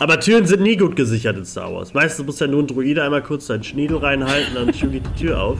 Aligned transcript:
Aber 0.00 0.20
Türen 0.20 0.46
sind 0.46 0.62
nie 0.62 0.76
gut 0.76 0.94
gesichert 0.94 1.36
in 1.36 1.44
Star 1.44 1.74
Wars. 1.74 1.92
Meistens 1.92 2.24
muss 2.24 2.38
ja 2.38 2.46
nur 2.46 2.62
ein 2.62 2.68
Druide 2.68 3.02
einmal 3.02 3.20
kurz 3.20 3.48
seinen 3.48 3.64
Schniedel 3.64 3.96
reinhalten, 3.96 4.54
dann 4.54 4.70
geht 4.70 5.02
die 5.04 5.24
Tür 5.24 5.42
auf. 5.42 5.58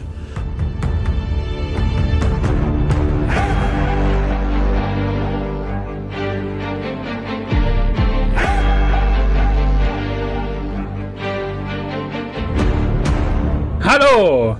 Hallo 13.80 14.56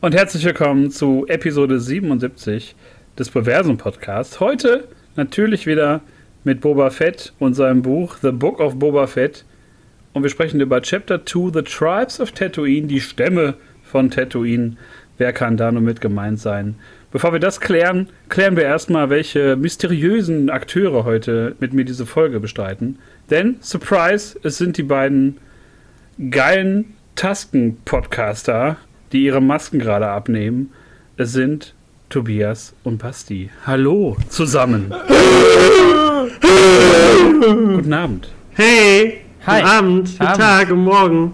und 0.00 0.12
herzlich 0.12 0.44
willkommen 0.44 0.90
zu 0.90 1.24
Episode 1.28 1.78
77 1.78 2.74
des 3.16 3.30
Beversum 3.30 3.76
Podcasts. 3.76 4.40
Heute 4.40 4.88
natürlich 5.14 5.68
wieder 5.68 6.00
mit 6.44 6.60
Boba 6.60 6.90
Fett 6.90 7.32
und 7.38 7.54
seinem 7.54 7.82
Buch 7.82 8.16
The 8.22 8.32
Book 8.32 8.60
of 8.60 8.78
Boba 8.78 9.06
Fett. 9.06 9.44
Und 10.12 10.22
wir 10.22 10.30
sprechen 10.30 10.60
über 10.60 10.82
Chapter 10.82 11.24
2, 11.24 11.50
The 11.54 11.62
Tribes 11.62 12.20
of 12.20 12.32
Tatooine, 12.32 12.86
die 12.86 13.00
Stämme 13.00 13.54
von 13.82 14.10
Tatooine. 14.10 14.76
Wer 15.18 15.32
kann 15.32 15.56
da 15.56 15.70
nur 15.70 15.82
mit 15.82 16.00
gemeint 16.00 16.40
sein? 16.40 16.76
Bevor 17.12 17.32
wir 17.32 17.40
das 17.40 17.60
klären, 17.60 18.08
klären 18.28 18.56
wir 18.56 18.62
erstmal, 18.62 19.10
welche 19.10 19.56
mysteriösen 19.56 20.48
Akteure 20.48 21.04
heute 21.04 21.56
mit 21.60 21.72
mir 21.72 21.84
diese 21.84 22.06
Folge 22.06 22.40
bestreiten. 22.40 22.98
Denn, 23.30 23.56
Surprise, 23.60 24.38
es 24.42 24.58
sind 24.58 24.78
die 24.78 24.84
beiden 24.84 25.38
geilen 26.30 26.94
Tasken-Podcaster, 27.16 28.76
die 29.12 29.24
ihre 29.24 29.42
Masken 29.42 29.78
gerade 29.78 30.08
abnehmen. 30.08 30.72
Es 31.16 31.32
sind 31.32 31.74
Tobias 32.10 32.74
und 32.82 32.98
Basti. 32.98 33.50
Hallo 33.64 34.16
zusammen. 34.28 34.92
Guten 37.40 37.92
Abend. 37.92 38.28
Hey! 38.54 39.20
Hi. 39.46 39.60
Guten 39.60 39.70
Abend, 39.70 40.10
guten 40.10 40.22
Abend. 40.22 40.40
Tag, 40.40 40.68
guten 40.68 40.84
Morgen. 40.84 41.32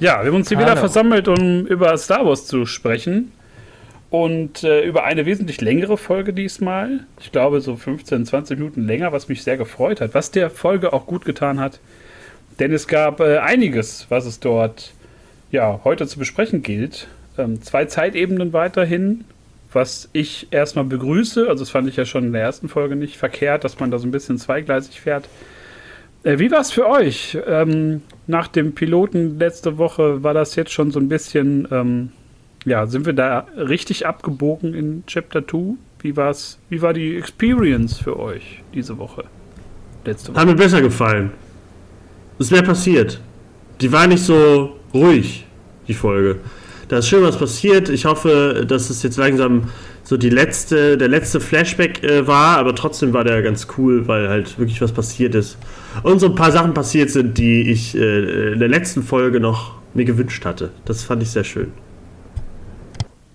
Ja, 0.00 0.20
wir 0.20 0.26
haben 0.30 0.36
uns 0.36 0.48
hier 0.48 0.58
wieder 0.58 0.70
Hallo. 0.70 0.80
versammelt, 0.80 1.28
um 1.28 1.64
über 1.64 1.96
Star 1.96 2.26
Wars 2.26 2.46
zu 2.46 2.66
sprechen. 2.66 3.32
Und 4.10 4.64
äh, 4.64 4.82
über 4.82 5.04
eine 5.04 5.26
wesentlich 5.26 5.60
längere 5.60 5.96
Folge 5.96 6.32
diesmal. 6.32 7.06
Ich 7.20 7.30
glaube, 7.30 7.60
so 7.60 7.76
15, 7.76 8.26
20 8.26 8.58
Minuten 8.58 8.86
länger, 8.86 9.12
was 9.12 9.28
mich 9.28 9.44
sehr 9.44 9.56
gefreut 9.56 10.00
hat. 10.00 10.14
Was 10.14 10.32
der 10.32 10.50
Folge 10.50 10.92
auch 10.92 11.06
gut 11.06 11.24
getan 11.24 11.60
hat. 11.60 11.78
Denn 12.58 12.72
es 12.72 12.88
gab 12.88 13.20
äh, 13.20 13.38
einiges, 13.38 14.06
was 14.08 14.26
es 14.26 14.40
dort 14.40 14.92
ja, 15.52 15.80
heute 15.84 16.08
zu 16.08 16.18
besprechen 16.18 16.62
gilt. 16.62 17.06
Ähm, 17.38 17.62
zwei 17.62 17.84
Zeitebenen 17.84 18.52
weiterhin, 18.52 19.24
was 19.72 20.08
ich 20.12 20.48
erstmal 20.50 20.84
begrüße. 20.84 21.48
Also, 21.48 21.62
das 21.62 21.70
fand 21.70 21.88
ich 21.88 21.96
ja 21.96 22.04
schon 22.04 22.24
in 22.24 22.32
der 22.32 22.42
ersten 22.42 22.68
Folge 22.68 22.96
nicht 22.96 23.16
verkehrt, 23.16 23.64
dass 23.64 23.78
man 23.78 23.90
da 23.90 23.98
so 23.98 24.06
ein 24.06 24.10
bisschen 24.10 24.38
zweigleisig 24.38 25.00
fährt. 25.00 25.28
Äh, 26.22 26.38
wie 26.38 26.50
war 26.50 26.60
es 26.60 26.70
für 26.70 26.88
euch? 26.88 27.38
Ähm, 27.46 28.02
nach 28.26 28.48
dem 28.48 28.74
Piloten 28.74 29.38
letzte 29.38 29.78
Woche 29.78 30.22
war 30.22 30.34
das 30.34 30.54
jetzt 30.56 30.72
schon 30.72 30.90
so 30.90 31.00
ein 31.00 31.08
bisschen, 31.08 31.66
ähm, 31.70 32.12
ja, 32.64 32.86
sind 32.86 33.06
wir 33.06 33.14
da 33.14 33.46
richtig 33.56 34.06
abgebogen 34.06 34.74
in 34.74 35.04
Chapter 35.06 35.46
2? 35.46 35.74
Wie 36.00 36.16
war's, 36.16 36.58
wie 36.68 36.82
war 36.82 36.92
die 36.92 37.16
Experience 37.16 37.98
für 37.98 38.18
euch 38.18 38.62
diese 38.74 38.98
Woche? 38.98 39.24
Letzte 40.04 40.32
Woche. 40.32 40.40
Hat 40.40 40.46
mir 40.46 40.54
besser 40.54 40.80
gefallen. 40.80 41.30
Es 42.38 42.50
wäre 42.50 42.62
passiert. 42.62 43.20
Die 43.80 43.92
war 43.92 44.06
nicht 44.06 44.22
so 44.22 44.76
ruhig, 44.92 45.46
die 45.88 45.94
Folge. 45.94 46.40
Da 46.90 46.98
ist 46.98 47.06
schön 47.06 47.22
was 47.22 47.38
passiert. 47.38 47.88
Ich 47.88 48.04
hoffe, 48.04 48.64
dass 48.66 48.90
es 48.90 49.04
jetzt 49.04 49.16
langsam 49.16 49.68
so 50.02 50.16
die 50.16 50.28
letzte, 50.28 50.98
der 50.98 51.06
letzte 51.06 51.38
Flashback 51.38 52.02
äh, 52.02 52.26
war, 52.26 52.58
aber 52.58 52.74
trotzdem 52.74 53.12
war 53.12 53.22
der 53.22 53.42
ganz 53.42 53.68
cool, 53.78 54.08
weil 54.08 54.28
halt 54.28 54.58
wirklich 54.58 54.82
was 54.82 54.90
passiert 54.90 55.36
ist. 55.36 55.56
Und 56.02 56.18
so 56.18 56.26
ein 56.26 56.34
paar 56.34 56.50
Sachen 56.50 56.74
passiert 56.74 57.10
sind, 57.10 57.38
die 57.38 57.70
ich 57.70 57.96
äh, 57.96 58.54
in 58.54 58.58
der 58.58 58.66
letzten 58.66 59.04
Folge 59.04 59.38
noch 59.38 59.74
mir 59.94 60.04
gewünscht 60.04 60.44
hatte. 60.44 60.70
Das 60.84 61.04
fand 61.04 61.22
ich 61.22 61.30
sehr 61.30 61.44
schön. 61.44 61.70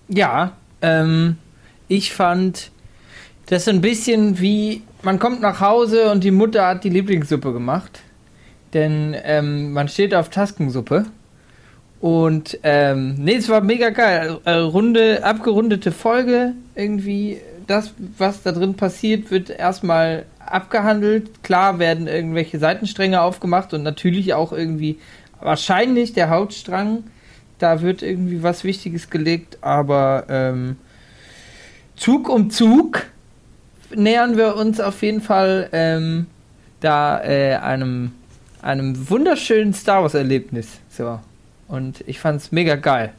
Ja, 0.08 0.52
ähm, 0.82 1.38
ich 1.88 2.12
fand 2.12 2.70
das 3.46 3.64
so 3.64 3.70
ein 3.70 3.80
bisschen 3.80 4.38
wie, 4.38 4.82
man 5.02 5.18
kommt 5.18 5.40
nach 5.40 5.62
Hause 5.62 6.10
und 6.10 6.24
die 6.24 6.30
Mutter 6.30 6.66
hat 6.66 6.84
die 6.84 6.90
Lieblingssuppe 6.90 7.54
gemacht. 7.54 8.02
Denn 8.74 9.16
ähm, 9.24 9.72
man 9.72 9.88
steht 9.88 10.14
auf 10.14 10.28
Taskensuppe. 10.28 11.06
Und 12.00 12.58
ähm, 12.62 13.14
nee, 13.18 13.36
es 13.36 13.48
war 13.48 13.60
mega 13.60 13.90
geil. 13.90 14.38
Äh, 14.44 14.52
runde, 14.52 15.24
abgerundete 15.24 15.92
Folge. 15.92 16.52
Irgendwie, 16.74 17.38
das, 17.66 17.94
was 18.18 18.42
da 18.42 18.52
drin 18.52 18.74
passiert, 18.74 19.30
wird 19.30 19.50
erstmal 19.50 20.26
abgehandelt. 20.38 21.42
Klar 21.42 21.78
werden 21.78 22.06
irgendwelche 22.06 22.58
Seitenstränge 22.58 23.22
aufgemacht 23.22 23.72
und 23.74 23.82
natürlich 23.82 24.34
auch 24.34 24.52
irgendwie 24.52 24.98
wahrscheinlich 25.40 26.12
der 26.12 26.30
Hauptstrang. 26.30 27.04
Da 27.58 27.80
wird 27.80 28.02
irgendwie 28.02 28.42
was 28.42 28.64
Wichtiges 28.64 29.08
gelegt, 29.08 29.58
aber 29.62 30.26
ähm, 30.28 30.76
Zug 31.96 32.28
um 32.28 32.50
Zug 32.50 33.06
nähern 33.94 34.36
wir 34.36 34.56
uns 34.56 34.80
auf 34.80 35.02
jeden 35.02 35.22
Fall 35.22 35.70
ähm, 35.72 36.26
da 36.80 37.22
äh, 37.24 37.54
einem, 37.54 38.12
einem 38.60 39.08
wunderschönen 39.08 39.72
Star 39.72 40.02
Wars-Erlebnis. 40.02 40.80
So. 40.90 41.18
Und 41.68 42.04
ich 42.06 42.20
fand's 42.20 42.52
mega 42.52 42.76
geil. 42.76 43.12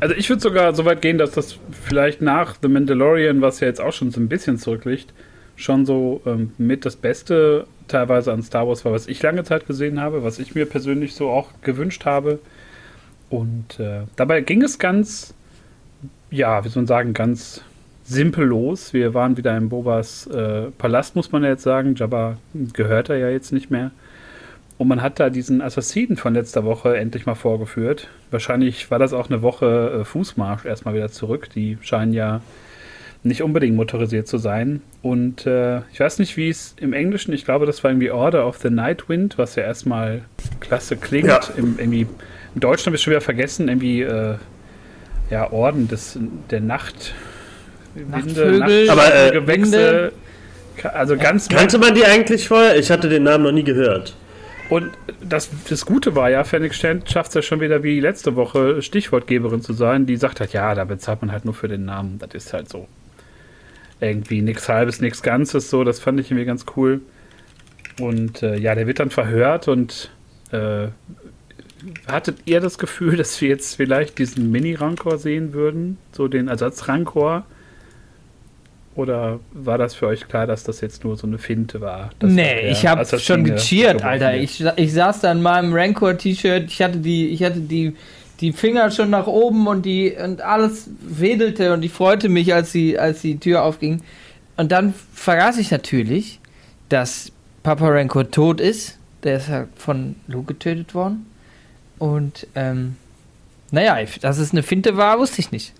Also 0.00 0.14
ich 0.14 0.28
würde 0.28 0.42
sogar 0.42 0.74
so 0.74 0.84
weit 0.84 1.00
gehen, 1.00 1.18
dass 1.18 1.30
das 1.30 1.58
vielleicht 1.70 2.20
nach 2.20 2.56
The 2.60 2.68
Mandalorian, 2.68 3.40
was 3.40 3.60
ja 3.60 3.68
jetzt 3.68 3.80
auch 3.80 3.92
schon 3.92 4.10
so 4.10 4.20
ein 4.20 4.28
bisschen 4.28 4.58
zurückliegt, 4.58 5.12
schon 5.56 5.86
so 5.86 6.20
ähm, 6.26 6.52
mit 6.58 6.84
das 6.84 6.96
Beste 6.96 7.66
teilweise 7.88 8.32
an 8.32 8.42
Star 8.42 8.66
Wars 8.66 8.84
war, 8.84 8.92
was 8.92 9.06
ich 9.06 9.22
lange 9.22 9.44
Zeit 9.44 9.66
gesehen 9.66 10.00
habe, 10.00 10.24
was 10.24 10.38
ich 10.38 10.54
mir 10.54 10.66
persönlich 10.66 11.14
so 11.14 11.30
auch 11.30 11.50
gewünscht 11.62 12.04
habe. 12.04 12.40
Und 13.30 13.78
äh, 13.78 14.02
dabei 14.16 14.40
ging 14.40 14.62
es 14.62 14.78
ganz, 14.78 15.34
ja, 16.30 16.64
wie 16.64 16.68
soll 16.68 16.82
man 16.82 16.88
sagen, 16.88 17.14
ganz 17.14 17.62
simpel 18.04 18.44
los. 18.46 18.92
Wir 18.92 19.14
waren 19.14 19.36
wieder 19.36 19.56
in 19.56 19.68
Bobas 19.68 20.26
äh, 20.26 20.70
Palast, 20.78 21.16
muss 21.16 21.32
man 21.32 21.44
ja 21.44 21.50
jetzt 21.50 21.62
sagen. 21.62 21.94
Jabba 21.94 22.38
gehört 22.72 23.08
er 23.08 23.18
ja 23.18 23.28
jetzt 23.28 23.52
nicht 23.52 23.70
mehr. 23.70 23.92
Und 24.78 24.88
man 24.88 25.02
hat 25.02 25.20
da 25.20 25.30
diesen 25.30 25.60
Assassinen 25.60 26.16
von 26.16 26.34
letzter 26.34 26.64
Woche 26.64 26.96
endlich 26.96 27.26
mal 27.26 27.34
vorgeführt. 27.34 28.08
Wahrscheinlich 28.30 28.90
war 28.90 28.98
das 28.98 29.12
auch 29.12 29.30
eine 29.30 29.42
Woche 29.42 30.00
äh, 30.00 30.04
Fußmarsch 30.04 30.64
erstmal 30.64 30.94
wieder 30.94 31.10
zurück. 31.10 31.48
Die 31.54 31.78
scheinen 31.82 32.12
ja 32.12 32.40
nicht 33.24 33.42
unbedingt 33.42 33.76
motorisiert 33.76 34.26
zu 34.26 34.38
sein. 34.38 34.82
Und 35.00 35.46
äh, 35.46 35.78
ich 35.92 36.00
weiß 36.00 36.18
nicht, 36.18 36.36
wie 36.36 36.48
es 36.48 36.74
im 36.80 36.92
Englischen, 36.92 37.32
ich 37.32 37.44
glaube, 37.44 37.66
das 37.66 37.84
war 37.84 37.90
irgendwie 37.90 38.10
Order 38.10 38.46
of 38.46 38.58
the 38.58 38.70
Night 38.70 39.08
Wind, 39.08 39.38
was 39.38 39.54
ja 39.54 39.62
erstmal 39.62 40.22
klasse 40.60 40.96
klingt. 40.96 41.28
Ja. 41.28 41.40
Im, 41.56 41.78
irgendwie, 41.78 42.06
Im 42.54 42.60
Deutschen 42.60 42.86
habe 42.86 42.96
ich 42.96 43.02
schon 43.02 43.12
wieder 43.12 43.20
vergessen, 43.20 43.68
irgendwie 43.68 44.02
äh, 44.02 44.34
ja, 45.30 45.52
Orden 45.52 45.86
des, 45.88 46.18
der 46.50 46.60
Nacht. 46.60 47.14
Nachtvögel, 47.94 48.90
Aber, 48.90 49.14
äh, 49.14 49.30
Gewächse. 49.30 50.12
Also 50.82 51.16
ganz 51.16 51.48
Kannte 51.48 51.78
man 51.78 51.94
die 51.94 52.04
eigentlich 52.04 52.48
vorher? 52.48 52.78
Ich 52.78 52.90
hatte 52.90 53.08
den 53.08 53.24
Namen 53.24 53.44
noch 53.44 53.52
nie 53.52 53.62
gehört. 53.62 54.16
Und 54.72 54.92
das, 55.20 55.50
das 55.68 55.84
Gute 55.84 56.16
war 56.16 56.30
ja, 56.30 56.44
Fennec 56.44 56.72
Stent 56.72 57.10
schafft 57.10 57.28
es 57.28 57.34
ja 57.34 57.42
schon 57.42 57.60
wieder 57.60 57.82
wie 57.82 58.00
letzte 58.00 58.36
Woche 58.36 58.80
Stichwortgeberin 58.80 59.60
zu 59.60 59.74
sein, 59.74 60.06
die 60.06 60.16
sagt 60.16 60.40
halt, 60.40 60.54
ja, 60.54 60.74
da 60.74 60.86
bezahlt 60.86 61.20
man 61.20 61.30
halt 61.30 61.44
nur 61.44 61.52
für 61.52 61.68
den 61.68 61.84
Namen. 61.84 62.18
Das 62.18 62.30
ist 62.32 62.54
halt 62.54 62.70
so. 62.70 62.88
Irgendwie 64.00 64.40
nichts 64.40 64.70
halbes, 64.70 65.02
nichts 65.02 65.22
Ganzes, 65.22 65.68
so, 65.68 65.84
das 65.84 66.00
fand 66.00 66.20
ich 66.20 66.30
irgendwie 66.30 66.46
ganz 66.46 66.64
cool. 66.74 67.02
Und 68.00 68.42
äh, 68.42 68.56
ja, 68.56 68.74
der 68.74 68.86
wird 68.86 68.98
dann 68.98 69.10
verhört 69.10 69.68
und 69.68 70.10
äh, 70.52 70.86
hattet 72.06 72.38
ihr 72.46 72.60
das 72.60 72.78
Gefühl, 72.78 73.18
dass 73.18 73.38
wir 73.42 73.50
jetzt 73.50 73.76
vielleicht 73.76 74.16
diesen 74.16 74.50
Mini-Rancor 74.50 75.18
sehen 75.18 75.52
würden? 75.52 75.98
So 76.12 76.28
den 76.28 76.48
Ersatz-Rancor? 76.48 77.44
Oder 78.94 79.40
war 79.52 79.78
das 79.78 79.94
für 79.94 80.06
euch 80.06 80.28
klar, 80.28 80.46
dass 80.46 80.64
das 80.64 80.82
jetzt 80.82 81.02
nur 81.02 81.16
so 81.16 81.26
eine 81.26 81.38
Finte 81.38 81.80
war? 81.80 82.10
nee, 82.22 82.68
ich 82.70 82.86
hab 82.86 82.98
Assassine 82.98 83.20
schon 83.20 83.44
gecheert, 83.44 84.04
Alter. 84.04 84.36
Ich, 84.36 84.62
ich 84.76 84.92
saß 84.92 85.20
da 85.20 85.32
in 85.32 85.40
meinem 85.40 85.72
Rancor-T-Shirt, 85.72 86.64
ich 86.66 86.82
hatte 86.82 86.98
die, 86.98 87.28
ich 87.28 87.42
hatte 87.42 87.60
die, 87.60 87.94
die 88.40 88.52
Finger 88.52 88.90
schon 88.90 89.08
nach 89.08 89.26
oben 89.26 89.66
und 89.66 89.86
die 89.86 90.12
und 90.12 90.42
alles 90.42 90.90
wedelte 91.00 91.72
und 91.72 91.82
ich 91.84 91.92
freute 91.92 92.28
mich, 92.28 92.52
als 92.52 92.72
die, 92.72 92.98
als 92.98 93.22
die 93.22 93.38
Tür 93.38 93.62
aufging. 93.62 94.02
Und 94.56 94.72
dann 94.72 94.92
vergaß 95.14 95.56
ich 95.56 95.70
natürlich, 95.70 96.38
dass 96.90 97.32
Papa 97.62 97.88
Rancor 97.88 98.30
tot 98.30 98.60
ist. 98.60 98.98
Der 99.22 99.36
ist 99.36 99.48
ja 99.48 99.66
von 99.76 100.16
Luke 100.26 100.54
getötet 100.54 100.94
worden. 100.94 101.26
Und 101.98 102.46
ähm, 102.54 102.96
naja, 103.70 103.96
dass 104.20 104.38
es 104.38 104.52
eine 104.52 104.62
Finte 104.62 104.96
war, 104.96 105.18
wusste 105.18 105.40
ich 105.40 105.52
nicht. 105.52 105.72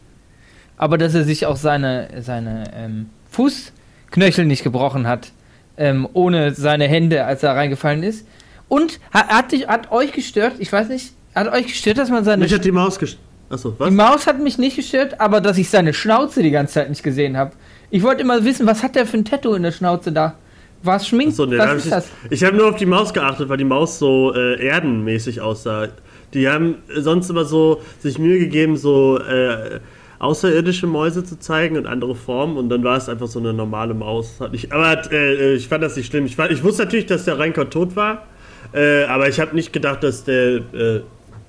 Aber 0.76 0.98
dass 0.98 1.14
er 1.14 1.24
sich 1.24 1.46
auch 1.46 1.56
seine, 1.56 2.08
seine 2.20 2.64
ähm, 2.74 3.10
Fußknöchel 3.30 4.44
nicht 4.44 4.64
gebrochen 4.64 5.06
hat, 5.06 5.32
ähm, 5.76 6.08
ohne 6.12 6.54
seine 6.54 6.88
Hände, 6.88 7.24
als 7.24 7.42
er 7.42 7.54
reingefallen 7.54 8.02
ist. 8.02 8.26
Und 8.68 9.00
hat, 9.12 9.28
hat, 9.28 9.52
dich, 9.52 9.68
hat 9.68 9.92
euch 9.92 10.12
gestört, 10.12 10.54
ich 10.58 10.72
weiß 10.72 10.88
nicht, 10.88 11.12
hat 11.34 11.52
euch 11.52 11.66
gestört, 11.66 11.98
dass 11.98 12.10
man 12.10 12.24
seine. 12.24 12.44
Mich 12.44 12.54
hat 12.54 12.64
die 12.64 12.72
Maus 12.72 12.98
gest... 12.98 13.18
Achso, 13.50 13.74
was? 13.76 13.88
Die 13.90 13.94
Maus 13.94 14.26
hat 14.26 14.40
mich 14.40 14.56
nicht 14.56 14.76
gestört, 14.76 15.20
aber 15.20 15.42
dass 15.42 15.58
ich 15.58 15.68
seine 15.68 15.92
Schnauze 15.92 16.42
die 16.42 16.50
ganze 16.50 16.74
Zeit 16.74 16.88
nicht 16.88 17.02
gesehen 17.02 17.36
habe. 17.36 17.52
Ich 17.90 18.02
wollte 18.02 18.22
immer 18.22 18.44
wissen, 18.44 18.66
was 18.66 18.82
hat 18.82 18.96
der 18.96 19.04
für 19.04 19.18
ein 19.18 19.26
Tattoo 19.26 19.54
in 19.54 19.62
der 19.62 19.72
Schnauze 19.72 20.10
da? 20.10 20.36
Was 20.82 21.06
schminkt? 21.06 21.34
Achso, 21.34 21.46
nee, 21.46 21.58
Was 21.58 21.74
ist 21.74 21.84
ich 21.84 21.90
das? 21.90 22.08
ich 22.30 22.44
habe 22.44 22.56
nur 22.56 22.70
auf 22.70 22.76
die 22.76 22.86
Maus 22.86 23.12
geachtet, 23.12 23.48
weil 23.50 23.58
die 23.58 23.64
Maus 23.64 23.98
so 23.98 24.34
äh, 24.34 24.66
erdenmäßig 24.66 25.42
aussah. 25.42 25.88
Die 26.32 26.48
haben 26.48 26.76
sonst 26.96 27.28
immer 27.28 27.44
so 27.44 27.82
sich 28.00 28.18
Mühe 28.18 28.38
gegeben, 28.38 28.78
so 28.78 29.18
äh, 29.18 29.80
außerirdische 30.22 30.86
Mäuse 30.86 31.24
zu 31.24 31.38
zeigen 31.38 31.76
und 31.76 31.86
andere 31.86 32.14
Formen 32.14 32.56
und 32.56 32.68
dann 32.68 32.84
war 32.84 32.96
es 32.96 33.08
einfach 33.08 33.26
so 33.26 33.40
eine 33.40 33.52
normale 33.52 33.92
Maus. 33.92 34.40
Aber 34.40 35.12
äh, 35.12 35.54
ich 35.54 35.66
fand 35.66 35.82
das 35.82 35.96
nicht 35.96 36.06
schlimm. 36.06 36.26
Ich, 36.26 36.36
fand, 36.36 36.52
ich 36.52 36.62
wusste 36.62 36.84
natürlich, 36.84 37.06
dass 37.06 37.24
der 37.24 37.40
Rancor 37.40 37.68
tot 37.68 37.96
war, 37.96 38.26
äh, 38.72 39.02
aber 39.04 39.28
ich 39.28 39.40
habe 39.40 39.54
nicht 39.56 39.72
gedacht, 39.72 40.04
dass 40.04 40.22
der 40.22 40.60
äh, 40.72 41.00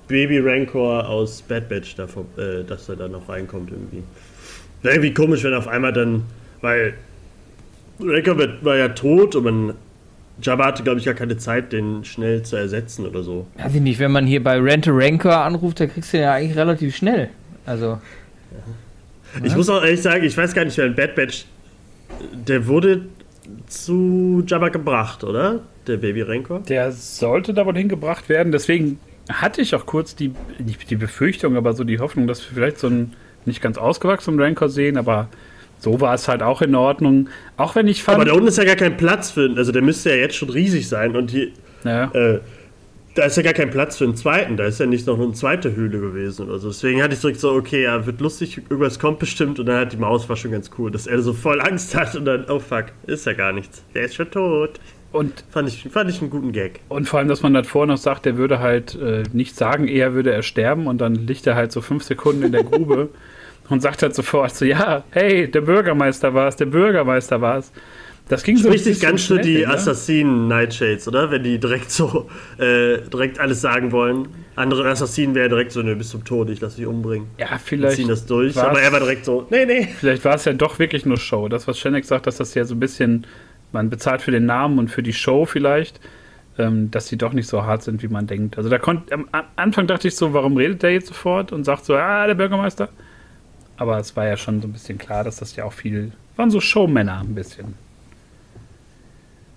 Baby 0.08 0.40
Rancor 0.40 1.08
aus 1.08 1.40
Bad 1.42 1.68
Batch 1.68 1.94
davon, 1.94 2.26
äh, 2.36 2.64
dass 2.64 2.88
er 2.88 2.96
da 2.96 3.06
noch 3.06 3.28
reinkommt 3.28 3.70
irgendwie. 3.70 4.02
Wäre 4.82 4.96
irgendwie 4.96 5.14
komisch, 5.14 5.44
wenn 5.44 5.54
auf 5.54 5.68
einmal 5.68 5.92
dann, 5.92 6.24
weil 6.60 6.94
Rancor 8.00 8.36
war 8.62 8.76
ja 8.76 8.88
tot 8.88 9.36
und 9.36 9.44
man 9.44 9.74
Jabba 10.42 10.66
hatte, 10.66 10.82
glaube 10.82 10.98
ich, 10.98 11.04
gar 11.04 11.14
keine 11.14 11.36
Zeit, 11.36 11.72
den 11.72 12.04
schnell 12.04 12.42
zu 12.42 12.56
ersetzen 12.56 13.06
oder 13.06 13.22
so. 13.22 13.46
Weiß 13.56 13.72
ich 13.72 13.80
nicht, 13.80 14.00
wenn 14.00 14.10
man 14.10 14.26
hier 14.26 14.42
bei 14.42 14.58
Rent 14.58 14.88
a 14.88 14.90
Rancor 14.92 15.36
anruft, 15.36 15.78
da 15.78 15.86
kriegst 15.86 16.12
du 16.12 16.16
den 16.16 16.24
ja 16.24 16.32
eigentlich 16.32 16.56
relativ 16.56 16.96
schnell. 16.96 17.28
Also, 17.66 17.98
Ich 19.42 19.56
muss 19.56 19.68
auch 19.68 19.82
ehrlich 19.82 20.02
sagen, 20.02 20.24
ich 20.24 20.36
weiß 20.36 20.54
gar 20.54 20.64
nicht, 20.64 20.76
wer 20.76 20.86
in 20.86 20.94
Bad 20.94 21.14
Batch. 21.14 21.46
Der 22.46 22.66
wurde 22.66 23.06
zu 23.66 24.44
Jabba 24.46 24.68
gebracht, 24.68 25.24
oder? 25.24 25.60
Der 25.86 25.96
Baby 25.96 26.22
Rancor? 26.22 26.60
Der 26.60 26.92
sollte 26.92 27.52
da 27.52 27.66
wohl 27.66 27.76
hingebracht 27.76 28.28
werden. 28.28 28.52
Deswegen 28.52 28.98
hatte 29.30 29.60
ich 29.60 29.74
auch 29.74 29.86
kurz 29.86 30.14
die, 30.14 30.32
nicht 30.58 30.88
die 30.90 30.96
Befürchtung, 30.96 31.56
aber 31.56 31.72
so 31.72 31.84
die 31.84 31.98
Hoffnung, 31.98 32.26
dass 32.26 32.42
wir 32.42 32.54
vielleicht 32.54 32.78
so 32.78 32.86
einen 32.86 33.14
nicht 33.44 33.60
ganz 33.60 33.76
ausgewachsenen 33.76 34.40
Rancor 34.40 34.68
sehen, 34.68 34.96
aber 34.96 35.28
so 35.78 36.00
war 36.00 36.14
es 36.14 36.28
halt 36.28 36.42
auch 36.42 36.62
in 36.62 36.74
Ordnung. 36.74 37.28
Auch 37.56 37.74
wenn 37.74 37.88
ich 37.88 38.02
fand. 38.02 38.16
Aber 38.16 38.24
da 38.24 38.32
unten 38.32 38.48
ist 38.48 38.58
ja 38.58 38.64
gar 38.64 38.76
kein 38.76 38.96
Platz 38.96 39.32
für. 39.32 39.52
Also 39.56 39.72
der 39.72 39.82
müsste 39.82 40.10
ja 40.10 40.16
jetzt 40.16 40.36
schon 40.36 40.48
riesig 40.48 40.88
sein 40.88 41.14
und 41.16 41.30
hier. 41.30 41.48
ja. 41.84 42.10
Äh, 42.12 42.40
da 43.14 43.24
ist 43.24 43.36
ja 43.36 43.42
gar 43.42 43.52
kein 43.52 43.70
Platz 43.70 43.96
für 43.96 44.04
einen 44.04 44.16
zweiten. 44.16 44.56
Da 44.56 44.64
ist 44.64 44.80
ja 44.80 44.86
nicht 44.86 45.06
noch 45.06 45.18
eine 45.20 45.32
zweite 45.32 45.74
Höhle 45.76 46.00
gewesen 46.00 46.48
oder 46.48 46.58
so. 46.58 46.68
Deswegen 46.68 47.02
hatte 47.02 47.14
ich 47.14 47.20
direkt 47.20 47.40
so, 47.40 47.52
okay, 47.52 47.84
ja, 47.84 48.04
wird 48.06 48.20
lustig, 48.20 48.58
irgendwas 48.68 48.98
kommt 48.98 49.20
bestimmt. 49.20 49.58
Und 49.60 49.66
dann 49.66 49.80
hat 49.80 49.92
die 49.92 49.96
Maus 49.96 50.28
war 50.28 50.36
schon 50.36 50.50
ganz 50.50 50.70
cool, 50.78 50.90
dass 50.90 51.06
er 51.06 51.22
so 51.22 51.32
voll 51.32 51.60
Angst 51.60 51.94
hat 51.94 52.16
und 52.16 52.24
dann, 52.24 52.46
oh 52.48 52.58
fuck, 52.58 52.86
ist 53.06 53.26
ja 53.26 53.32
gar 53.32 53.52
nichts. 53.52 53.84
Der 53.94 54.04
ist 54.04 54.16
schon 54.16 54.30
tot. 54.30 54.80
und, 55.12 55.44
Fand 55.50 55.68
ich, 55.68 55.88
fand 55.90 56.10
ich 56.10 56.20
einen 56.20 56.30
guten 56.30 56.50
Gag. 56.50 56.80
und 56.88 57.08
vor 57.08 57.20
allem, 57.20 57.28
dass 57.28 57.42
man 57.42 57.54
davor 57.54 57.86
noch 57.86 57.98
sagt, 57.98 58.26
der 58.26 58.36
würde 58.36 58.58
halt 58.58 58.96
äh, 58.96 59.22
nicht 59.32 59.54
sagen, 59.54 59.86
eher 59.86 60.14
würde 60.14 60.32
er 60.32 60.42
sterben 60.42 60.88
und 60.88 60.98
dann 60.98 61.14
liegt 61.14 61.46
er 61.46 61.54
halt 61.54 61.70
so 61.70 61.80
fünf 61.80 62.02
Sekunden 62.02 62.42
in 62.42 62.52
der 62.52 62.64
Grube 62.64 63.10
und 63.68 63.80
sagt 63.80 64.02
halt 64.02 64.14
sofort 64.14 64.54
so, 64.56 64.64
ja, 64.64 65.04
hey, 65.10 65.48
der 65.48 65.60
Bürgermeister 65.60 66.34
war 66.34 66.48
es, 66.48 66.56
der 66.56 66.66
Bürgermeister 66.66 67.40
war 67.40 67.58
es. 67.58 67.70
Das 68.28 68.42
ging 68.42 68.56
so 68.56 68.70
Richtig 68.70 69.00
ganz 69.00 69.20
schön 69.20 69.42
die 69.42 69.56
schnell, 69.56 69.66
ne? 69.66 69.74
Assassinen 69.74 70.48
Nightshades, 70.48 71.06
oder? 71.06 71.30
Wenn 71.30 71.42
die 71.42 71.58
direkt 71.58 71.90
so 71.90 72.26
äh, 72.58 72.98
direkt 73.12 73.38
alles 73.38 73.60
sagen 73.60 73.92
wollen. 73.92 74.28
Andere 74.56 74.88
Assassinen 74.88 75.34
wären 75.34 75.50
direkt 75.50 75.72
so, 75.72 75.82
nö, 75.82 75.94
bis 75.94 76.08
zum 76.08 76.24
Tod, 76.24 76.48
ich 76.48 76.60
lass 76.60 76.76
dich 76.76 76.86
umbringen. 76.86 77.28
Ja, 77.36 77.48
Die 77.52 77.58
vielleicht. 77.58 77.96
ziehen 77.96 78.08
das 78.08 78.24
durch. 78.24 78.56
Aber 78.56 78.80
er 78.80 78.92
war 78.92 79.00
direkt 79.00 79.26
so, 79.26 79.46
nee, 79.50 79.66
nee. 79.66 79.88
Vielleicht 79.98 80.24
war 80.24 80.36
es 80.36 80.46
ja 80.46 80.54
doch 80.54 80.78
wirklich 80.78 81.04
nur 81.04 81.18
Show. 81.18 81.48
Das, 81.48 81.68
was 81.68 81.78
Schenek 81.78 82.06
sagt, 82.06 82.26
dass 82.26 82.36
das 82.38 82.54
ja 82.54 82.64
so 82.64 82.74
ein 82.74 82.80
bisschen, 82.80 83.26
man 83.72 83.90
bezahlt 83.90 84.22
für 84.22 84.30
den 84.30 84.46
Namen 84.46 84.78
und 84.78 84.88
für 84.88 85.02
die 85.02 85.12
Show 85.12 85.44
vielleicht, 85.44 86.00
ähm, 86.56 86.90
dass 86.90 87.08
sie 87.08 87.18
doch 87.18 87.34
nicht 87.34 87.48
so 87.48 87.64
hart 87.64 87.82
sind, 87.82 88.02
wie 88.02 88.08
man 88.08 88.26
denkt. 88.26 88.56
Also 88.56 88.70
da 88.70 88.78
konnte, 88.78 89.12
am 89.12 89.28
am 89.32 89.44
Anfang 89.56 89.86
dachte 89.86 90.08
ich 90.08 90.16
so, 90.16 90.32
warum 90.32 90.56
redet 90.56 90.82
der 90.82 90.92
jetzt 90.92 91.08
sofort 91.08 91.52
und 91.52 91.64
sagt 91.64 91.84
so, 91.84 91.94
ah, 91.94 92.26
der 92.26 92.34
Bürgermeister. 92.36 92.88
Aber 93.76 93.98
es 93.98 94.16
war 94.16 94.26
ja 94.26 94.36
schon 94.38 94.62
so 94.62 94.68
ein 94.68 94.72
bisschen 94.72 94.96
klar, 94.96 95.24
dass 95.24 95.36
das 95.36 95.56
ja 95.56 95.64
auch 95.64 95.72
viel, 95.74 96.12
waren 96.36 96.50
so 96.50 96.60
Showmänner 96.60 97.20
ein 97.20 97.34
bisschen. 97.34 97.74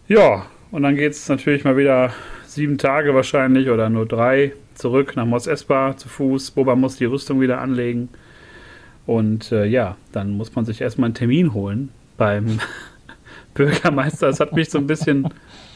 Ja, 0.09 0.45
und 0.71 0.83
dann 0.83 0.95
geht 0.95 1.11
es 1.11 1.27
natürlich 1.27 1.65
mal 1.65 1.75
wieder 1.75 2.13
sieben 2.45 2.77
Tage 2.77 3.13
wahrscheinlich 3.13 3.69
oder 3.69 3.89
nur 3.89 4.05
drei 4.05 4.53
zurück 4.73 5.17
nach 5.17 5.25
Mos 5.25 5.47
Espa 5.47 5.97
zu 5.97 6.07
Fuß. 6.07 6.51
Boba 6.51 6.77
muss 6.77 6.95
die 6.95 7.03
Rüstung 7.03 7.41
wieder 7.41 7.59
anlegen. 7.59 8.07
Und 9.05 9.51
äh, 9.51 9.65
ja, 9.65 9.97
dann 10.13 10.31
muss 10.31 10.55
man 10.55 10.63
sich 10.63 10.79
erstmal 10.79 11.07
einen 11.07 11.13
Termin 11.13 11.53
holen 11.53 11.89
beim 12.15 12.59
Bürgermeister. 13.53 14.27
Das 14.27 14.39
hat 14.39 14.53
mich 14.53 14.69
so 14.69 14.77
ein 14.77 14.87
bisschen 14.87 15.27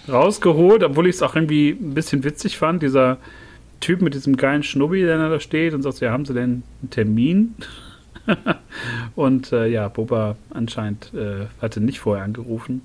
rausgeholt, 0.07 0.83
obwohl 0.83 1.07
ich 1.07 1.15
es 1.15 1.21
auch 1.23 1.35
irgendwie 1.35 1.71
ein 1.71 1.93
bisschen 1.93 2.23
witzig 2.23 2.57
fand. 2.57 2.83
Dieser 2.83 3.17
Typ 3.81 4.01
mit 4.01 4.13
diesem 4.13 4.37
geilen 4.37 4.63
Schnubbi, 4.63 5.01
der 5.01 5.17
da 5.17 5.41
steht 5.41 5.73
und 5.73 5.81
sagt, 5.81 5.99
ja, 5.99 6.11
haben 6.11 6.23
Sie 6.23 6.33
denn 6.33 6.63
einen 6.81 6.89
Termin? 6.89 7.55
und 9.15 9.51
äh, 9.51 9.67
ja, 9.67 9.89
Boba 9.89 10.37
anscheinend 10.51 11.13
äh, 11.13 11.47
hatte 11.61 11.81
nicht 11.81 11.99
vorher 11.99 12.23
angerufen 12.23 12.81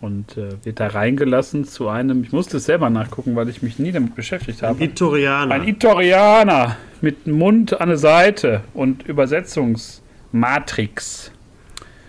und 0.00 0.36
äh, 0.38 0.64
wird 0.64 0.80
da 0.80 0.86
reingelassen 0.88 1.64
zu 1.64 1.88
einem, 1.88 2.24
ich 2.24 2.32
musste 2.32 2.56
es 2.56 2.64
selber 2.64 2.90
nachgucken, 2.90 3.36
weil 3.36 3.48
ich 3.48 3.62
mich 3.62 3.78
nie 3.78 3.92
damit 3.92 4.14
beschäftigt 4.14 4.62
habe. 4.62 4.82
Itorianer. 4.82 5.54
Ein 5.54 5.68
Itorianer 5.68 6.76
mit 7.00 7.26
Mund 7.26 7.80
an 7.80 7.88
der 7.88 7.98
Seite 7.98 8.62
und 8.74 9.02
Übersetzungsmatrix. 9.06 11.30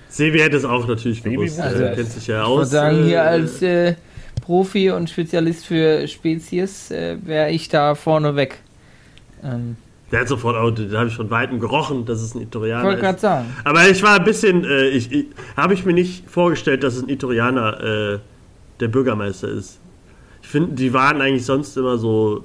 Sebi 0.10 0.40
hätte 0.40 0.58
es 0.58 0.66
auch 0.66 0.88
natürlich 0.88 1.22
Sebi 1.22 1.36
gewusst. 1.36 1.58
wusste 1.58 1.84
Er 1.86 1.92
es. 1.92 1.96
kennt 1.98 2.12
sich 2.12 2.28
ja 2.28 2.42
ich 2.42 2.48
aus. 2.48 2.58
würde 2.58 2.70
sagen, 2.70 3.04
hier 3.04 3.18
äh, 3.18 3.20
als 3.20 3.62
äh, 3.62 3.96
Profi 4.42 4.92
und 4.92 5.10
Spezialist 5.10 5.66
für 5.66 6.08
Spezies 6.08 6.92
äh, 6.92 7.18
wäre 7.24 7.52
ich 7.52 7.70
da 7.70 7.96
vorne 7.96 8.36
weg. 8.36 8.60
Ähm, 9.44 9.78
Der 10.12 10.22
hat 10.22 10.28
sofort, 10.28 10.58
oh, 10.58 10.72
da 10.72 11.00
habe 11.00 11.08
ich 11.08 11.16
von 11.16 11.30
Weitem 11.30 11.60
gerochen, 11.60 12.06
dass 12.06 12.22
es 12.22 12.36
ein 12.36 12.42
ich 12.42 12.48
Itorianer 12.48 12.84
wollte 12.84 12.98
ist. 12.98 13.04
gerade 13.04 13.20
sagen. 13.20 13.46
Aber 13.64 13.90
ich 13.90 14.04
war 14.04 14.16
ein 14.18 14.24
bisschen, 14.26 14.66
äh, 14.66 14.90
ich, 14.90 15.12
ich 15.12 15.26
habe 15.56 15.74
ich 15.74 15.86
mir 15.86 15.94
nicht 15.94 16.30
vorgestellt, 16.30 16.84
dass 16.84 16.96
es 16.96 17.04
ein 17.04 17.10
Itorianer 17.10 18.14
äh, 18.16 18.20
der 18.80 18.88
Bürgermeister 18.90 19.48
ist. 19.48 19.80
Ich 20.42 20.50
finde, 20.50 20.74
die 20.74 20.94
waren 20.94 21.22
eigentlich 21.22 21.46
sonst 21.46 21.78
immer 21.78 21.98
so 21.98 22.44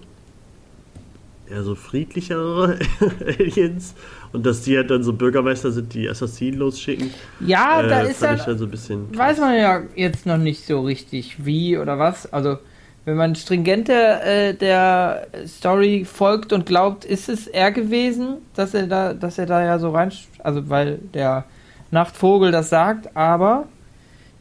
eher 1.48 1.62
so 1.62 1.74
friedlichere 1.74 2.78
Aliens 3.38 3.94
und 4.32 4.44
dass 4.44 4.62
die 4.62 4.76
halt 4.76 4.90
dann 4.90 5.02
so 5.02 5.12
Bürgermeister 5.12 5.70
sind, 5.70 5.94
die 5.94 6.08
Assassinen 6.08 6.58
losschicken. 6.58 7.10
Ja, 7.40 7.82
da 7.82 8.02
äh, 8.02 8.10
ist 8.10 8.18
fand 8.18 8.32
dann, 8.32 8.38
ich 8.38 8.44
dann 8.44 8.58
so 8.58 8.64
ein 8.64 8.70
bisschen. 8.70 9.16
weiß 9.16 9.38
man 9.38 9.56
ja 9.56 9.82
jetzt 9.94 10.26
noch 10.26 10.38
nicht 10.38 10.66
so 10.66 10.82
richtig, 10.82 11.44
wie 11.44 11.78
oder 11.78 11.98
was. 11.98 12.32
Also, 12.32 12.58
wenn 13.06 13.16
man 13.16 13.36
stringenter 13.36 14.24
äh, 14.24 14.52
der 14.52 15.28
Story 15.46 16.04
folgt 16.04 16.52
und 16.52 16.66
glaubt, 16.66 17.04
ist 17.04 17.28
es 17.28 17.46
er 17.46 17.70
gewesen, 17.70 18.38
dass 18.54 18.74
er 18.74 18.88
da, 18.88 19.14
dass 19.14 19.38
er 19.38 19.46
da 19.46 19.64
ja 19.64 19.78
so 19.78 19.90
rein, 19.90 20.12
also 20.42 20.68
weil 20.68 20.98
der 21.14 21.44
Nachtvogel 21.92 22.50
das 22.50 22.68
sagt, 22.68 23.16
aber 23.16 23.68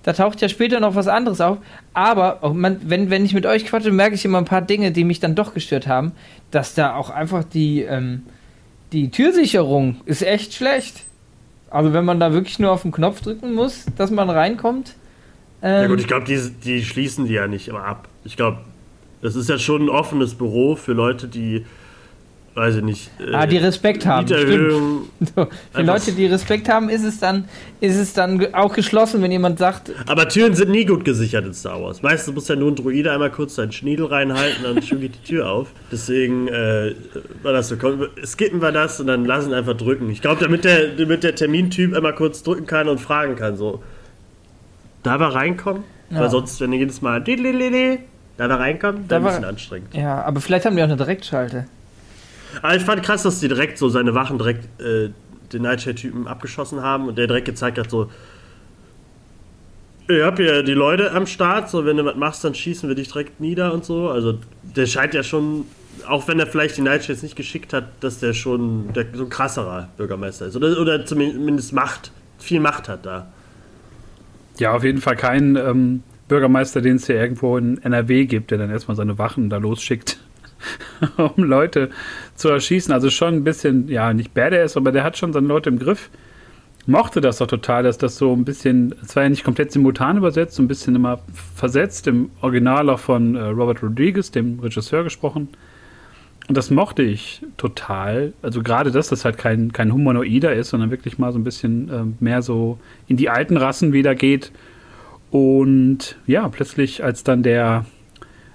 da 0.01 0.13
taucht 0.13 0.41
ja 0.41 0.49
später 0.49 0.79
noch 0.79 0.95
was 0.95 1.07
anderes 1.07 1.41
auf. 1.41 1.59
Aber 1.93 2.39
auch 2.41 2.53
man, 2.53 2.79
wenn, 2.83 3.11
wenn 3.11 3.23
ich 3.23 3.35
mit 3.35 3.45
euch 3.45 3.65
quatsche, 3.65 3.91
merke 3.91 4.15
ich 4.15 4.25
immer 4.25 4.39
ein 4.39 4.45
paar 4.45 4.63
Dinge, 4.63 4.91
die 4.91 5.03
mich 5.03 5.19
dann 5.19 5.35
doch 5.35 5.53
gestört 5.53 5.85
haben, 5.85 6.13
dass 6.49 6.73
da 6.73 6.95
auch 6.95 7.11
einfach 7.11 7.43
die, 7.43 7.83
ähm, 7.83 8.23
die 8.91 9.11
Türsicherung 9.11 9.97
ist 10.05 10.23
echt 10.23 10.55
schlecht. 10.55 11.03
Also 11.69 11.93
wenn 11.93 12.05
man 12.05 12.19
da 12.19 12.33
wirklich 12.33 12.57
nur 12.57 12.71
auf 12.71 12.81
den 12.81 12.91
Knopf 12.91 13.21
drücken 13.21 13.53
muss, 13.53 13.85
dass 13.95 14.09
man 14.09 14.31
reinkommt. 14.31 14.95
Ähm, 15.61 15.81
Ja 15.83 15.87
gut, 15.87 15.99
ich 15.99 16.07
glaube, 16.07 16.25
die, 16.25 16.49
die 16.63 16.83
schließen 16.83 17.25
die 17.25 17.33
ja 17.33 17.45
nicht 17.45 17.67
immer 17.67 17.83
ab. 17.83 18.07
Ich 18.25 18.35
glaube, 18.35 18.57
das 19.21 19.35
ist 19.35 19.49
ja 19.49 19.57
schon 19.57 19.83
ein 19.83 19.89
offenes 19.89 20.35
Büro 20.35 20.75
für 20.75 20.93
Leute, 20.93 21.27
die, 21.27 21.65
weiß 22.53 22.75
ich 22.75 22.83
nicht, 22.83 23.11
äh, 23.19 23.33
ah, 23.33 23.47
die 23.47 23.57
Respekt 23.57 24.05
haben. 24.05 24.27
Stimmt. 24.27 24.49
Mieterhöhung. 24.49 25.09
So, 25.35 25.47
für 25.73 25.81
Leute, 25.81 26.11
die 26.11 26.27
Respekt 26.27 26.69
haben, 26.69 26.89
ist 26.89 27.03
es 27.03 27.19
dann, 27.19 27.45
ist 27.79 27.97
es 27.97 28.13
dann 28.13 28.53
auch 28.53 28.73
geschlossen, 28.73 29.21
wenn 29.23 29.31
jemand 29.31 29.57
sagt, 29.57 29.91
Aber 30.07 30.27
Türen 30.29 30.53
sind 30.53 30.69
nie 30.69 30.85
gut 30.85 31.05
gesichert 31.05 31.45
in 31.45 31.53
Star 31.53 31.81
Wars. 31.81 32.03
Meistens 32.03 32.35
muss 32.35 32.47
ja 32.47 32.55
nur 32.55 32.71
ein 32.71 32.75
Druide 32.75 33.11
einmal 33.11 33.31
kurz 33.31 33.55
seinen 33.55 33.71
Schniedel 33.71 34.05
reinhalten, 34.05 34.63
dann 34.63 34.81
schon 34.83 35.01
geht 35.01 35.15
die 35.15 35.27
Tür 35.27 35.49
auf. 35.49 35.69
Deswegen 35.91 36.47
äh, 36.47 36.93
war 37.41 37.53
das 37.53 37.69
so. 37.69 37.77
Skippen 38.23 38.61
wir 38.61 38.71
das 38.71 38.99
und 38.99 39.07
dann 39.07 39.25
lassen 39.25 39.53
einfach 39.53 39.75
drücken. 39.75 40.09
Ich 40.11 40.21
glaube, 40.21 40.43
damit 40.43 40.65
der, 40.65 40.89
damit 40.89 41.23
der 41.23 41.35
Termintyp 41.35 41.95
einmal 41.95 42.13
kurz 42.13 42.43
drücken 42.43 42.65
kann 42.65 42.87
und 42.89 42.99
fragen 42.99 43.35
kann, 43.35 43.57
so. 43.57 43.81
Da 45.01 45.19
wir 45.19 45.27
reinkommen? 45.27 45.83
Ja. 46.11 46.19
Weil 46.19 46.29
sonst, 46.29 46.61
wenn 46.61 46.71
ihr 46.73 46.79
jedes 46.79 47.01
Mal 47.01 47.21
da 48.37 48.47
wir 48.47 48.55
reinkommen, 48.59 49.07
Da 49.07 49.15
dann 49.15 49.21
ein 49.21 49.25
war- 49.25 49.31
bisschen 49.31 49.45
anstrengend. 49.45 49.93
ja, 49.95 50.21
aber 50.23 50.41
vielleicht 50.41 50.65
haben 50.65 50.75
die 50.75 50.81
auch 50.81 50.87
eine 50.87 50.97
Direktschalte. 50.97 51.65
Aber 52.61 52.75
ich 52.75 52.83
fand 52.83 53.03
krass, 53.03 53.23
dass 53.23 53.39
die 53.39 53.47
direkt 53.47 53.77
so 53.77 53.89
seine 53.89 54.13
Wachen 54.15 54.37
direkt 54.37 54.65
äh, 54.81 55.09
den 55.51 55.61
Nightshade-Typen 55.63 56.27
abgeschossen 56.27 56.81
haben 56.81 57.07
und 57.07 57.17
der 57.17 57.27
direkt 57.27 57.45
gezeigt 57.45 57.77
hat, 57.77 57.89
so. 57.89 58.09
Ihr 60.07 60.23
habt 60.25 60.37
ja 60.39 60.61
die 60.61 60.73
Leute 60.73 61.11
am 61.13 61.25
Start, 61.25 61.69
so 61.69 61.83
wenn 61.85 61.97
du 61.97 62.05
was 62.05 62.15
machst, 62.15 62.43
dann 62.43 62.53
schießen 62.53 62.87
wir 62.87 62.95
dich 62.95 63.07
direkt 63.07 63.39
nieder 63.39 63.73
und 63.73 63.83
so. 63.85 64.09
Also 64.09 64.37
der 64.61 64.85
scheint 64.85 65.15
ja 65.15 65.23
schon, 65.23 65.65
auch 66.07 66.27
wenn 66.27 66.39
er 66.39 66.45
vielleicht 66.45 66.77
die 66.77 66.81
Nightshades 66.81 67.23
nicht 67.23 67.35
geschickt 67.35 67.73
hat, 67.73 67.85
dass 68.01 68.19
der 68.19 68.33
schon 68.33 68.93
der, 68.93 69.05
so 69.13 69.23
ein 69.23 69.29
krasserer 69.29 69.89
Bürgermeister 69.97 70.45
ist. 70.45 70.55
Oder, 70.55 70.79
oder 70.79 71.05
zumindest 71.07 71.73
Macht, 71.73 72.11
viel 72.37 72.59
Macht 72.59 72.87
hat 72.87 73.03
da. 73.05 73.27
Ja, 74.59 74.73
auf 74.73 74.83
jeden 74.83 75.01
Fall 75.01 75.15
kein 75.15 75.55
ähm, 75.55 76.03
Bürgermeister, 76.27 76.81
den 76.81 76.95
es 76.95 77.07
hier 77.07 77.15
irgendwo 77.15 77.57
in 77.57 77.81
NRW 77.81 78.25
gibt, 78.25 78.51
der 78.51 78.57
dann 78.57 78.71
erstmal 78.71 78.97
seine 78.97 79.17
Wachen 79.17 79.49
da 79.49 79.57
losschickt, 79.57 80.17
um 81.17 81.43
Leute 81.43 81.89
zu 82.35 82.49
erschießen. 82.49 82.93
Also 82.93 83.09
schon 83.09 83.35
ein 83.35 83.43
bisschen, 83.43 83.87
ja, 83.87 84.13
nicht 84.13 84.33
badass, 84.33 84.77
aber 84.77 84.91
der 84.91 85.03
hat 85.03 85.17
schon 85.17 85.33
seine 85.33 85.47
Leute 85.47 85.69
im 85.69 85.79
Griff. 85.79 86.09
mochte 86.87 87.21
das 87.21 87.37
doch 87.37 87.47
total, 87.47 87.83
dass 87.83 87.97
das 87.97 88.17
so 88.17 88.33
ein 88.33 88.45
bisschen, 88.45 88.95
es 89.03 89.15
war 89.15 89.23
ja 89.23 89.29
nicht 89.29 89.43
komplett 89.43 89.71
simultan 89.71 90.17
übersetzt, 90.17 90.55
so 90.55 90.63
ein 90.63 90.67
bisschen 90.67 90.95
immer 90.95 91.19
versetzt, 91.53 92.07
im 92.07 92.31
Original 92.41 92.89
auch 92.89 92.99
von 92.99 93.35
äh, 93.35 93.41
Robert 93.41 93.83
Rodriguez, 93.83 94.31
dem 94.31 94.59
Regisseur, 94.59 95.03
gesprochen. 95.03 95.49
Und 96.47 96.55
das 96.57 96.69
mochte 96.69 97.01
ich 97.01 97.41
total. 97.57 98.33
Also 98.41 98.61
gerade 98.61 98.91
das, 98.91 99.09
dass 99.09 99.25
halt 99.25 99.37
kein, 99.37 99.71
kein 99.71 99.91
Humanoider 99.91 100.53
ist, 100.53 100.69
sondern 100.69 100.91
wirklich 100.91 101.17
mal 101.17 101.31
so 101.31 101.39
ein 101.39 101.43
bisschen 101.43 101.89
äh, 101.89 102.23
mehr 102.23 102.41
so 102.41 102.77
in 103.07 103.17
die 103.17 103.29
alten 103.29 103.57
Rassen 103.57 103.93
wieder 103.93 104.13
geht. 104.13 104.51
Und 105.35 106.15
ja, 106.27 106.47
plötzlich, 106.47 107.03
als 107.03 107.25
dann 107.25 107.43
der 107.43 107.85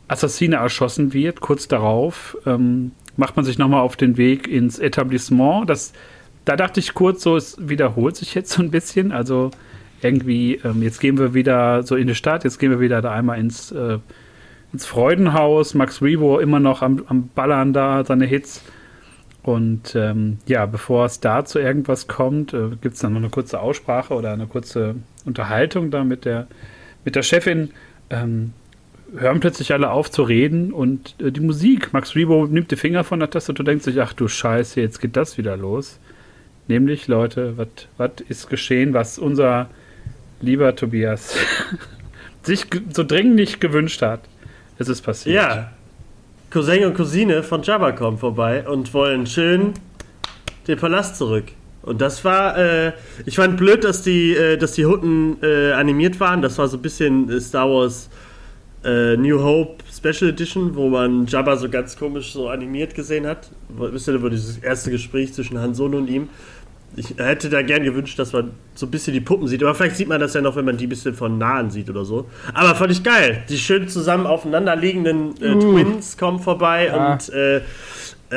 Assassine 0.08 0.56
erschossen 0.56 1.12
wird, 1.12 1.42
kurz 1.42 1.68
darauf, 1.68 2.38
ähm, 2.46 2.92
macht 3.18 3.36
man 3.36 3.44
sich 3.44 3.58
nochmal 3.58 3.82
auf 3.82 3.96
den 3.96 4.16
Weg 4.16 4.48
ins 4.48 4.78
Etablissement. 4.78 5.68
Das, 5.68 5.92
da 6.46 6.56
dachte 6.56 6.80
ich 6.80 6.94
kurz, 6.94 7.22
so, 7.22 7.36
es 7.36 7.58
wiederholt 7.60 8.16
sich 8.16 8.34
jetzt 8.34 8.52
so 8.52 8.62
ein 8.62 8.70
bisschen. 8.70 9.12
Also 9.12 9.50
irgendwie, 10.00 10.54
ähm, 10.64 10.82
jetzt 10.82 11.00
gehen 11.00 11.18
wir 11.18 11.34
wieder 11.34 11.82
so 11.82 11.96
in 11.96 12.06
die 12.06 12.14
Stadt, 12.14 12.44
jetzt 12.44 12.58
gehen 12.58 12.70
wir 12.70 12.80
wieder 12.80 13.02
da 13.02 13.12
einmal 13.12 13.38
ins 13.38 13.72
äh, 13.72 13.98
ins 14.72 14.86
Freudenhaus. 14.86 15.74
Max 15.74 16.00
Rebo 16.00 16.38
immer 16.38 16.60
noch 16.60 16.80
am, 16.80 17.04
am 17.08 17.28
Ballern 17.34 17.74
da, 17.74 18.06
seine 18.06 18.24
Hits. 18.24 18.62
Und 19.42 19.94
ähm, 19.94 20.38
ja, 20.46 20.66
bevor 20.66 21.06
es 21.06 21.20
da 21.20 21.44
zu 21.44 21.58
irgendwas 21.58 22.08
kommt, 22.08 22.52
äh, 22.52 22.70
gibt 22.80 22.94
es 22.94 23.00
dann 23.00 23.14
noch 23.14 23.20
eine 23.20 23.30
kurze 23.30 23.60
Aussprache 23.60 24.14
oder 24.14 24.32
eine 24.32 24.46
kurze 24.46 24.96
Unterhaltung 25.24 25.90
da 25.90 26.04
mit 26.04 26.24
der, 26.24 26.46
mit 27.04 27.16
der 27.16 27.22
Chefin. 27.22 27.70
Ähm, 28.10 28.52
hören 29.16 29.40
plötzlich 29.40 29.72
alle 29.72 29.90
auf 29.90 30.10
zu 30.10 30.22
reden 30.22 30.72
und 30.72 31.16
äh, 31.20 31.32
die 31.32 31.40
Musik. 31.40 31.92
Max 31.92 32.14
Rebo 32.14 32.46
nimmt 32.46 32.70
die 32.70 32.76
Finger 32.76 33.02
von 33.02 33.20
der 33.20 33.30
Tastatur 33.30 33.60
und 33.60 33.68
denkt 33.68 33.84
sich, 33.84 34.00
ach 34.00 34.12
du 34.12 34.28
Scheiße, 34.28 34.80
jetzt 34.80 35.00
geht 35.00 35.16
das 35.16 35.38
wieder 35.38 35.56
los. 35.56 35.98
Nämlich, 36.68 37.08
Leute, 37.08 37.54
was 37.96 38.10
ist 38.28 38.48
geschehen, 38.48 38.94
was 38.94 39.18
unser 39.18 39.68
lieber 40.40 40.76
Tobias 40.76 41.34
sich 42.42 42.66
so 42.92 43.04
dringlich 43.04 43.58
gewünscht 43.58 44.02
hat. 44.02 44.20
Es 44.78 44.88
ist 44.88 45.02
passiert. 45.02 45.36
Ja. 45.36 45.72
Cousin 46.50 46.84
und 46.84 46.94
Cousine 46.94 47.44
von 47.44 47.62
Jabba 47.62 47.92
kommen 47.92 48.18
vorbei 48.18 48.66
und 48.66 48.92
wollen 48.92 49.24
schön 49.24 49.72
den 50.66 50.76
Palast 50.76 51.16
zurück. 51.16 51.44
Und 51.82 52.00
das 52.00 52.24
war, 52.24 52.58
äh, 52.58 52.92
ich 53.24 53.36
fand 53.36 53.56
blöd, 53.56 53.84
dass 53.84 54.02
die, 54.02 54.34
äh, 54.34 54.56
dass 54.56 54.72
die 54.72 54.84
Hutten 54.84 55.36
äh, 55.42 55.70
animiert 55.70 56.18
waren. 56.18 56.42
Das 56.42 56.58
war 56.58 56.66
so 56.66 56.76
ein 56.76 56.82
bisschen 56.82 57.30
äh, 57.30 57.40
Star 57.40 57.70
Wars 57.70 58.10
äh, 58.84 59.16
New 59.16 59.40
Hope 59.40 59.84
Special 59.94 60.30
Edition, 60.30 60.74
wo 60.74 60.88
man 60.88 61.26
Jabba 61.26 61.56
so 61.56 61.68
ganz 61.68 61.96
komisch 61.96 62.32
so 62.32 62.48
animiert 62.48 62.96
gesehen 62.96 63.28
hat. 63.28 63.48
Wisst 63.68 64.08
ihr, 64.08 64.20
wo 64.20 64.28
dieses 64.28 64.58
erste 64.58 64.90
Gespräch 64.90 65.32
zwischen 65.32 65.56
Han 65.56 65.74
Solo 65.74 65.98
und 65.98 66.10
ihm 66.10 66.28
ich 67.00 67.16
hätte 67.16 67.48
da 67.48 67.62
gern 67.62 67.82
gewünscht, 67.82 68.18
dass 68.18 68.32
man 68.32 68.50
so 68.74 68.86
ein 68.86 68.90
bisschen 68.90 69.14
die 69.14 69.20
Puppen 69.20 69.48
sieht. 69.48 69.62
Aber 69.62 69.74
vielleicht 69.74 69.96
sieht 69.96 70.08
man 70.08 70.20
das 70.20 70.34
ja 70.34 70.42
noch, 70.42 70.56
wenn 70.56 70.66
man 70.66 70.76
die 70.76 70.86
ein 70.86 70.90
bisschen 70.90 71.14
von 71.14 71.38
nahen 71.38 71.70
sieht 71.70 71.88
oder 71.88 72.04
so. 72.04 72.26
Aber 72.52 72.74
fand 72.74 72.92
ich 72.92 73.02
geil. 73.02 73.42
Die 73.48 73.56
schön 73.56 73.88
zusammen 73.88 74.26
aufeinanderliegenden 74.26 75.34
äh, 75.40 75.54
uh. 75.54 75.60
Twins 75.60 76.18
kommen 76.18 76.40
vorbei 76.40 76.86
ja. 76.86 77.12
und 77.12 77.30
äh, 77.30 77.62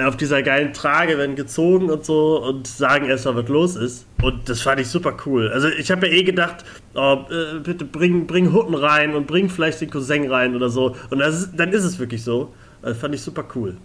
auf 0.05 0.15
dieser 0.17 0.41
geilen 0.41 0.73
Trage 0.73 1.17
werden 1.17 1.35
gezogen 1.35 1.91
und 1.91 2.05
so 2.05 2.41
und 2.41 2.65
sagen 2.65 3.05
erstmal, 3.05 3.35
was 3.35 3.49
los 3.49 3.75
ist. 3.75 4.07
Und 4.21 4.47
das 4.47 4.61
fand 4.61 4.79
ich 4.79 4.87
super 4.87 5.17
cool. 5.25 5.49
Also 5.49 5.67
ich 5.67 5.91
habe 5.91 6.07
ja 6.07 6.13
eh 6.13 6.23
gedacht, 6.23 6.63
oh, 6.95 7.25
äh, 7.29 7.59
bitte 7.59 7.83
bring, 7.83 8.25
bring 8.25 8.53
Hutten 8.53 8.75
rein 8.75 9.13
und 9.13 9.27
bring 9.27 9.49
vielleicht 9.49 9.81
den 9.81 9.89
Cousin 9.89 10.31
rein 10.31 10.55
oder 10.55 10.69
so. 10.69 10.95
Und 11.09 11.19
ist, 11.19 11.51
dann 11.57 11.73
ist 11.73 11.83
es 11.83 11.99
wirklich 11.99 12.23
so. 12.23 12.53
Das 12.81 12.97
fand 12.97 13.13
ich 13.13 13.21
super 13.21 13.45
cool. 13.55 13.77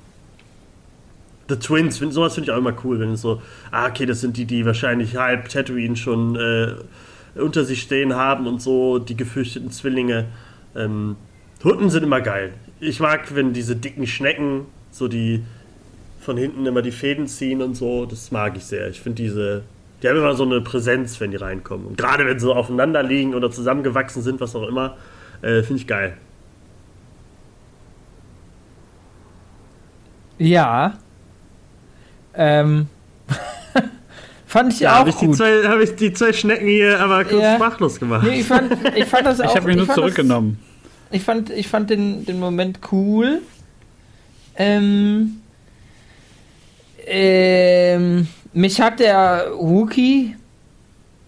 The 1.49 1.57
Twins, 1.57 1.99
find, 1.99 2.13
sowas 2.13 2.35
finde 2.35 2.51
ich 2.51 2.55
auch 2.55 2.59
immer 2.59 2.75
cool, 2.85 3.01
wenn 3.01 3.13
es 3.13 3.23
so, 3.23 3.41
ah, 3.71 3.89
okay, 3.89 4.07
das 4.07 4.21
sind 4.21 4.37
die, 4.37 4.45
die 4.45 4.67
wahrscheinlich 4.67 5.17
halb 5.17 5.49
Tatooine 5.49 5.97
schon 5.97 6.37
äh, 6.37 6.75
unter 7.41 7.65
sich 7.65 7.83
stehen 7.83 8.15
haben 8.15 8.47
und 8.47 8.61
so, 8.61 8.99
die 8.99 9.17
gefürchteten 9.17 9.71
Zwillinge. 9.71 10.27
Ähm, 10.77 11.17
Hunden 11.65 11.91
sind 11.91 12.05
immer 12.05 12.21
geil. 12.21 12.53
Ich 12.81 13.01
mag, 13.01 13.35
wenn 13.35 13.53
diese 13.53 13.77
dicken 13.77 14.07
Schnecken 14.07 14.67
so 14.91 15.09
die 15.09 15.45
von 16.21 16.37
hinten 16.37 16.67
immer 16.67 16.83
die 16.83 16.91
Fäden 16.91 17.27
ziehen 17.27 17.63
und 17.63 17.75
so, 17.75 18.05
das 18.05 18.31
mag 18.31 18.57
ich 18.57 18.65
sehr. 18.65 18.89
Ich 18.89 19.01
finde 19.01 19.23
diese, 19.23 19.63
die 20.03 20.09
haben 20.09 20.17
immer 20.17 20.35
so 20.35 20.45
eine 20.45 20.61
Präsenz, 20.61 21.21
wenn 21.21 21.31
die 21.31 21.37
reinkommen. 21.37 21.87
Und 21.87 21.99
gerade 21.99 22.27
wenn 22.27 22.39
sie 22.39 22.45
so 22.45 22.55
aufeinander 22.55 23.03
liegen 23.03 23.35
oder 23.35 23.51
zusammengewachsen 23.51 24.23
sind, 24.23 24.41
was 24.41 24.55
auch 24.55 24.69
immer, 24.69 24.97
äh, 25.41 25.63
finde 25.63 25.81
ich 25.81 25.87
geil. 25.87 26.17
Ja, 30.39 30.99
ähm, 32.39 32.87
fand 34.47 34.73
ich 34.73 34.81
ja, 34.81 34.95
auch 34.95 35.01
hab 35.01 35.09
ich 35.09 35.17
gut. 35.17 35.39
Habe 35.41 35.83
ich 35.83 35.97
die 35.97 36.13
zwei 36.13 36.33
Schnecken 36.33 36.67
hier 36.67 37.01
aber 37.01 37.25
kurz 37.25 37.43
ja. 37.43 37.57
sprachlos 37.57 37.99
gemacht. 37.99 38.27
Nee, 38.27 38.41
ich, 38.41 38.47
fand, 38.47 38.73
ich 38.97 39.05
fand 39.05 39.27
das 39.27 39.41
auch. 39.41 39.51
Ich 39.51 39.57
habe 39.57 39.67
mich 39.67 39.77
nur 39.77 39.89
zurückgenommen. 39.89 40.59
Das, 41.11 41.19
ich 41.19 41.25
fand, 41.25 41.51
ich 41.51 41.69
fand 41.69 41.91
den, 41.91 42.25
den 42.25 42.39
Moment 42.39 42.79
cool. 42.93 43.43
Ähm, 44.57 45.41
ähm, 47.07 48.29
mich 48.53 48.81
hat 48.81 49.01
der 49.01 49.51
Wookie 49.57 50.37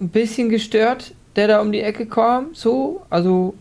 ein 0.00 0.08
bisschen 0.08 0.48
gestört, 0.48 1.12
der 1.36 1.48
da 1.48 1.60
um 1.60 1.72
die 1.72 1.80
Ecke 1.80 2.06
kam. 2.06 2.48
So, 2.52 3.02
also 3.10 3.54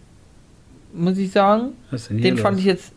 muss 0.94 1.18
ich 1.18 1.32
sagen. 1.32 1.74
Den 2.10 2.38
fand 2.38 2.60
ich 2.60 2.66
jetzt 2.66 2.94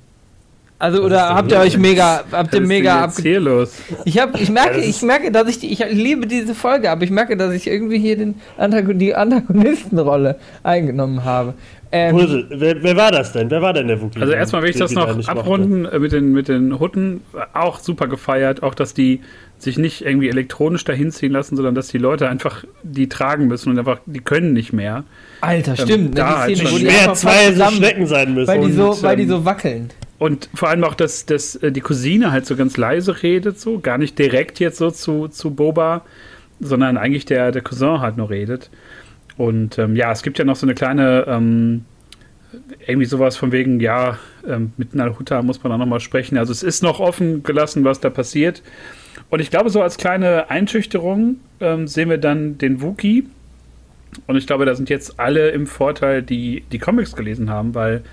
also 0.83 1.05
oder 1.05 1.33
habt 1.33 1.53
ihr 1.53 1.61
euch 1.61 1.79
mega, 1.79 2.25
habt 2.33 2.53
ihr 2.55 2.61
mega 2.61 3.05
ab 3.05 3.13
hier 3.23 3.39
los? 3.39 3.73
Ich 4.05 4.19
habe, 4.19 4.37
ich 4.41 4.51
merke, 4.51 4.81
ich 4.81 5.01
merke, 5.03 5.31
dass 5.31 5.49
ich 5.49 5.61
die, 5.61 5.71
ich 5.71 5.79
liebe 5.79 6.27
diese 6.27 6.57
Folge, 6.57 6.91
aber 6.91 7.05
ich 7.05 7.11
merke, 7.11 7.37
dass 7.37 7.55
ich 7.55 7.69
irgendwie 7.69 8.01
hier 8.01 8.17
den 8.17 8.35
Antagon 8.59 8.99
die 8.99 9.15
Antagonistenrolle 9.15 10.41
eingenommen 10.65 11.23
habe. 11.25 11.55
Ähm, 11.93 12.17
Puzzle. 12.17 12.47
Wer, 12.51 12.83
wer, 12.83 12.97
war 12.97 13.13
das 13.13 13.31
denn? 13.33 13.49
Wer 13.49 13.63
war 13.63 13.73
denn 13.75 13.87
der 13.87 14.03
Wookie? 14.03 14.21
Also 14.21 14.33
erstmal 14.33 14.63
will 14.63 14.71
ich 14.71 14.77
das 14.77 14.91
noch 14.91 15.29
abrunden 15.29 15.83
mochte. 15.83 16.01
mit 16.01 16.11
den 16.11 16.33
mit 16.33 16.49
den 16.49 16.81
Hutten. 16.81 17.21
Auch 17.53 17.79
super 17.79 18.09
gefeiert, 18.09 18.65
auch 18.65 18.75
dass 18.75 18.93
die 18.93 19.21
sich 19.59 19.79
nicht 19.79 20.05
irgendwie 20.05 20.31
elektronisch 20.31 20.83
dahin 20.85 21.13
ziehen 21.13 21.31
lassen, 21.31 21.55
sondern 21.55 21.77
dass 21.77 21.87
die 21.89 21.99
Leute 21.99 22.29
einfach 22.29 22.65
die 22.83 23.09
tragen 23.09 23.47
müssen 23.47 23.71
und 23.71 23.79
einfach 23.79 24.01
die 24.07 24.19
können 24.19 24.53
nicht 24.53 24.73
mehr. 24.73 25.05
Alter, 25.43 25.77
stimmt. 25.77 26.07
Ähm, 26.09 26.15
da 26.17 26.41
halt 26.41 26.57
Szene, 26.57 26.71
schon 26.71 26.81
schwer 26.81 27.15
zwei 27.15 27.53
so 27.53 27.65
Schnecken 27.67 28.07
sein 28.09 28.35
müssen. 28.35 28.49
Weil 28.49 28.63
die 28.63 28.73
so, 28.73 28.91
und, 28.91 29.03
weil 29.05 29.17
die 29.17 29.23
ähm, 29.23 29.29
so 29.29 29.45
wackeln. 29.45 29.91
Und 30.23 30.49
vor 30.55 30.69
allem 30.69 30.85
auch, 30.85 30.95
dass, 30.95 31.27
dass 31.27 31.57
äh, 31.57 31.73
die 31.73 31.81
Cousine 31.81 32.31
halt 32.31 32.47
so 32.47 32.55
ganz 32.55 32.77
leise 32.77 33.25
redet, 33.25 33.59
so 33.59 33.81
gar 33.81 33.99
nicht 33.99 34.17
direkt 34.21 34.61
jetzt 34.61 34.79
so 34.79 34.93
zu, 34.93 35.27
zu 35.27 35.51
Boba, 35.51 36.03
sondern 36.61 36.97
eigentlich 36.97 37.25
der, 37.25 37.51
der 37.51 37.61
Cousin 37.61 37.99
halt 37.99 38.19
nur 38.19 38.31
redet. 38.31 38.71
Und 39.37 39.81
ähm, 39.81 39.97
ja, 39.97 40.13
es 40.13 40.23
gibt 40.23 40.39
ja 40.39 40.45
noch 40.45 40.55
so 40.55 40.65
eine 40.65 40.77
kleine, 40.77 41.25
ähm, 41.27 41.87
irgendwie 42.87 43.07
sowas 43.07 43.37
von 43.37 43.51
wegen, 43.51 43.81
ja, 43.81 44.17
ähm, 44.47 44.73
mit 44.77 44.95
Nalhuta 44.95 45.43
muss 45.43 45.61
man 45.65 45.73
auch 45.73 45.79
nochmal 45.79 45.99
sprechen. 45.99 46.39
Also 46.39 46.53
es 46.53 46.63
ist 46.63 46.85
noch 46.85 47.01
offen 47.01 47.43
gelassen, 47.43 47.83
was 47.83 47.99
da 47.99 48.09
passiert. 48.09 48.63
Und 49.29 49.41
ich 49.41 49.51
glaube, 49.51 49.71
so 49.71 49.83
als 49.83 49.97
kleine 49.97 50.51
Einschüchterung 50.51 51.41
ähm, 51.59 51.89
sehen 51.89 52.09
wir 52.09 52.19
dann 52.19 52.59
den 52.59 52.81
Wookie. 52.81 53.27
Und 54.29 54.37
ich 54.37 54.47
glaube, 54.47 54.67
da 54.67 54.77
sind 54.77 54.89
jetzt 54.89 55.19
alle 55.19 55.51
im 55.51 55.67
Vorteil, 55.67 56.23
die 56.23 56.63
die 56.71 56.79
Comics 56.79 57.17
gelesen 57.17 57.51
haben, 57.51 57.75
weil 57.75 58.05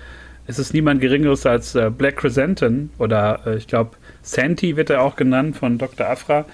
es 0.50 0.58
ist 0.58 0.74
niemand 0.74 1.00
Geringeres 1.00 1.46
als 1.46 1.76
äh, 1.76 1.90
Black 1.96 2.16
Chrysanthemum 2.16 2.90
oder 2.98 3.40
äh, 3.46 3.56
ich 3.56 3.68
glaube 3.68 3.92
Santi 4.22 4.76
wird 4.76 4.90
er 4.90 5.02
auch 5.02 5.14
genannt 5.14 5.56
von 5.56 5.78
Dr. 5.78 6.08
Afra. 6.08 6.44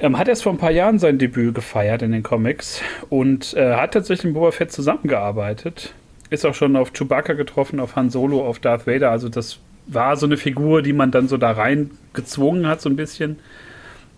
Ähm, 0.00 0.18
hat 0.18 0.26
erst 0.26 0.42
vor 0.42 0.52
ein 0.52 0.58
paar 0.58 0.72
Jahren 0.72 0.98
sein 0.98 1.18
Debüt 1.18 1.54
gefeiert 1.54 2.02
in 2.02 2.10
den 2.10 2.24
Comics 2.24 2.82
und 3.10 3.54
äh, 3.54 3.74
hat 3.74 3.94
tatsächlich 3.94 4.24
mit 4.24 4.34
Boba 4.34 4.50
Fett 4.50 4.72
zusammengearbeitet. 4.72 5.94
Ist 6.30 6.44
auch 6.44 6.54
schon 6.54 6.74
auf 6.74 6.92
Chewbacca 6.92 7.34
getroffen, 7.34 7.78
auf 7.78 7.94
Han 7.94 8.10
Solo, 8.10 8.44
auf 8.44 8.58
Darth 8.58 8.88
Vader. 8.88 9.12
Also 9.12 9.28
das 9.28 9.60
war 9.86 10.16
so 10.16 10.26
eine 10.26 10.36
Figur, 10.36 10.82
die 10.82 10.92
man 10.92 11.12
dann 11.12 11.28
so 11.28 11.36
da 11.36 11.52
rein 11.52 11.92
gezwungen 12.14 12.66
hat, 12.66 12.80
so 12.80 12.90
ein 12.90 12.96
bisschen. 12.96 13.38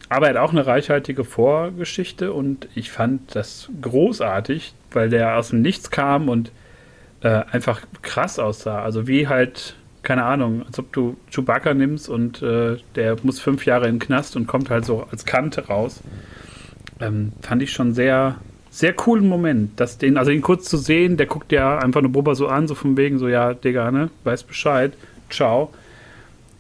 Aber 0.08 0.28
er 0.28 0.34
hat 0.34 0.40
auch 0.40 0.52
eine 0.52 0.66
reichhaltige 0.66 1.24
Vorgeschichte 1.24 2.32
und 2.32 2.68
ich 2.74 2.90
fand 2.90 3.34
das 3.34 3.68
großartig, 3.82 4.72
weil 4.92 5.10
der 5.10 5.36
aus 5.36 5.50
dem 5.50 5.60
Nichts 5.60 5.90
kam 5.90 6.30
und 6.30 6.50
äh, 7.23 7.42
einfach 7.50 7.80
krass 8.02 8.38
aussah. 8.38 8.82
Also 8.82 9.06
wie 9.06 9.28
halt, 9.28 9.76
keine 10.02 10.25
Ahnung, 10.25 10.64
als 10.66 10.78
ob 10.78 10.92
du 10.92 11.16
Chewbacca 11.30 11.75
nimmst 11.75 12.08
und 12.08 12.42
äh, 12.42 12.76
der 12.94 13.16
muss 13.23 13.40
fünf 13.40 13.66
Jahre 13.66 13.88
in 13.88 13.96
den 13.96 14.00
Knast 14.00 14.37
und 14.37 14.46
kommt 14.46 14.70
halt 14.70 14.85
so 14.85 15.06
als 15.11 15.25
Kante 15.25 15.66
raus. 15.66 16.00
Ähm, 17.00 17.32
fand 17.42 17.62
ich 17.62 17.73
schon 17.73 17.94
sehr, 17.94 18.37
sehr 18.70 18.92
coolen 18.92 19.28
Moment. 19.28 19.78
Dass 19.80 19.99
den, 19.99 20.16
also 20.16 20.30
ihn 20.30 20.42
kurz 20.42 20.68
zu 20.68 20.76
sehen, 20.76 21.16
der 21.16 21.26
guckt 21.26 21.52
ja 21.52 21.78
einfach 21.78 22.00
nur 22.02 22.12
Boba 22.12 22.35
so 22.35 22.49
an, 22.49 22.68
so 22.68 22.75
von 22.75 22.96
wegen, 22.96 23.18
so, 23.18 23.28
ja, 23.28 23.54
Digga, 23.54 23.90
ne, 23.90 24.11
weiß 24.25 24.44
Bescheid, 24.44 24.92
ciao. 25.30 25.73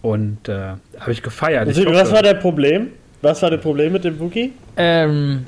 Und 0.02 0.48
äh, 0.48 0.74
habe 0.98 1.12
ich 1.12 1.22
gefeiert. 1.22 1.68
Ich 1.68 1.84
was 1.86 2.12
war 2.12 2.22
der 2.22 2.34
Problem? 2.34 2.88
Was 3.22 3.42
war 3.42 3.50
das 3.50 3.60
Problem 3.60 3.92
mit 3.92 4.04
dem 4.04 4.20
Wookie? 4.20 4.52
Ähm, 4.76 5.46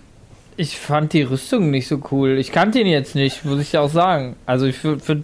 ich 0.59 0.77
fand 0.77 1.12
die 1.12 1.23
Rüstung 1.23 1.71
nicht 1.71 1.87
so 1.87 2.03
cool. 2.11 2.37
Ich 2.37 2.50
kannte 2.50 2.81
ihn 2.81 2.87
jetzt 2.88 3.15
nicht, 3.15 3.45
muss 3.45 3.61
ich 3.61 3.79
auch 3.79 3.88
sagen. 3.88 4.35
Also 4.45 4.67
ich 4.67 4.77
finde, 4.77 5.23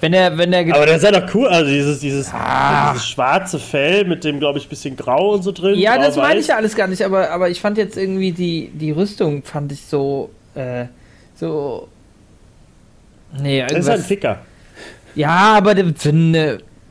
wenn 0.00 0.12
er, 0.12 0.38
wenn 0.38 0.52
er. 0.52 0.60
Aber 0.74 0.86
der 0.86 0.96
ist 0.96 1.02
ja 1.02 1.10
doch 1.10 1.34
cool, 1.34 1.48
also 1.48 1.68
dieses, 1.68 1.98
dieses, 1.98 2.30
ah. 2.32 2.92
dieses 2.92 3.08
schwarze 3.08 3.58
Fell 3.58 4.04
mit 4.04 4.22
dem, 4.22 4.38
glaube 4.38 4.60
ich, 4.60 4.68
bisschen 4.68 4.96
grau 4.96 5.34
und 5.34 5.42
so 5.42 5.50
drin. 5.50 5.76
Ja, 5.78 5.98
das 5.98 6.16
meine 6.16 6.38
ich 6.38 6.46
ja 6.46 6.56
alles 6.56 6.76
gar 6.76 6.86
nicht, 6.86 7.02
aber, 7.02 7.30
aber 7.30 7.50
ich 7.50 7.60
fand 7.60 7.76
jetzt 7.76 7.96
irgendwie 7.96 8.30
die, 8.30 8.70
die 8.72 8.92
Rüstung, 8.92 9.42
fand 9.42 9.72
ich 9.72 9.80
so. 9.82 10.30
äh, 10.54 10.86
so. 11.34 11.88
Nee, 13.40 13.60
Das 13.62 13.72
ist 13.72 13.76
ein 13.76 13.82
irgendwas. 13.82 14.06
Ficker. 14.06 14.38
Ja, 15.16 15.54
aber 15.56 15.74
der- 15.74 15.92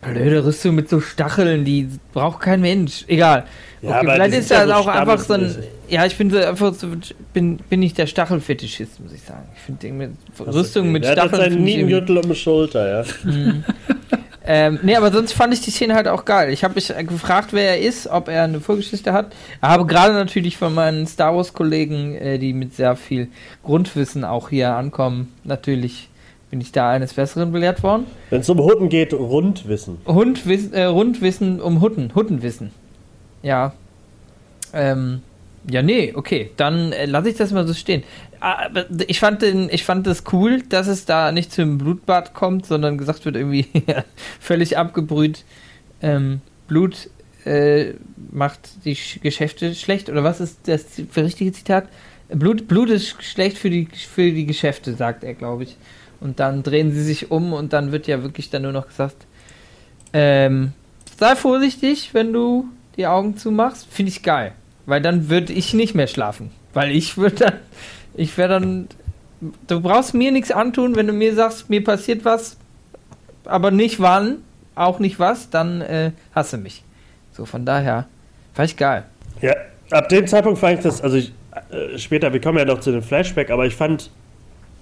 blöde 0.02 0.46
Rüstung 0.46 0.76
mit 0.76 0.90
so 0.90 1.00
Stacheln, 1.00 1.64
die 1.66 1.90
braucht 2.14 2.42
kein 2.42 2.62
Mensch. 2.62 3.06
Egal. 3.08 3.46
Ja, 3.82 3.98
okay, 3.98 4.00
vielleicht 4.14 4.36
ist 4.36 4.52
ja 4.52 4.66
das 4.66 4.68
so 4.68 4.74
auch 4.84 4.88
einfach 4.88 5.20
so 5.20 5.34
ein. 5.34 5.56
Ja, 5.90 6.06
ich 6.06 6.16
bin 6.18 6.30
so 6.30 6.38
einfach 6.38 6.74
so, 6.74 6.88
bin, 7.34 7.58
bin 7.70 7.80
nicht 7.80 7.98
der 7.98 8.08
Stachelfetischist, 8.08 9.00
muss 9.00 9.12
ich 9.14 9.22
sagen. 9.22 9.48
Ich 9.56 9.62
finde 9.62 10.12
Rüstung 10.40 10.92
mit 10.92 11.06
hat 11.06 11.18
halt 11.20 11.30
Stacheln. 11.30 11.42
seinen 11.42 11.54
find 11.58 11.68
ich 11.68 11.76
irgendwie- 11.78 11.94
Nietengürtel 11.94 12.18
um 12.18 12.30
die 12.30 12.36
Schulter, 12.36 13.04
ja. 13.04 13.04
Ähm, 14.44 14.80
nee, 14.82 14.96
aber 14.96 15.12
sonst 15.12 15.34
fand 15.34 15.54
ich 15.54 15.62
die 15.62 15.70
Szene 15.70 15.94
halt 15.94 16.08
auch 16.08 16.26
geil. 16.26 16.52
Ich 16.52 16.64
habe 16.64 16.74
mich 16.74 16.90
äh, 16.90 17.04
gefragt, 17.04 17.50
wer 17.54 17.78
er 17.78 17.80
ist, 17.80 18.08
ob 18.08 18.28
er 18.28 18.44
eine 18.46 18.60
Vorgeschichte 18.60 19.14
hat. 19.14 19.34
Aber 19.62 19.86
gerade 19.86 20.14
natürlich 20.16 20.58
von 20.58 20.74
meinen 20.74 21.06
Star 21.06 21.36
Wars-Kollegen, 21.36 22.16
äh, 22.16 22.40
die 22.40 22.52
mit 22.54 22.76
sehr 22.76 22.96
viel 22.96 23.28
Grundwissen 23.64 24.26
auch 24.26 24.50
hier 24.50 24.74
ankommen, 24.74 25.32
natürlich 25.44 26.10
bin 26.52 26.62
ich 26.62 26.74
da 26.74 26.92
eines 26.92 27.14
Besseren 27.14 27.52
belehrt 27.52 27.82
worden. 27.82 28.06
Wenn 28.30 28.42
es 28.42 28.50
um 28.50 28.60
Hutten 28.60 28.90
geht, 28.90 29.14
Rundwissen. 29.14 29.98
Hundwissen, 30.06 30.74
äh, 30.74 30.84
Rundwissen 30.84 31.62
um 31.62 31.82
Hutten, 31.82 32.14
Huttenwissen. 32.14 32.72
Ja. 33.42 33.74
Ähm, 34.74 35.22
ja, 35.70 35.82
nee, 35.82 36.14
okay, 36.14 36.52
dann 36.58 36.92
äh, 36.92 37.06
lasse 37.06 37.30
ich 37.30 37.38
das 37.38 37.52
mal 37.52 37.66
so 37.66 37.74
stehen. 37.74 38.04
Aber 38.42 38.86
ich 39.08 39.20
fand, 39.20 39.42
den, 39.42 39.70
ich 39.72 39.86
fand 39.86 40.06
das 40.08 40.24
cool, 40.34 40.62
dass 40.64 40.88
es 40.88 41.06
da 41.06 41.32
nicht 41.32 41.54
zum 41.54 41.78
Blutbad 41.78 42.34
kommt, 42.34 42.66
sondern 42.66 42.98
gesagt 42.98 43.24
wird, 43.26 43.38
irgendwie 43.38 43.68
völlig 44.40 44.78
abgebrüht. 44.78 45.46
Ähm, 46.02 46.42
Blut 46.68 47.10
äh, 47.46 47.94
macht 48.32 48.84
die 48.84 48.96
Sch 48.96 49.22
Geschäfte 49.22 49.74
schlecht, 49.74 50.10
oder 50.10 50.24
was 50.24 50.42
ist 50.42 50.68
das 50.68 50.86
für 51.10 51.24
richtige 51.24 51.54
Zitat? 51.54 51.88
Blut, 52.30 52.68
Blut 52.68 52.90
ist 52.90 53.24
schlecht 53.24 53.58
für 53.58 53.70
die, 53.70 53.88
für 53.94 54.32
die 54.32 54.46
Geschäfte, 54.46 54.96
sagt 54.96 55.24
er, 55.24 55.34
glaube 55.34 55.64
ich. 55.64 55.78
Und 56.22 56.40
dann 56.40 56.64
drehen 56.64 56.94
sie 56.94 57.04
sich 57.04 57.32
um 57.32 57.52
und 57.52 57.74
dann 57.74 57.92
wird 57.92 58.08
ja 58.08 58.24
wirklich 58.24 58.50
dann 58.50 58.62
nur 58.62 58.72
noch 58.72 58.88
gesagt, 58.88 59.26
ähm, 60.14 60.72
sei 61.20 61.36
vorsichtig, 61.36 62.14
wenn 62.14 62.32
du 62.32 62.70
die 62.96 63.08
Augen 63.08 63.38
zumachst. 63.38 63.88
Finde 63.90 64.12
ich 64.12 64.24
geil. 64.24 64.54
Weil 64.86 65.02
dann 65.02 65.30
würde 65.30 65.52
ich 65.52 65.74
nicht 65.74 65.96
mehr 65.96 66.08
schlafen. 66.08 66.52
Weil 66.74 66.92
ich 66.92 67.18
würde 67.18 67.36
dann, 67.36 67.54
ich 68.16 68.38
wäre 68.38 68.50
dann, 68.50 68.88
du 69.68 69.82
brauchst 69.82 70.14
mir 70.14 70.32
nichts 70.32 70.52
antun, 70.52 70.96
wenn 70.96 71.08
du 71.08 71.14
mir 71.14 71.34
sagst, 71.34 71.70
mir 71.70 71.84
passiert 71.84 72.24
was, 72.24 72.58
aber 73.46 73.72
nicht 73.72 74.00
wann, 74.00 74.38
auch 74.76 75.00
nicht 75.00 75.20
was, 75.20 75.50
dann 75.50 75.82
äh, 75.82 76.12
hasse 76.34 76.58
mich. 76.58 76.84
So, 77.32 77.46
von 77.46 77.66
daher, 77.66 78.08
fand 78.54 78.70
ich 78.70 78.78
geil. 78.78 79.06
Ja, 79.42 79.54
ab 79.90 80.10
dem 80.10 80.28
Zeitpunkt 80.28 80.60
fand 80.60 80.78
ich 80.78 80.84
das, 80.84 81.02
also 81.02 81.18
ich, 81.18 81.34
äh, 81.72 81.98
später, 81.98 82.32
wir 82.34 82.42
kommen 82.42 82.58
ja 82.58 82.66
noch 82.66 82.80
zu 82.80 82.92
dem 82.92 83.02
Flashback, 83.04 83.50
aber 83.50 83.66
ich 83.66 83.76
fand, 83.76 84.12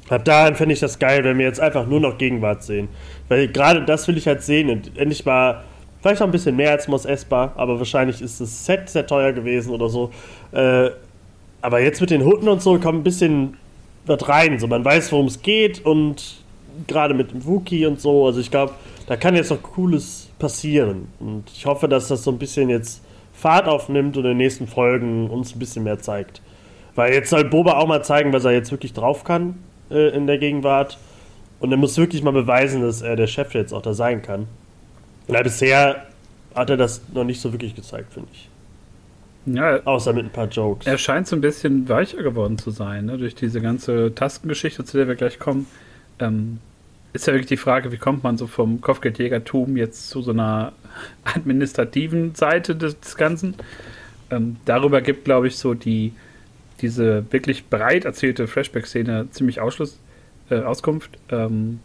ab 0.09 0.25
dahin 0.25 0.55
finde 0.55 0.73
ich 0.73 0.79
das 0.79 0.99
geil, 0.99 1.23
wenn 1.23 1.37
wir 1.37 1.45
jetzt 1.45 1.59
einfach 1.59 1.85
nur 1.85 1.99
noch 1.99 2.17
Gegenwart 2.17 2.63
sehen. 2.63 2.89
Weil 3.27 3.47
gerade 3.47 3.85
das 3.85 4.07
will 4.07 4.17
ich 4.17 4.27
halt 4.27 4.41
sehen 4.41 4.69
endlich 4.95 5.25
mal, 5.25 5.63
vielleicht 6.01 6.19
noch 6.19 6.27
ein 6.27 6.31
bisschen 6.31 6.55
mehr 6.55 6.71
als 6.71 6.87
Mos 6.87 7.05
Espa, 7.05 7.53
aber 7.55 7.77
wahrscheinlich 7.77 8.21
ist 8.21 8.41
das 8.41 8.65
Set 8.65 8.89
sehr 8.89 9.05
teuer 9.05 9.33
gewesen 9.33 9.71
oder 9.71 9.89
so. 9.89 10.11
Äh, 10.51 10.89
aber 11.61 11.81
jetzt 11.81 12.01
mit 12.01 12.09
den 12.09 12.25
Hutten 12.25 12.47
und 12.47 12.61
so 12.61 12.79
kommt 12.79 12.99
ein 12.99 13.03
bisschen 13.03 13.57
was 14.05 14.27
rein, 14.27 14.57
so 14.59 14.67
man 14.67 14.83
weiß, 14.83 15.11
worum 15.11 15.27
es 15.27 15.41
geht 15.41 15.85
und 15.85 16.43
gerade 16.87 17.13
mit 17.13 17.31
dem 17.31 17.45
Wookie 17.45 17.85
und 17.85 17.99
so, 17.99 18.25
also 18.25 18.39
ich 18.39 18.49
glaube, 18.49 18.73
da 19.07 19.17
kann 19.17 19.35
jetzt 19.35 19.51
noch 19.51 19.61
Cooles 19.61 20.29
passieren 20.39 21.09
und 21.19 21.43
ich 21.53 21.65
hoffe, 21.65 21.87
dass 21.87 22.07
das 22.07 22.23
so 22.23 22.31
ein 22.31 22.37
bisschen 22.37 22.69
jetzt 22.69 23.03
Fahrt 23.33 23.67
aufnimmt 23.67 24.17
und 24.17 24.23
in 24.23 24.31
den 24.31 24.37
nächsten 24.37 24.67
Folgen 24.67 25.29
uns 25.29 25.53
ein 25.53 25.59
bisschen 25.59 25.83
mehr 25.83 25.99
zeigt. 25.99 26.41
Weil 26.95 27.13
jetzt 27.13 27.29
soll 27.29 27.43
Boba 27.43 27.77
auch 27.77 27.87
mal 27.87 28.03
zeigen, 28.03 28.33
was 28.33 28.45
er 28.45 28.51
jetzt 28.51 28.71
wirklich 28.71 28.93
drauf 28.93 29.23
kann 29.23 29.55
äh, 29.91 30.09
in 30.15 30.27
der 30.27 30.37
Gegenwart. 30.37 30.97
Und 31.59 31.71
er 31.71 31.77
muss 31.77 31.97
wirklich 31.97 32.23
mal 32.23 32.31
beweisen, 32.31 32.81
dass 32.81 33.01
er 33.01 33.15
der 33.15 33.27
Chef 33.27 33.53
jetzt 33.53 33.73
auch 33.73 33.81
da 33.81 33.93
sein 33.93 34.21
kann. 34.21 34.47
Weil 35.27 35.43
bisher 35.43 36.07
hat 36.55 36.69
er 36.69 36.77
das 36.77 37.01
noch 37.13 37.23
nicht 37.23 37.41
so 37.41 37.51
wirklich 37.51 37.75
gezeigt, 37.75 38.13
finde 38.13 38.29
ich. 38.33 38.49
Ja, 39.45 39.79
Außer 39.85 40.13
mit 40.13 40.25
ein 40.25 40.31
paar 40.31 40.47
Jokes. 40.47 40.85
er 40.85 40.97
scheint 40.97 41.27
so 41.27 41.35
ein 41.35 41.41
bisschen 41.41 41.87
weicher 41.89 42.21
geworden 42.21 42.57
zu 42.57 42.71
sein, 42.71 43.05
ne? 43.05 43.17
durch 43.17 43.35
diese 43.35 43.61
ganze 43.61 44.13
Taskengeschichte, 44.13 44.83
zu 44.83 44.97
der 44.97 45.07
wir 45.07 45.15
gleich 45.15 45.39
kommen. 45.39 45.65
Ähm, 46.19 46.59
ist 47.13 47.25
ja 47.25 47.33
wirklich 47.33 47.47
die 47.47 47.57
Frage, 47.57 47.91
wie 47.91 47.97
kommt 47.97 48.23
man 48.23 48.37
so 48.37 48.45
vom 48.45 48.81
Kopfgeldjägertum 48.81 49.77
jetzt 49.77 50.09
zu 50.09 50.21
so 50.21 50.31
einer 50.31 50.73
administrativen 51.23 52.35
Seite 52.35 52.75
des, 52.75 52.99
des 52.99 53.15
Ganzen? 53.15 53.55
Ähm, 54.29 54.57
darüber 54.65 55.01
gibt, 55.01 55.25
glaube 55.25 55.47
ich, 55.47 55.57
so 55.57 55.73
die 55.73 56.13
diese 56.81 57.25
wirklich 57.31 57.67
breit 57.67 58.05
erzählte 58.05 58.47
Flashback-Szene 58.47 59.27
ziemlich 59.31 59.61
Ausschluss, 59.61 59.99
äh, 60.49 60.59
Auskunft. 60.59 61.11
Ähm, 61.29 61.79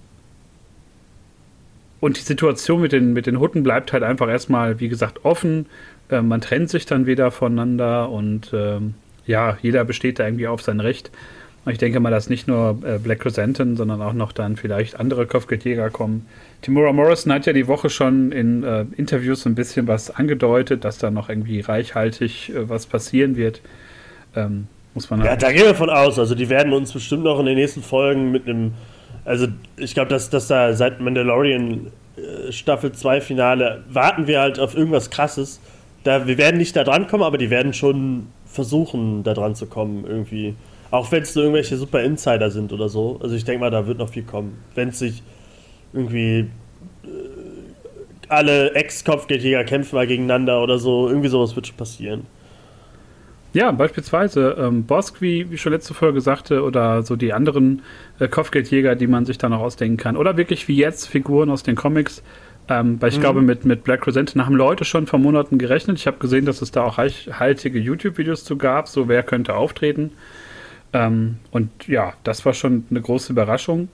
und 2.00 2.18
die 2.18 2.22
Situation 2.22 2.82
mit 2.82 2.92
den, 2.92 3.12
mit 3.12 3.26
den 3.26 3.40
Hutten 3.40 3.62
bleibt 3.62 3.92
halt 3.92 4.02
einfach 4.02 4.28
erstmal, 4.28 4.80
wie 4.80 4.88
gesagt, 4.88 5.24
offen. 5.24 5.66
Äh, 6.10 6.22
man 6.22 6.40
trennt 6.40 6.70
sich 6.70 6.86
dann 6.86 7.06
wieder 7.06 7.30
voneinander 7.30 8.10
und 8.10 8.50
ähm, 8.52 8.94
ja, 9.26 9.56
jeder 9.62 9.84
besteht 9.84 10.18
da 10.18 10.26
irgendwie 10.26 10.48
auf 10.48 10.62
sein 10.62 10.80
Recht. 10.80 11.10
Und 11.64 11.72
ich 11.72 11.78
denke 11.78 11.98
mal, 12.00 12.10
dass 12.10 12.28
nicht 12.28 12.46
nur 12.46 12.78
äh, 12.84 12.98
Black 12.98 13.20
Chrysanthemum, 13.20 13.76
sondern 13.76 14.02
auch 14.02 14.12
noch 14.12 14.32
dann 14.32 14.56
vielleicht 14.56 15.00
andere 15.00 15.26
Kopfgeldjäger 15.26 15.88
kommen. 15.88 16.26
Timura 16.60 16.92
Morrison 16.92 17.32
hat 17.32 17.46
ja 17.46 17.54
die 17.54 17.66
Woche 17.68 17.88
schon 17.88 18.32
in 18.32 18.62
äh, 18.64 18.84
Interviews 18.96 19.46
ein 19.46 19.54
bisschen 19.54 19.88
was 19.88 20.10
angedeutet, 20.10 20.84
dass 20.84 20.98
da 20.98 21.10
noch 21.10 21.30
irgendwie 21.30 21.60
reichhaltig 21.60 22.50
äh, 22.50 22.68
was 22.68 22.86
passieren 22.86 23.36
wird. 23.36 23.62
Ähm, 24.36 24.66
muss 24.94 25.10
man 25.10 25.24
Ja, 25.24 25.36
da 25.36 25.52
gehen 25.52 25.64
wir 25.64 25.74
von 25.74 25.90
aus. 25.90 26.18
Also 26.18 26.34
die 26.34 26.48
werden 26.48 26.72
uns 26.72 26.92
bestimmt 26.92 27.24
noch 27.24 27.38
in 27.40 27.46
den 27.46 27.56
nächsten 27.56 27.82
Folgen 27.82 28.30
mit 28.30 28.48
einem. 28.48 28.74
Also 29.24 29.46
ich 29.76 29.94
glaube, 29.94 30.08
dass, 30.08 30.30
dass 30.30 30.48
da 30.48 30.74
seit 30.74 31.00
Mandalorian 31.00 31.90
äh, 32.16 32.52
Staffel 32.52 32.92
2 32.92 33.20
Finale 33.20 33.82
warten 33.88 34.26
wir 34.26 34.40
halt 34.40 34.60
auf 34.60 34.76
irgendwas 34.76 35.10
krasses. 35.10 35.60
Da, 36.04 36.26
wir 36.26 36.38
werden 36.38 36.58
nicht 36.58 36.76
da 36.76 36.84
dran 36.84 37.06
kommen, 37.06 37.22
aber 37.22 37.38
die 37.38 37.50
werden 37.50 37.72
schon 37.72 38.26
versuchen, 38.44 39.22
da 39.24 39.34
dran 39.34 39.54
zu 39.54 39.66
kommen, 39.66 40.04
irgendwie. 40.06 40.54
Auch 40.90 41.10
wenn 41.10 41.22
es 41.22 41.34
nur 41.34 41.44
irgendwelche 41.44 41.76
super 41.76 42.02
Insider 42.02 42.50
sind 42.50 42.72
oder 42.72 42.88
so. 42.88 43.18
Also 43.22 43.34
ich 43.34 43.44
denke 43.44 43.60
mal, 43.60 43.70
da 43.70 43.86
wird 43.86 43.98
noch 43.98 44.10
viel 44.10 44.22
kommen. 44.22 44.62
Wenn 44.74 44.90
es 44.90 45.00
sich 45.00 45.22
irgendwie 45.92 46.50
äh, 47.02 47.08
alle 48.28 48.74
Ex-Kopfgeldjäger 48.74 49.64
kämpfen 49.64 49.96
mal 49.96 50.06
gegeneinander 50.06 50.62
oder 50.62 50.78
so, 50.78 51.08
irgendwie 51.08 51.28
sowas 51.28 51.56
wird 51.56 51.66
schon 51.66 51.76
passieren. 51.76 52.26
Ja, 53.54 53.70
beispielsweise 53.70 54.56
ähm, 54.58 54.84
Bosk, 54.84 55.22
wie, 55.22 55.48
wie 55.48 55.58
schon 55.58 55.72
letzte 55.72 55.94
Folge 55.94 56.20
sagte, 56.20 56.64
oder 56.64 57.04
so 57.04 57.14
die 57.14 57.32
anderen 57.32 57.82
äh, 58.18 58.26
Kopfgeldjäger, 58.26 58.96
die 58.96 59.06
man 59.06 59.26
sich 59.26 59.38
da 59.38 59.48
noch 59.48 59.60
ausdenken 59.60 59.96
kann. 59.96 60.16
Oder 60.16 60.36
wirklich 60.36 60.66
wie 60.66 60.76
jetzt 60.76 61.06
Figuren 61.06 61.48
aus 61.50 61.62
den 61.62 61.76
Comics. 61.76 62.22
Ähm, 62.68 63.00
weil 63.00 63.10
ich 63.10 63.20
glaube, 63.20 63.42
mit, 63.42 63.64
mit 63.64 63.84
Black 63.84 64.00
Chrysanthemum 64.00 64.46
haben 64.46 64.56
Leute 64.56 64.84
schon 64.84 65.06
vor 65.06 65.20
Monaten 65.20 65.58
gerechnet. 65.58 65.98
Ich 65.98 66.06
habe 66.08 66.16
gesehen, 66.18 66.46
dass 66.46 66.62
es 66.62 66.72
da 66.72 66.82
auch 66.82 66.98
reichhaltige 66.98 67.78
YouTube-Videos 67.78 68.42
zu 68.44 68.56
gab, 68.56 68.88
so 68.88 69.06
wer 69.06 69.22
könnte 69.22 69.54
auftreten. 69.54 70.10
Ähm, 70.92 71.36
und 71.52 71.86
ja, 71.86 72.14
das 72.24 72.44
war 72.44 72.54
schon 72.54 72.86
eine 72.90 73.02
große 73.02 73.32
Überraschung. 73.32 73.88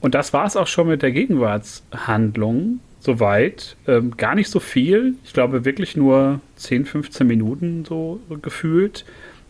Und 0.00 0.14
das 0.14 0.34
war 0.34 0.44
es 0.44 0.56
auch 0.56 0.66
schon 0.66 0.88
mit 0.88 1.00
der 1.00 1.12
Gegenwartshandlung. 1.12 2.80
Soweit. 3.06 3.76
Ähm, 3.86 4.16
gar 4.16 4.34
nicht 4.34 4.50
so 4.50 4.58
viel. 4.58 5.14
Ich 5.24 5.32
glaube 5.32 5.64
wirklich 5.64 5.96
nur 5.96 6.40
10, 6.56 6.86
15 6.86 7.24
Minuten 7.24 7.84
so 7.84 8.18
gefühlt. 8.42 9.04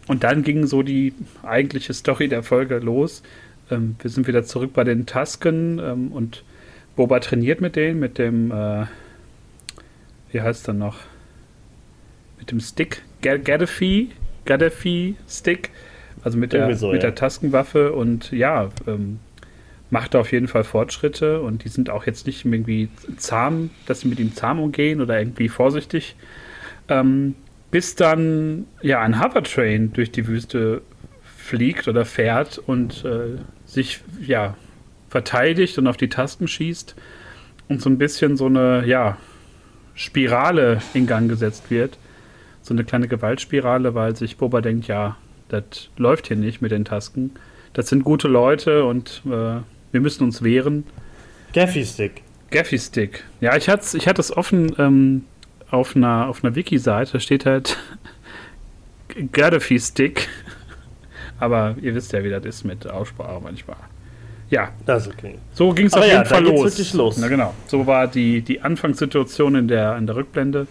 Und 0.08 0.24
dann 0.24 0.42
ging 0.42 0.66
so 0.66 0.82
die 0.82 1.14
eigentliche 1.42 1.94
Story 1.94 2.28
der 2.28 2.42
Folge 2.42 2.78
los. 2.80 3.22
Ähm, 3.70 3.96
wir 4.02 4.10
sind 4.10 4.26
wieder 4.26 4.44
zurück 4.44 4.74
bei 4.74 4.84
den 4.84 5.06
Tusken 5.06 5.78
ähm, 5.78 6.12
und 6.12 6.44
Boba 6.96 7.18
trainiert 7.18 7.62
mit 7.62 7.76
denen, 7.76 7.98
mit 7.98 8.18
dem, 8.18 8.50
äh, 8.50 8.84
wie 10.32 10.42
heißt 10.42 10.68
er 10.68 10.74
noch? 10.74 10.98
Mit 12.38 12.50
dem 12.50 12.60
Stick, 12.60 13.00
Ga- 13.22 13.38
Gaddafi, 13.38 14.10
Gaddafi 14.44 15.16
Stick, 15.26 15.70
also 16.22 16.36
mit 16.36 16.52
der, 16.52 16.76
so, 16.76 16.88
mit 16.88 16.96
ja. 16.96 17.08
der 17.08 17.14
Taskenwaffe 17.14 17.94
und 17.94 18.32
ja, 18.32 18.68
ähm, 18.86 19.18
macht 19.90 20.16
auf 20.16 20.32
jeden 20.32 20.48
Fall 20.48 20.64
Fortschritte 20.64 21.40
und 21.40 21.64
die 21.64 21.68
sind 21.68 21.90
auch 21.90 22.06
jetzt 22.06 22.26
nicht 22.26 22.44
irgendwie 22.44 22.88
zahm, 23.16 23.70
dass 23.86 24.00
sie 24.00 24.08
mit 24.08 24.18
ihm 24.18 24.34
zahm 24.34 24.58
umgehen 24.60 25.00
oder 25.00 25.18
irgendwie 25.18 25.48
vorsichtig. 25.48 26.16
Ähm, 26.88 27.34
bis 27.70 27.94
dann 27.94 28.66
ja 28.82 29.00
ein 29.00 29.22
Hovertrain 29.22 29.92
durch 29.92 30.10
die 30.10 30.26
Wüste 30.26 30.82
fliegt 31.36 31.88
oder 31.88 32.04
fährt 32.04 32.58
und 32.58 33.04
äh, 33.04 33.38
sich 33.64 34.00
ja 34.20 34.56
verteidigt 35.08 35.78
und 35.78 35.86
auf 35.86 35.96
die 35.96 36.08
Tasten 36.08 36.48
schießt 36.48 36.96
und 37.68 37.80
so 37.80 37.88
ein 37.88 37.98
bisschen 37.98 38.36
so 38.36 38.46
eine 38.46 38.84
ja 38.86 39.16
Spirale 39.94 40.82
in 40.94 41.06
Gang 41.06 41.28
gesetzt 41.28 41.70
wird. 41.70 41.98
So 42.62 42.74
eine 42.74 42.84
kleine 42.84 43.08
Gewaltspirale, 43.08 43.94
weil 43.94 44.16
sich 44.16 44.36
Boba 44.36 44.60
denkt, 44.60 44.88
ja, 44.88 45.16
das 45.48 45.88
läuft 45.96 46.26
hier 46.26 46.36
nicht 46.36 46.60
mit 46.60 46.72
den 46.72 46.84
Tasken. 46.84 47.30
Das 47.72 47.88
sind 47.88 48.04
gute 48.04 48.28
Leute 48.28 48.84
und 48.84 49.22
äh, 49.26 49.60
wir 49.96 50.02
müssen 50.02 50.24
uns 50.24 50.42
wehren. 50.42 50.84
Gaffy-Stick. 51.54 52.22
Gaffy 52.50 52.78
Stick. 52.78 53.24
Ja, 53.40 53.56
ich 53.56 53.70
hatte 53.70 53.96
ich 53.96 54.06
es 54.06 54.36
offen 54.36 54.76
ähm, 54.78 55.24
auf 55.70 55.96
einer, 55.96 56.28
auf 56.28 56.44
einer 56.44 56.54
Wiki-Seite, 56.54 57.12
da 57.14 57.18
steht 57.20 57.46
halt 57.46 57.78
Gaddafi 59.32 59.78
Stick. 59.80 60.28
Aber 61.40 61.76
ihr 61.80 61.94
wisst 61.94 62.12
ja, 62.12 62.22
wie 62.22 62.28
das 62.28 62.44
ist 62.44 62.64
mit 62.64 62.86
Aussprache 62.86 63.40
manchmal. 63.42 63.78
Ja, 64.50 64.68
Das 64.84 65.06
ist 65.06 65.14
okay. 65.14 65.38
so 65.54 65.72
ging 65.72 65.86
es 65.86 65.94
auf 65.94 66.04
ja, 66.04 66.18
jeden 66.18 66.26
Fall 66.26 66.44
los. 66.44 66.92
los. 66.92 67.16
Na 67.16 67.28
genau. 67.28 67.54
So 67.68 67.86
war 67.86 68.06
die, 68.06 68.42
die 68.42 68.60
Anfangssituation 68.60 69.54
in 69.56 69.66
der, 69.68 69.96
in 69.96 70.06
der 70.06 70.16
Rückblende. 70.16 70.66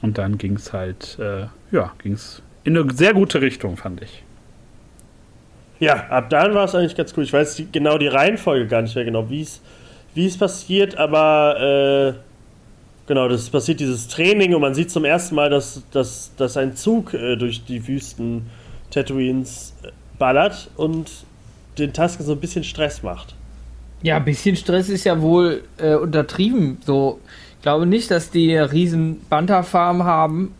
Und 0.00 0.16
dann 0.18 0.38
ging 0.38 0.54
es 0.54 0.72
halt, 0.72 1.18
äh, 1.20 1.46
ja, 1.70 1.92
ging 2.02 2.14
es 2.14 2.42
in 2.64 2.76
eine 2.76 2.90
sehr 2.92 3.12
gute 3.12 3.42
Richtung, 3.42 3.76
fand 3.76 4.02
ich. 4.02 4.24
Ja, 5.78 6.06
ab 6.08 6.30
dann 6.30 6.54
war 6.54 6.64
es 6.64 6.74
eigentlich 6.74 6.96
ganz 6.96 7.12
cool. 7.16 7.24
Ich 7.24 7.32
weiß 7.32 7.62
genau 7.70 7.98
die 7.98 8.08
Reihenfolge 8.08 8.66
gar 8.66 8.82
nicht 8.82 8.94
mehr 8.94 9.04
genau, 9.04 9.28
wie 9.28 9.42
es 9.42 10.38
passiert, 10.38 10.96
aber 10.96 12.14
äh, 12.14 12.18
genau, 13.06 13.28
das 13.28 13.50
passiert 13.50 13.80
dieses 13.80 14.08
Training 14.08 14.54
und 14.54 14.62
man 14.62 14.74
sieht 14.74 14.90
zum 14.90 15.04
ersten 15.04 15.34
Mal, 15.34 15.50
dass, 15.50 15.82
dass, 15.90 16.32
dass 16.36 16.56
ein 16.56 16.76
Zug 16.76 17.12
äh, 17.12 17.36
durch 17.36 17.64
die 17.64 17.86
Wüsten 17.86 18.46
Tatooines 18.90 19.74
äh, 19.82 19.88
ballert 20.18 20.70
und 20.76 21.10
den 21.78 21.92
Tasken 21.92 22.24
so 22.24 22.32
ein 22.32 22.40
bisschen 22.40 22.64
Stress 22.64 23.02
macht. 23.02 23.34
Ja, 24.02 24.16
ein 24.16 24.24
bisschen 24.24 24.56
Stress 24.56 24.88
ist 24.88 25.04
ja 25.04 25.20
wohl 25.20 25.62
äh, 25.78 25.94
untertrieben. 25.94 26.78
So, 26.84 27.20
ich 27.56 27.62
glaube 27.62 27.86
nicht, 27.86 28.10
dass 28.10 28.30
die 28.30 28.56
riesen 28.56 29.20
Banterfarm 29.28 30.04
haben 30.04 30.54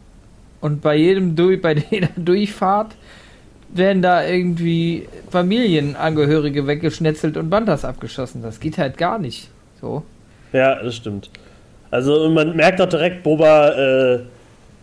und 0.60 0.82
bei 0.82 0.96
jedem 0.96 1.36
durch, 1.36 1.60
bei 1.62 1.74
jeder 1.90 2.10
Durchfahrt 2.16 2.94
werden 3.68 4.02
da 4.02 4.24
irgendwie 4.24 5.08
Familienangehörige 5.30 6.66
weggeschnetzelt 6.66 7.36
und 7.36 7.50
Banters 7.50 7.84
abgeschossen. 7.84 8.42
Das 8.42 8.60
geht 8.60 8.78
halt 8.78 8.96
gar 8.96 9.18
nicht. 9.18 9.50
So. 9.80 10.02
Ja, 10.52 10.82
das 10.82 10.96
stimmt. 10.96 11.30
Also 11.90 12.28
man 12.30 12.56
merkt 12.56 12.80
auch 12.80 12.88
direkt, 12.88 13.22
Boba 13.22 13.70
äh, 13.70 14.20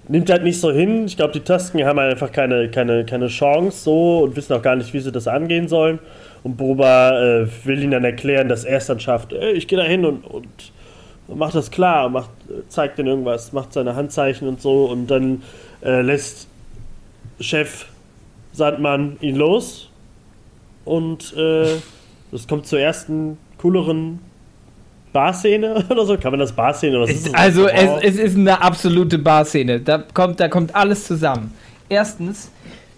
nimmt 0.07 0.29
halt 0.29 0.43
nicht 0.43 0.59
so 0.59 0.71
hin. 0.71 1.05
Ich 1.05 1.17
glaube, 1.17 1.33
die 1.33 1.39
Tasken 1.39 1.83
haben 1.85 1.99
halt 1.99 2.13
einfach 2.13 2.31
keine, 2.31 2.69
keine, 2.69 3.05
keine 3.05 3.27
Chance 3.27 3.83
so 3.83 4.19
und 4.23 4.35
wissen 4.35 4.53
auch 4.53 4.61
gar 4.61 4.75
nicht, 4.75 4.93
wie 4.93 4.99
sie 4.99 5.11
das 5.11 5.27
angehen 5.27 5.67
sollen. 5.67 5.99
Und 6.43 6.57
Boba 6.57 7.41
äh, 7.41 7.47
will 7.63 7.81
ihnen 7.81 7.91
dann 7.91 8.03
erklären, 8.03 8.49
dass 8.49 8.63
er 8.63 8.77
es 8.77 8.87
dann 8.87 8.99
schafft. 8.99 9.33
Ey, 9.33 9.53
ich 9.53 9.67
gehe 9.67 9.77
da 9.77 9.85
hin 9.85 10.05
und, 10.05 10.25
und 10.25 10.47
macht 11.27 11.55
das 11.55 11.71
klar, 11.71 12.09
macht, 12.09 12.29
zeigt 12.67 12.97
denen 12.97 13.07
irgendwas, 13.07 13.53
macht 13.53 13.73
seine 13.73 13.95
Handzeichen 13.95 14.47
und 14.47 14.61
so 14.61 14.85
und 14.85 15.07
dann 15.07 15.41
äh, 15.83 16.01
lässt 16.01 16.47
Chef 17.39 17.85
Sandmann 18.53 19.17
ihn 19.19 19.35
los 19.35 19.89
und 20.85 21.35
äh, 21.35 21.75
es 22.31 22.47
kommt 22.47 22.65
zur 22.67 22.79
ersten 22.79 23.37
cooleren 23.57 24.19
Barszene 25.11 25.85
oder 25.89 26.05
so. 26.05 26.17
Kann 26.17 26.31
man 26.31 26.39
das 26.39 26.51
Barszene 26.51 26.97
oder 26.97 27.03
was 27.03 27.11
ist 27.11 27.27
das? 27.27 27.33
also 27.33 27.67
es, 27.67 27.89
es 28.01 28.17
ist 28.17 28.37
eine 28.37 28.61
absolute 28.61 29.17
Barszene. 29.19 29.79
Da 29.79 30.03
kommt, 30.13 30.39
da 30.39 30.47
kommt 30.47 30.75
alles 30.75 31.05
zusammen. 31.05 31.53
Erstens 31.89 32.51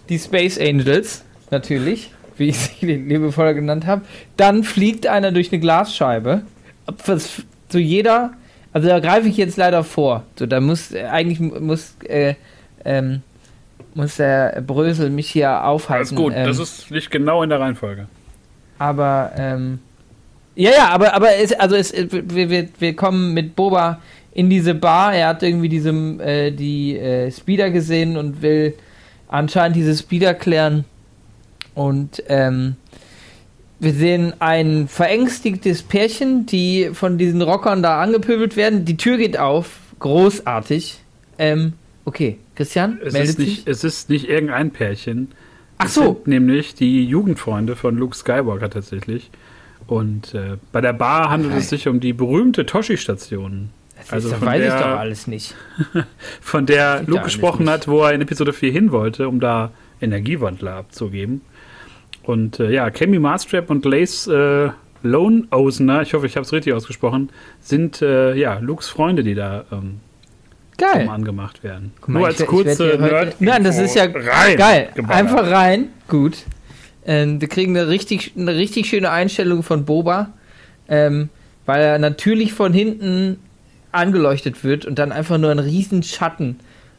die 0.08 0.18
Space 0.18 0.58
Angels, 0.58 1.24
natürlich, 1.50 2.10
wie 2.36 2.48
ich 2.48 2.58
sie 2.58 2.86
liebevoll 2.86 3.54
genannt 3.54 3.86
habe. 3.86 4.02
Dann 4.36 4.64
fliegt 4.64 5.06
einer 5.06 5.32
durch 5.32 5.52
eine 5.52 5.60
Glasscheibe. 5.60 6.42
Was 7.04 7.42
zu 7.68 7.78
jeder, 7.78 8.32
also 8.72 8.88
da 8.88 9.00
greife 9.00 9.28
ich 9.28 9.36
jetzt 9.36 9.56
leider 9.56 9.82
vor. 9.84 10.24
So, 10.38 10.46
da 10.46 10.60
muss 10.60 10.92
äh, 10.92 11.04
eigentlich 11.04 11.40
muss 11.40 11.96
äh, 12.04 12.34
ähm, 12.84 13.22
muss 13.96 14.16
der 14.16 14.62
Brösel 14.66 15.10
mich 15.10 15.28
hier 15.30 15.50
Alles 15.50 15.64
aufhalten. 15.64 16.16
gut, 16.16 16.32
ähm, 16.36 16.46
das 16.46 16.58
ist 16.58 16.90
nicht 16.90 17.10
genau 17.10 17.42
in 17.42 17.50
der 17.50 17.60
Reihenfolge. 17.60 18.06
aber 18.78 19.32
ähm, 19.36 19.80
ja, 20.54 20.70
ja, 20.70 20.88
aber 20.88 21.14
aber 21.14 21.34
es, 21.36 21.52
also 21.52 21.76
es, 21.76 21.92
wir, 21.92 22.50
wir, 22.50 22.68
wir 22.78 22.96
kommen 22.96 23.34
mit 23.34 23.56
Boba 23.56 24.00
in 24.32 24.48
diese 24.50 24.74
Bar. 24.74 25.14
Er 25.14 25.28
hat 25.28 25.42
irgendwie 25.42 25.68
diesem 25.68 26.20
äh, 26.20 26.50
die 26.50 26.96
äh, 26.98 27.30
Speeder 27.30 27.70
gesehen 27.70 28.16
und 28.16 28.42
will 28.42 28.74
anscheinend 29.28 29.76
diese 29.76 29.94
Speeder 29.96 30.34
klären. 30.34 30.84
Und 31.74 32.22
ähm, 32.28 32.76
wir 33.78 33.92
sehen 33.92 34.32
ein 34.38 34.88
verängstigtes 34.88 35.82
Pärchen, 35.82 36.46
die 36.46 36.90
von 36.94 37.18
diesen 37.18 37.42
Rockern 37.42 37.82
da 37.82 38.00
angepöbelt 38.00 38.56
werden. 38.56 38.86
Die 38.86 38.96
Tür 38.96 39.18
geht 39.18 39.38
auf, 39.38 39.78
großartig. 39.98 40.98
Ähm, 41.38 41.74
okay, 42.06 42.38
Christian 42.54 42.98
Es 43.04 43.12
meldet 43.12 43.30
ist, 43.30 43.38
nicht, 43.38 43.56
sich. 43.58 43.66
es 43.66 43.84
ist 43.84 44.08
nicht 44.08 44.28
irgendein 44.28 44.70
Pärchen. 44.70 45.28
Ach 45.78 45.88
so. 45.88 46.22
nämlich 46.24 46.74
die 46.74 47.04
Jugendfreunde 47.04 47.76
von 47.76 47.98
Luke 47.98 48.16
Skywalker 48.16 48.70
tatsächlich. 48.70 49.30
Und 49.86 50.32
äh, 50.34 50.56
bei 50.72 50.80
der 50.80 50.94
Bar 50.94 51.28
handelt 51.28 51.54
es 51.54 51.68
sich 51.68 51.86
um 51.86 52.00
die 52.00 52.14
berühmte 52.14 52.64
Toshi-Station. 52.64 53.68
Also 54.10 54.30
das 54.30 54.40
weiß 54.40 54.62
ich 54.62 54.68
der- 54.70 54.78
doch 54.80 54.98
alles 54.98 55.26
nicht. 55.26 55.54
Von 56.40 56.64
der 56.66 57.02
Luke 57.06 57.24
gesprochen 57.24 57.68
hat, 57.68 57.86
wo 57.88 58.02
er 58.02 58.12
in 58.14 58.20
Episode 58.22 58.52
4 58.52 58.72
hin 58.72 58.90
wollte, 58.92 59.28
um 59.28 59.38
da 59.38 59.70
Energiewandler 60.00 60.74
abzugeben. 60.76 61.42
Und 62.22 62.58
äh, 62.60 62.70
ja, 62.72 62.90
Cammy 62.90 63.18
Marstrap 63.18 63.70
und 63.70 63.84
Lace 63.84 64.26
äh, 64.28 64.70
Lone 65.02 65.44
Osener, 65.50 66.02
ich 66.02 66.14
hoffe, 66.14 66.26
ich 66.26 66.36
habe 66.36 66.44
es 66.44 66.52
richtig 66.52 66.72
ausgesprochen, 66.72 67.30
sind 67.60 68.02
äh, 68.02 68.34
ja 68.34 68.58
Lukes 68.58 68.88
Freunde, 68.88 69.22
die 69.22 69.34
da 69.34 69.64
ähm, 69.70 70.00
Geil. 70.78 71.08
angemacht 71.08 71.62
werden. 71.64 71.92
Guck 72.00 72.08
mal, 72.10 72.18
Nur 72.20 72.28
ich 72.28 72.34
als 72.34 72.40
ich 72.40 72.46
kurze 72.46 72.92
heute- 72.92 73.02
Nerd. 73.02 73.36
Nein, 73.40 73.64
das 73.64 73.78
ist 73.78 73.94
ja 73.94 74.04
rein 74.04 74.56
geil. 74.56 74.88
geballert. 74.94 75.18
Einfach 75.18 75.50
rein. 75.50 75.88
Gut. 76.08 76.38
Ähm, 77.06 77.40
wir 77.40 77.48
kriegen 77.48 77.76
eine 77.76 77.88
richtig, 77.88 78.32
eine 78.36 78.54
richtig 78.56 78.86
schöne 78.88 79.10
Einstellung 79.10 79.62
von 79.62 79.84
Boba, 79.84 80.32
ähm, 80.88 81.28
weil 81.64 81.80
er 81.82 81.98
natürlich 81.98 82.52
von 82.52 82.72
hinten 82.72 83.38
angeleuchtet 83.92 84.64
wird 84.64 84.84
und 84.84 84.98
dann 84.98 85.12
einfach 85.12 85.38
nur 85.38 85.50
ein 85.50 85.58
riesen 85.60 86.02
Schatten 86.02 86.58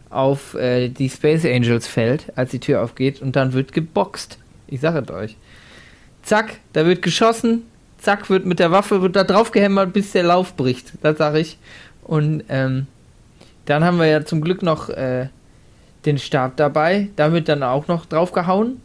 auf 0.09 0.53
äh, 0.55 0.87
die 0.89 1.09
Space 1.09 1.45
Angels 1.45 1.85
fällt, 1.87 2.25
als 2.37 2.51
die 2.51 2.59
Tür 2.59 2.81
aufgeht 2.81 3.21
und 3.21 3.35
dann 3.35 3.53
wird 3.53 3.73
geboxt. 3.73 4.37
Ich 4.67 4.79
sage 4.79 5.03
es 5.05 5.11
euch. 5.13 5.35
Zack, 6.23 6.57
da 6.73 6.85
wird 6.85 7.01
geschossen, 7.01 7.63
zack, 7.97 8.29
wird 8.29 8.45
mit 8.45 8.59
der 8.59 8.71
Waffe 8.71 9.01
wird 9.01 9.15
da 9.15 9.23
drauf 9.23 9.51
gehämmert, 9.51 9.93
bis 9.93 10.11
der 10.13 10.23
Lauf 10.23 10.55
bricht. 10.55 10.93
Das 11.01 11.17
sage 11.17 11.39
ich. 11.39 11.57
Und 12.03 12.43
ähm, 12.49 12.87
dann 13.67 13.83
haben 13.83 13.99
wir 13.99 14.07
ja 14.07 14.25
zum 14.25 14.41
Glück 14.41 14.63
noch 14.63 14.89
äh, 14.89 15.27
den 16.05 16.17
Stab 16.17 16.57
dabei. 16.57 17.09
Da 17.15 17.31
wird 17.31 17.49
dann 17.49 17.63
auch 17.63 17.87
noch 17.87 18.05
drauf 18.05 18.31
gehauen. 18.31 18.81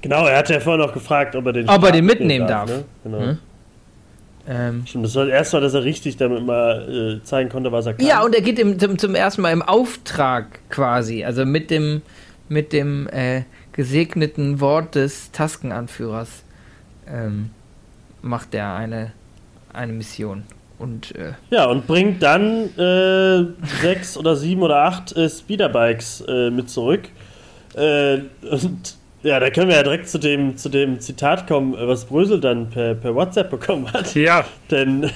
Genau, 0.00 0.26
er 0.26 0.38
hat 0.38 0.48
ja 0.50 0.60
vorher 0.60 0.86
noch 0.86 0.92
gefragt, 0.94 1.34
ob 1.36 1.46
er 1.46 1.52
den, 1.52 1.68
Ob 1.68 1.76
er 1.76 1.78
Stab 1.88 1.92
den 1.92 2.06
mitnehmen 2.06 2.46
darf. 2.46 2.70
darf. 2.70 2.78
Ne? 2.78 2.84
Genau. 3.04 3.20
Hm? 3.20 3.38
Ähm, 4.46 4.82
Stimmt, 4.86 5.06
das 5.06 5.14
war 5.14 5.24
das 5.24 5.32
erste 5.32 5.56
Mal, 5.56 5.60
dass 5.62 5.74
er 5.74 5.84
richtig 5.84 6.16
damit 6.18 6.44
mal 6.44 7.18
äh, 7.22 7.24
zeigen 7.24 7.48
konnte, 7.48 7.72
was 7.72 7.86
er 7.86 7.94
kann. 7.94 8.06
ja, 8.06 8.22
und 8.22 8.34
er 8.34 8.42
geht 8.42 8.58
im, 8.58 8.78
zum, 8.78 8.98
zum 8.98 9.14
ersten 9.14 9.40
Mal 9.42 9.52
im 9.52 9.62
Auftrag 9.62 10.60
quasi. 10.68 11.24
Also 11.24 11.46
mit 11.46 11.70
dem, 11.70 12.02
mit 12.48 12.72
dem 12.74 13.08
äh, 13.08 13.42
gesegneten 13.72 14.60
Wort 14.60 14.94
des 14.94 15.32
Taskenanführers 15.32 16.44
ähm, 17.08 17.50
macht 18.20 18.54
er 18.54 18.74
eine, 18.74 19.12
eine 19.72 19.92
Mission. 19.94 20.44
Und 20.78 21.14
äh, 21.14 21.32
Ja, 21.50 21.66
und 21.66 21.86
bringt 21.86 22.22
dann 22.22 22.76
äh, 22.76 23.44
sechs 23.80 24.16
oder 24.16 24.36
sieben 24.36 24.62
oder 24.62 24.84
acht 24.84 25.16
äh, 25.16 25.28
Speederbikes 25.28 26.24
äh, 26.26 26.50
mit 26.50 26.68
zurück. 26.68 27.02
Äh, 27.74 28.18
und 28.50 28.96
ja, 29.22 29.40
da 29.40 29.50
können 29.50 29.68
wir 29.68 29.76
ja 29.76 29.82
direkt 29.82 30.08
zu 30.08 30.18
dem, 30.18 30.56
zu 30.56 30.68
dem 30.68 31.00
Zitat 31.00 31.46
kommen, 31.46 31.74
äh, 31.74 31.88
was 31.88 32.04
Brösel 32.04 32.40
dann 32.40 32.70
per, 32.70 32.94
per 32.94 33.14
WhatsApp 33.14 33.50
bekommen 33.50 33.92
hat. 33.92 34.14
Ja, 34.14 34.44
Denn, 34.70 35.10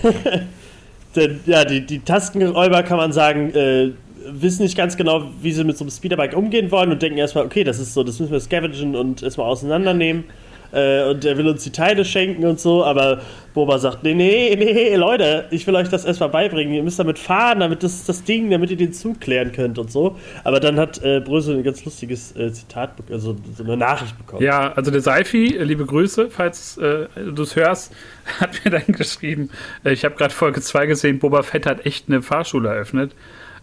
denn 1.17 1.41
ja, 1.45 1.65
die, 1.65 1.85
die 1.85 2.01
Tastenräuber, 2.01 2.83
kann 2.85 2.97
man 2.97 3.13
sagen, 3.13 3.53
äh, 3.55 3.91
wissen 4.31 4.63
nicht 4.63 4.77
ganz 4.77 4.97
genau, 4.97 5.25
wie 5.43 5.53
sie 5.53 5.65
mit 5.65 5.77
so 5.77 5.85
einem 5.85 5.91
Speederbike 5.91 6.37
umgehen 6.37 6.71
wollen 6.71 6.91
und 6.91 7.03
denken 7.03 7.19
erstmal, 7.19 7.45
okay, 7.45 7.65
das 7.65 7.79
ist 7.79 7.95
so, 7.95 8.03
das 8.03 8.19
müssen 8.19 8.33
wir 8.33 8.41
scavengen 8.41 8.97
und 8.97 9.23
erstmal 9.23 9.47
auseinandernehmen. 9.47 10.25
Äh, 10.73 11.05
und 11.05 11.25
er 11.25 11.37
will 11.39 11.49
uns 11.49 11.65
die 11.65 11.73
Teile 11.73 12.05
schenken 12.05 12.45
und 12.47 12.61
so, 12.61 12.85
aber 12.85 13.21
Boba 13.55 13.79
sagt, 13.79 14.05
nee, 14.05 14.15
nee, 14.15 14.55
nee, 14.57 14.95
Leute, 14.97 15.47
ich 15.51 15.67
will 15.67 15.75
euch 15.75 15.89
das 15.89 16.05
erstmal 16.05 16.29
beibringen. 16.29 16.75
Ihr 16.75 16.83
müsst 16.83 16.99
damit 16.99 17.19
fahren, 17.19 17.61
damit 17.61 17.83
das 17.83 18.05
das 18.05 18.23
Ding, 18.23 18.51
damit 18.51 18.71
ihr 18.71 18.77
den 18.77 18.93
Zug 18.93 19.21
klären 19.21 19.51
könnt 19.53 19.79
und 19.79 19.91
so. 19.91 20.17
Aber 20.45 20.61
dann 20.61 20.79
hat 20.79 21.03
äh, 21.03 21.21
Brösel 21.21 21.57
ein 21.57 21.63
ganz 21.65 21.85
lustiges 21.85 22.37
äh, 22.37 22.53
Zitat, 22.53 22.91
also 23.11 23.37
so 23.57 23.65
eine 23.65 23.77
Nachricht 23.77 24.17
bekommen. 24.19 24.43
Ja, 24.43 24.73
also 24.73 24.91
der 24.91 25.01
Seifi, 25.01 25.57
äh, 25.57 25.65
liebe 25.65 25.87
Grüße, 25.87 26.29
falls 26.31 26.77
äh, 26.77 27.07
du 27.35 27.43
es 27.43 27.57
hörst, 27.57 27.93
hat 28.41 28.65
mir 28.65 28.71
dann 28.71 28.87
geschrieben, 28.89 29.51
äh, 29.85 29.93
ich 29.93 30.05
habe 30.05 30.15
gerade 30.15 30.33
Folge 30.33 30.61
2 30.61 30.87
gesehen, 30.87 31.19
Boba 31.19 31.43
Fett 31.43 31.67
hat 31.67 31.87
echt 31.87 32.09
eine 32.09 32.23
Fahrschule 32.23 32.69
eröffnet. 32.69 33.13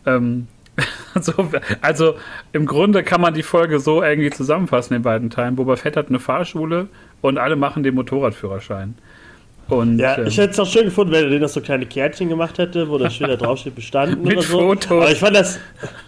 Ähm, 0.05 0.47
also, 1.13 1.33
also 1.81 2.15
im 2.51 2.65
Grunde 2.65 3.03
kann 3.03 3.21
man 3.21 3.33
die 3.33 3.43
Folge 3.43 3.79
so 3.79 4.03
irgendwie 4.03 4.29
zusammenfassen 4.29 4.95
in 4.95 5.01
beiden 5.01 5.29
Teilen. 5.29 5.55
Boba 5.55 5.75
Fett 5.75 5.95
hat 5.97 6.09
eine 6.09 6.19
Fahrschule 6.19 6.87
und 7.21 7.37
alle 7.37 7.55
machen 7.55 7.83
den 7.83 7.95
Motorradführerschein. 7.95 8.95
Und 9.67 9.97
Ja, 9.97 10.17
ähm, 10.17 10.27
ich 10.27 10.37
hätte 10.37 10.51
es 10.51 10.59
auch 10.59 10.67
schön 10.67 10.85
gefunden, 10.85 11.11
wenn 11.11 11.23
er 11.23 11.29
denen 11.29 11.41
noch 11.41 11.49
so 11.49 11.59
kleine 11.59 11.87
Kärtchen 11.87 12.29
gemacht 12.29 12.59
hätte, 12.59 12.87
wo 12.87 12.97
dann 12.97 13.09
später 13.09 13.35
draufsteht, 13.37 13.73
bestanden 13.73 14.21
Mit 14.21 14.37
oder 14.37 14.41
so. 14.45 14.59
Fotos. 14.59 14.91
Aber 14.91 15.11
ich 15.11 15.17
fand 15.17 15.35
das, 15.35 15.59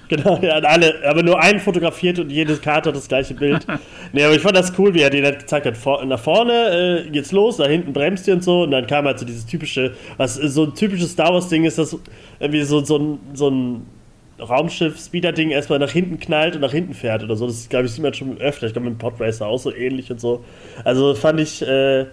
genau, 0.10 0.39
ja, 0.43 0.58
alle, 0.58 0.93
aber 1.08 1.23
nur 1.23 1.41
einen 1.41 1.60
fotografiert 1.60 2.19
und 2.19 2.30
jede 2.30 2.56
Karte 2.58 2.89
hat 2.89 2.95
das 2.95 3.08
gleiche 3.08 3.34
Bild. 3.34 3.65
nee, 4.13 4.23
aber 4.23 4.36
ich 4.36 4.41
fand 4.41 4.56
das 4.56 4.77
cool, 4.77 4.93
wie 4.93 5.01
er 5.01 5.10
den 5.10 5.25
halt 5.25 5.39
gezeigt 5.39 5.65
hat. 5.65 5.75
Vor, 5.75 6.06
nach 6.06 6.19
vorne 6.19 7.06
äh, 7.06 7.10
geht's 7.10 7.32
los, 7.32 7.58
nach 7.58 7.67
hinten 7.67 7.93
bremst 7.93 8.27
ihr 8.27 8.36
und 8.36 8.43
so 8.43 8.63
und 8.63 8.71
dann 8.71 8.86
kam 8.86 9.06
halt 9.06 9.17
so 9.17 9.25
dieses 9.25 9.45
typische, 9.45 9.95
was 10.17 10.36
so 10.36 10.65
ein 10.65 10.75
typisches 10.75 11.13
Star 11.13 11.34
Wars-Ding 11.34 11.63
ist, 11.63 11.80
das 11.80 11.97
irgendwie 12.39 12.62
so, 12.62 12.84
so 12.86 12.97
ein, 12.97 13.19
so 13.34 13.49
ein 13.49 13.86
Raumschiff-Speeder-Ding 14.39 15.50
erstmal 15.50 15.80
nach 15.80 15.91
hinten 15.91 16.19
knallt 16.19 16.56
und 16.56 16.62
nach 16.62 16.71
hinten 16.71 16.93
fährt 16.93 17.23
oder 17.23 17.36
so. 17.36 17.47
Das, 17.47 17.69
glaube 17.69 17.86
ich, 17.86 17.91
sieht 17.91 18.04
man 18.04 18.13
schon 18.13 18.39
öfter. 18.39 18.67
Ich 18.67 18.73
glaube, 18.73 18.89
mit 18.89 19.00
Podracer 19.00 19.47
auch 19.47 19.60
so 19.60 19.73
ähnlich 19.73 20.12
und 20.12 20.19
so. 20.19 20.43
Also 20.84 21.15
fand 21.15 21.39
ich, 21.39 21.62
äh, 21.62 22.06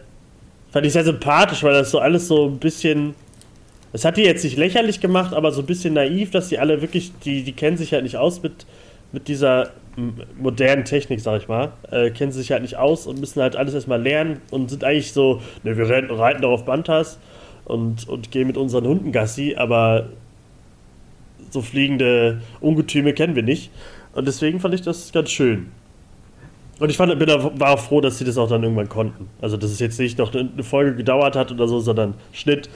fand 0.73 0.87
ich 0.87 0.93
sehr 0.93 1.05
sympathisch, 1.05 1.63
weil 1.63 1.73
das 1.73 1.91
so 1.91 1.99
alles 1.99 2.29
so 2.29 2.47
ein 2.47 2.59
bisschen. 2.59 3.15
Das 3.93 4.05
hat 4.05 4.17
die 4.17 4.23
jetzt 4.23 4.43
nicht 4.43 4.57
lächerlich 4.57 5.01
gemacht, 5.01 5.33
aber 5.35 5.53
so 5.53 5.61
ein 5.61 5.67
bisschen 5.67 5.95
naiv, 5.95 6.33
dass 6.33 6.49
die 6.49 6.59
alle 6.59 6.83
wirklich, 6.83 7.13
die, 7.25 7.45
die 7.45 7.53
kennen 7.53 7.77
sich 7.77 7.93
halt 7.93 8.03
nicht 8.03 8.17
aus 8.17 8.43
mit, 8.43 8.67
mit 9.13 9.29
dieser 9.29 9.71
modernen 10.37 10.85
Technik, 10.85 11.21
sag 11.21 11.43
ich 11.43 11.49
mal, 11.49 11.73
äh, 11.91 12.11
kennen 12.11 12.33
sich 12.33 12.51
halt 12.51 12.63
nicht 12.63 12.77
aus 12.77 13.07
und 13.07 13.21
müssen 13.21 13.41
halt 13.41 13.55
alles 13.55 13.75
erstmal 13.75 14.03
lernen 14.03 14.41
und 14.51 14.71
sind 14.71 14.83
eigentlich 14.83 15.13
so, 15.13 15.41
ne, 15.63 15.77
wir 15.77 15.89
reiten, 15.89 16.11
reiten 16.11 16.43
doch 16.43 16.51
auf 16.51 16.65
Bantas 16.65 17.21
und, 17.65 18.09
und 18.09 18.31
gehen 18.33 18.49
mit 18.49 18.57
unseren 18.57 18.87
Hunden 18.87 19.13
Gassi, 19.13 19.55
aber 19.57 20.09
so 21.55 21.63
fliegende 21.63 22.43
Ungetüme 22.61 23.15
kennen 23.15 23.35
wir 23.35 23.43
nicht. 23.43 23.71
Und 24.13 24.29
deswegen 24.29 24.61
fand 24.61 24.75
ich 24.75 24.83
das 24.83 25.11
ganz 25.13 25.31
schön. 25.31 25.69
Und 26.81 26.91
ich 26.91 26.97
fand, 26.97 27.17
bin, 27.19 27.29
war 27.29 27.71
auch 27.71 27.79
froh, 27.79 28.01
dass 28.01 28.19
sie 28.19 28.25
das 28.25 28.37
auch 28.37 28.49
dann 28.49 28.63
irgendwann 28.63 28.89
konnten. 28.89 29.29
Also, 29.41 29.57
dass 29.57 29.71
es 29.71 29.79
jetzt 29.79 29.99
nicht 29.99 30.19
noch 30.19 30.35
eine 30.35 30.63
Folge 30.63 30.97
gedauert 30.97 31.37
hat 31.37 31.53
oder 31.53 31.69
so, 31.69 31.81
sondern 31.81 32.15
Schnitt. 32.33 32.69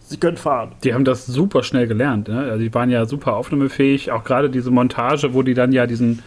Sie 0.00 0.16
können 0.16 0.36
fahren. 0.36 0.72
Die 0.82 0.94
haben 0.94 1.04
das 1.04 1.26
super 1.26 1.62
schnell 1.62 1.86
gelernt. 1.86 2.28
Ne? 2.28 2.38
Also 2.40 2.58
die 2.58 2.74
waren 2.74 2.90
ja 2.90 3.06
super 3.06 3.36
aufnahmefähig. 3.36 4.10
Auch 4.10 4.24
gerade 4.24 4.50
diese 4.50 4.72
Montage, 4.72 5.34
wo 5.34 5.42
die 5.42 5.54
dann 5.54 5.70
ja 5.70 5.86
diesen, 5.86 6.20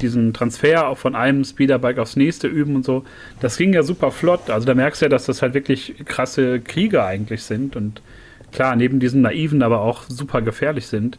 diesen 0.00 0.32
Transfer 0.32 0.88
auch 0.88 0.98
von 0.98 1.14
einem 1.14 1.44
Speederbike 1.44 1.98
aufs 1.98 2.16
nächste 2.16 2.48
üben 2.48 2.74
und 2.74 2.84
so. 2.84 3.04
Das 3.38 3.56
ging 3.56 3.72
ja 3.72 3.84
super 3.84 4.10
flott. 4.10 4.50
Also 4.50 4.66
da 4.66 4.74
merkst 4.74 5.02
du 5.02 5.04
ja, 5.04 5.08
dass 5.08 5.26
das 5.26 5.40
halt 5.40 5.54
wirklich 5.54 5.94
krasse 6.04 6.58
Krieger 6.58 7.06
eigentlich 7.06 7.44
sind. 7.44 7.76
Und 7.76 8.02
klar, 8.50 8.74
neben 8.74 8.98
diesen 8.98 9.22
naiven, 9.22 9.62
aber 9.62 9.82
auch 9.82 10.02
super 10.08 10.42
gefährlich 10.42 10.88
sind. 10.88 11.16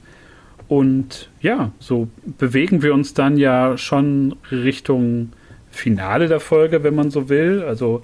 Und 0.69 1.29
ja, 1.41 1.71
so 1.79 2.07
bewegen 2.37 2.83
wir 2.83 2.93
uns 2.93 3.15
dann 3.15 3.37
ja 3.37 3.75
schon 3.77 4.35
Richtung 4.51 5.31
Finale 5.71 6.27
der 6.27 6.39
Folge, 6.39 6.83
wenn 6.83 6.93
man 6.93 7.09
so 7.09 7.27
will. 7.27 7.63
Also 7.67 8.03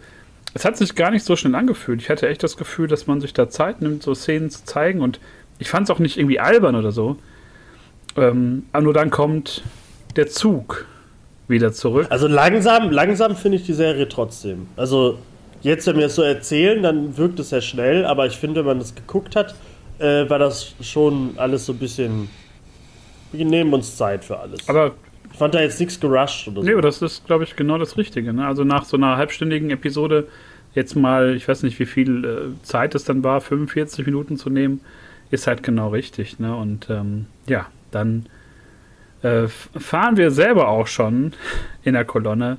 es 0.55 0.65
hat 0.65 0.75
sich 0.75 0.95
gar 0.95 1.11
nicht 1.11 1.23
so 1.23 1.35
schnell 1.35 1.53
angefühlt. 1.53 2.01
Ich 2.01 2.09
hatte 2.09 2.27
echt 2.27 2.41
das 2.41 2.57
Gefühl, 2.57 2.87
dass 2.87 3.05
man 3.05 3.21
sich 3.21 3.33
da 3.33 3.49
Zeit 3.49 3.81
nimmt, 3.81 4.01
so 4.01 4.15
Szenen 4.15 4.49
zu 4.49 4.65
zeigen. 4.65 5.01
Und 5.01 5.19
ich 5.59 5.69
fand 5.69 5.87
es 5.87 5.95
auch 5.95 5.99
nicht 5.99 6.17
irgendwie 6.17 6.39
albern 6.39 6.75
oder 6.75 6.91
so. 6.91 7.17
Ähm, 8.17 8.63
aber 8.71 8.83
nur 8.83 8.93
dann 8.93 9.11
kommt 9.11 9.61
der 10.15 10.27
Zug 10.27 10.87
wieder 11.47 11.71
zurück. 11.71 12.07
Also 12.09 12.27
langsam, 12.27 12.89
langsam 12.89 13.35
finde 13.35 13.57
ich 13.57 13.65
die 13.65 13.73
Serie 13.73 14.09
trotzdem. 14.09 14.65
Also 14.75 15.19
jetzt, 15.61 15.85
wenn 15.85 15.97
wir 15.97 16.07
es 16.07 16.15
so 16.15 16.23
erzählen, 16.23 16.81
dann 16.81 17.15
wirkt 17.15 17.39
es 17.39 17.49
sehr 17.49 17.61
schnell. 17.61 18.05
Aber 18.05 18.25
ich 18.25 18.37
finde, 18.37 18.61
wenn 18.61 18.65
man 18.65 18.79
das 18.79 18.95
geguckt 18.95 19.35
hat, 19.35 19.53
äh, 19.99 20.27
war 20.27 20.39
das 20.39 20.73
schon 20.81 21.35
alles 21.37 21.67
so 21.67 21.73
ein 21.73 21.77
bisschen 21.77 22.27
wir 23.37 23.45
nehmen 23.45 23.73
uns 23.73 23.97
Zeit 23.97 24.25
für 24.25 24.39
alles. 24.39 24.67
Aber 24.67 24.95
ich 25.31 25.37
fand 25.37 25.53
da 25.53 25.61
jetzt 25.61 25.79
nichts 25.79 25.99
gerusht 25.99 26.47
oder 26.47 26.61
so. 26.61 26.65
Nee, 26.65 26.73
aber 26.73 26.81
das 26.81 27.01
ist, 27.01 27.25
glaube 27.25 27.43
ich, 27.43 27.55
genau 27.55 27.77
das 27.77 27.97
Richtige. 27.97 28.33
Ne? 28.33 28.45
Also 28.47 28.63
nach 28.63 28.85
so 28.85 28.97
einer 28.97 29.17
halbstündigen 29.17 29.69
Episode 29.69 30.27
jetzt 30.73 30.95
mal, 30.95 31.35
ich 31.35 31.47
weiß 31.47 31.63
nicht, 31.63 31.79
wie 31.79 31.85
viel 31.85 32.25
äh, 32.25 32.63
Zeit 32.63 32.95
es 32.95 33.05
dann 33.05 33.23
war, 33.23 33.41
45 33.41 34.05
Minuten 34.05 34.37
zu 34.37 34.49
nehmen, 34.49 34.81
ist 35.31 35.47
halt 35.47 35.63
genau 35.63 35.89
richtig. 35.89 36.39
Ne? 36.39 36.55
Und 36.55 36.89
ähm, 36.89 37.25
ja, 37.47 37.67
dann 37.91 38.27
äh, 39.23 39.47
fahren 39.47 40.17
wir 40.17 40.31
selber 40.31 40.67
auch 40.67 40.87
schon 40.87 41.33
in 41.83 41.93
der 41.93 42.05
Kolonne 42.05 42.57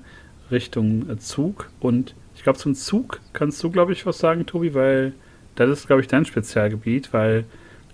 Richtung 0.50 1.08
äh, 1.10 1.18
Zug. 1.18 1.70
Und 1.80 2.14
ich 2.34 2.42
glaube, 2.42 2.58
zum 2.58 2.74
Zug 2.74 3.20
kannst 3.32 3.62
du, 3.62 3.70
glaube 3.70 3.92
ich, 3.92 4.06
was 4.06 4.18
sagen, 4.18 4.46
Tobi, 4.46 4.74
weil 4.74 5.12
das 5.54 5.70
ist, 5.70 5.86
glaube 5.86 6.02
ich, 6.02 6.08
dein 6.08 6.24
Spezialgebiet, 6.24 7.12
weil 7.12 7.44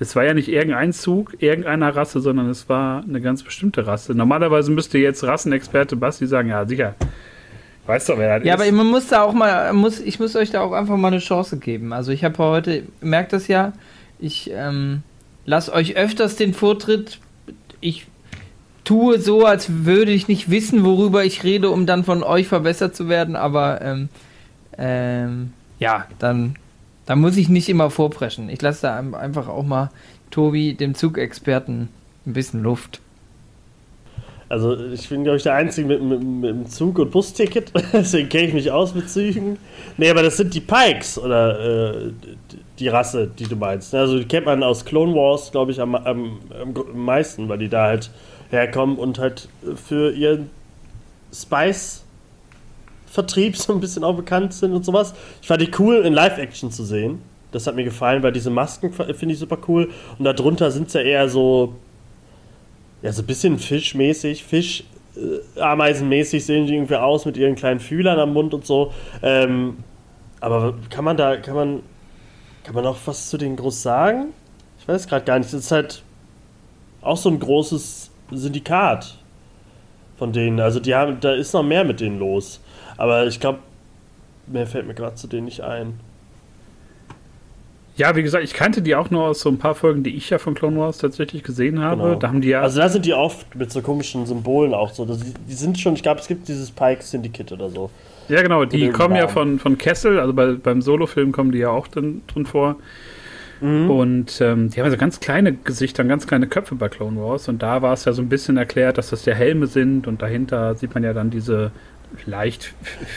es 0.02 0.16
war 0.16 0.24
ja 0.24 0.34
nicht 0.34 0.48
irgendein 0.48 0.92
Zug 0.92 1.36
irgendeiner 1.38 1.94
Rasse, 1.94 2.20
sondern 2.20 2.50
es 2.50 2.68
war 2.68 3.02
eine 3.02 3.20
ganz 3.20 3.42
bestimmte 3.42 3.86
Rasse. 3.86 4.14
Normalerweise 4.14 4.70
müsste 4.70 4.98
jetzt 4.98 5.24
Rassenexperte 5.24 5.96
Basti 5.96 6.26
sagen, 6.26 6.48
ja, 6.48 6.66
sicher. 6.66 6.94
Weißt 7.86 8.08
du, 8.08 8.18
wer 8.18 8.38
das 8.38 8.46
ja, 8.46 8.54
ist? 8.54 8.60
Ja, 8.60 8.66
aber 8.66 8.76
man 8.76 8.86
muss 8.86 9.08
da 9.08 9.22
auch 9.22 9.32
mal, 9.32 9.72
muss, 9.72 10.00
ich 10.00 10.20
muss 10.20 10.36
euch 10.36 10.50
da 10.50 10.60
auch 10.60 10.72
einfach 10.72 10.96
mal 10.96 11.08
eine 11.08 11.18
Chance 11.18 11.58
geben. 11.58 11.92
Also 11.92 12.12
ich 12.12 12.24
habe 12.24 12.38
heute, 12.38 12.84
merkt 13.00 13.32
das 13.32 13.48
ja, 13.48 13.72
ich 14.18 14.50
ähm, 14.52 15.02
lasse 15.46 15.72
euch 15.72 15.96
öfters 15.96 16.36
den 16.36 16.54
Vortritt. 16.54 17.18
Ich 17.80 18.06
tue 18.84 19.18
so, 19.20 19.46
als 19.46 19.84
würde 19.84 20.12
ich 20.12 20.28
nicht 20.28 20.50
wissen, 20.50 20.84
worüber 20.84 21.24
ich 21.24 21.44
rede, 21.44 21.70
um 21.70 21.86
dann 21.86 22.04
von 22.04 22.22
euch 22.22 22.48
verbessert 22.48 22.94
zu 22.94 23.08
werden. 23.08 23.36
Aber 23.36 23.80
ähm, 23.82 24.08
ähm, 24.78 25.52
ja, 25.78 26.06
dann 26.18 26.56
da 27.06 27.16
muss 27.16 27.36
ich 27.36 27.48
nicht 27.48 27.68
immer 27.68 27.90
vorpreschen. 27.90 28.48
Ich 28.48 28.62
lasse 28.62 28.82
da 28.82 28.96
einfach 28.96 29.48
auch 29.48 29.64
mal 29.64 29.90
Tobi, 30.30 30.74
dem 30.74 30.94
Zugexperten, 30.94 31.88
ein 32.26 32.32
bisschen 32.32 32.62
Luft. 32.62 33.00
Also 34.48 34.76
ich 34.76 35.08
bin, 35.08 35.24
glaube 35.24 35.38
ich, 35.38 35.44
der 35.44 35.54
Einzige 35.54 35.88
mit, 35.88 36.02
mit, 36.02 36.22
mit 36.22 36.50
dem 36.50 36.66
Zug- 36.66 36.98
und 36.98 37.10
Busticket, 37.10 37.72
deswegen 37.94 38.28
kenne 38.28 38.48
ich 38.48 38.54
mich 38.54 38.70
aus 38.70 38.94
mit 38.94 39.08
Zügen. 39.08 39.56
Nee, 39.96 40.10
aber 40.10 40.22
das 40.22 40.36
sind 40.36 40.52
die 40.52 40.60
Pikes 40.60 41.18
oder 41.18 42.04
äh, 42.04 42.12
die 42.78 42.88
Rasse, 42.88 43.28
die 43.28 43.46
du 43.46 43.56
meinst. 43.56 43.94
Also 43.94 44.18
die 44.18 44.26
kennt 44.26 44.44
man 44.44 44.62
aus 44.62 44.84
Clone 44.84 45.14
Wars, 45.14 45.50
glaube 45.52 45.72
ich, 45.72 45.80
am, 45.80 45.94
am, 45.94 46.38
am 46.60 46.74
meisten, 46.94 47.48
weil 47.48 47.58
die 47.58 47.70
da 47.70 47.86
halt 47.86 48.10
herkommen 48.50 48.98
und 48.98 49.18
halt 49.18 49.48
für 49.74 50.12
ihren 50.12 50.50
Spice 51.32 52.04
Vertrieb 53.12 53.56
so 53.58 53.72
ein 53.74 53.80
bisschen 53.80 54.04
auch 54.04 54.16
bekannt 54.16 54.54
sind 54.54 54.72
und 54.72 54.84
sowas. 54.84 55.14
Ich 55.40 55.48
fand 55.48 55.60
die 55.60 55.70
cool 55.78 55.96
in 55.96 56.14
Live-Action 56.14 56.70
zu 56.70 56.84
sehen. 56.84 57.20
Das 57.52 57.66
hat 57.66 57.76
mir 57.76 57.84
gefallen, 57.84 58.22
weil 58.22 58.32
diese 58.32 58.48
Masken 58.48 58.92
finde 58.92 59.34
ich 59.34 59.38
super 59.38 59.58
cool. 59.68 59.90
Und 60.18 60.24
darunter 60.24 60.70
sind 60.70 60.90
sie 60.90 60.98
ja 60.98 61.04
eher 61.04 61.28
so, 61.28 61.74
ja, 63.02 63.12
so 63.12 63.22
ein 63.22 63.26
bisschen 63.26 63.58
fischmäßig, 63.58 64.42
Fisch, 64.42 64.84
äh, 65.16 65.60
Ameisenmäßig 65.60 66.46
sehen 66.46 66.66
die 66.66 66.74
irgendwie 66.74 66.96
aus 66.96 67.26
mit 67.26 67.36
ihren 67.36 67.54
kleinen 67.54 67.80
Fühlern 67.80 68.18
am 68.18 68.32
Mund 68.32 68.54
und 68.54 68.64
so. 68.64 68.92
Ähm, 69.22 69.84
aber 70.40 70.74
kann 70.88 71.04
man 71.04 71.18
da, 71.18 71.36
kann 71.36 71.54
man, 71.54 71.82
kann 72.64 72.74
man 72.74 72.86
auch 72.86 72.96
was 73.04 73.28
zu 73.28 73.36
denen 73.36 73.56
groß 73.56 73.82
sagen? 73.82 74.28
Ich 74.80 74.88
weiß 74.88 75.06
gerade 75.06 75.26
gar 75.26 75.38
nicht. 75.38 75.52
Das 75.52 75.60
ist 75.60 75.70
halt 75.70 76.02
auch 77.02 77.18
so 77.18 77.28
ein 77.28 77.38
großes 77.38 78.10
Syndikat 78.30 79.18
von 80.16 80.32
denen. 80.32 80.58
Also 80.58 80.80
die 80.80 80.94
haben, 80.94 81.20
da 81.20 81.34
ist 81.34 81.52
noch 81.52 81.62
mehr 81.62 81.84
mit 81.84 82.00
denen 82.00 82.18
los. 82.18 82.60
Aber 82.96 83.26
ich 83.26 83.40
glaube, 83.40 83.60
mehr 84.46 84.66
fällt 84.66 84.86
mir 84.86 84.94
gerade 84.94 85.16
zu 85.16 85.26
denen 85.26 85.46
nicht 85.46 85.60
ein. 85.60 85.98
Ja, 87.96 88.16
wie 88.16 88.22
gesagt, 88.22 88.42
ich 88.42 88.54
kannte 88.54 88.80
die 88.80 88.94
auch 88.94 89.10
nur 89.10 89.24
aus 89.24 89.40
so 89.40 89.50
ein 89.50 89.58
paar 89.58 89.74
Folgen, 89.74 90.02
die 90.02 90.16
ich 90.16 90.30
ja 90.30 90.38
von 90.38 90.54
Clone 90.54 90.78
Wars 90.78 90.96
tatsächlich 90.98 91.42
gesehen 91.42 91.80
habe. 91.80 92.02
Genau. 92.02 92.14
Da 92.14 92.28
haben 92.28 92.40
die 92.40 92.48
ja 92.48 92.62
also 92.62 92.80
da 92.80 92.88
sind 92.88 93.04
die 93.04 93.12
oft 93.12 93.54
mit 93.54 93.70
so 93.70 93.82
komischen 93.82 94.24
Symbolen 94.24 94.72
auch 94.72 94.92
so. 94.92 95.04
Die, 95.04 95.52
sind 95.52 95.78
schon, 95.78 95.94
ich 95.94 96.02
glaube, 96.02 96.20
es 96.20 96.26
gibt 96.26 96.48
dieses 96.48 96.70
Pike 96.70 97.02
Syndicate 97.02 97.52
oder 97.52 97.68
so. 97.68 97.90
Ja, 98.28 98.40
genau, 98.40 98.64
die 98.64 98.88
kommen 98.90 99.16
ja 99.16 99.28
von, 99.28 99.58
von 99.58 99.76
Kessel, 99.76 100.18
also 100.18 100.32
bei, 100.32 100.52
beim 100.52 100.80
Solo-Film 100.80 101.32
kommen 101.32 101.52
die 101.52 101.58
ja 101.58 101.68
auch 101.68 101.86
drin, 101.86 102.22
drin 102.28 102.46
vor. 102.46 102.76
Mhm. 103.60 103.90
Und 103.90 104.40
ähm, 104.40 104.70
die 104.70 104.80
haben 104.80 104.90
so 104.90 104.96
ganz 104.96 105.20
kleine 105.20 105.52
Gesichter 105.52 106.02
und 106.02 106.08
ganz 106.08 106.26
kleine 106.26 106.46
Köpfe 106.46 106.74
bei 106.74 106.88
Clone 106.88 107.20
Wars. 107.20 107.48
Und 107.48 107.62
da 107.62 107.82
war 107.82 107.92
es 107.92 108.06
ja 108.06 108.12
so 108.12 108.22
ein 108.22 108.28
bisschen 108.28 108.56
erklärt, 108.56 108.96
dass 108.96 109.10
das 109.10 109.24
ja 109.26 109.34
Helme 109.34 109.66
sind 109.66 110.06
und 110.06 110.22
dahinter 110.22 110.74
sieht 110.76 110.94
man 110.94 111.04
ja 111.04 111.12
dann 111.12 111.30
diese 111.30 111.72
leicht. 112.26 112.74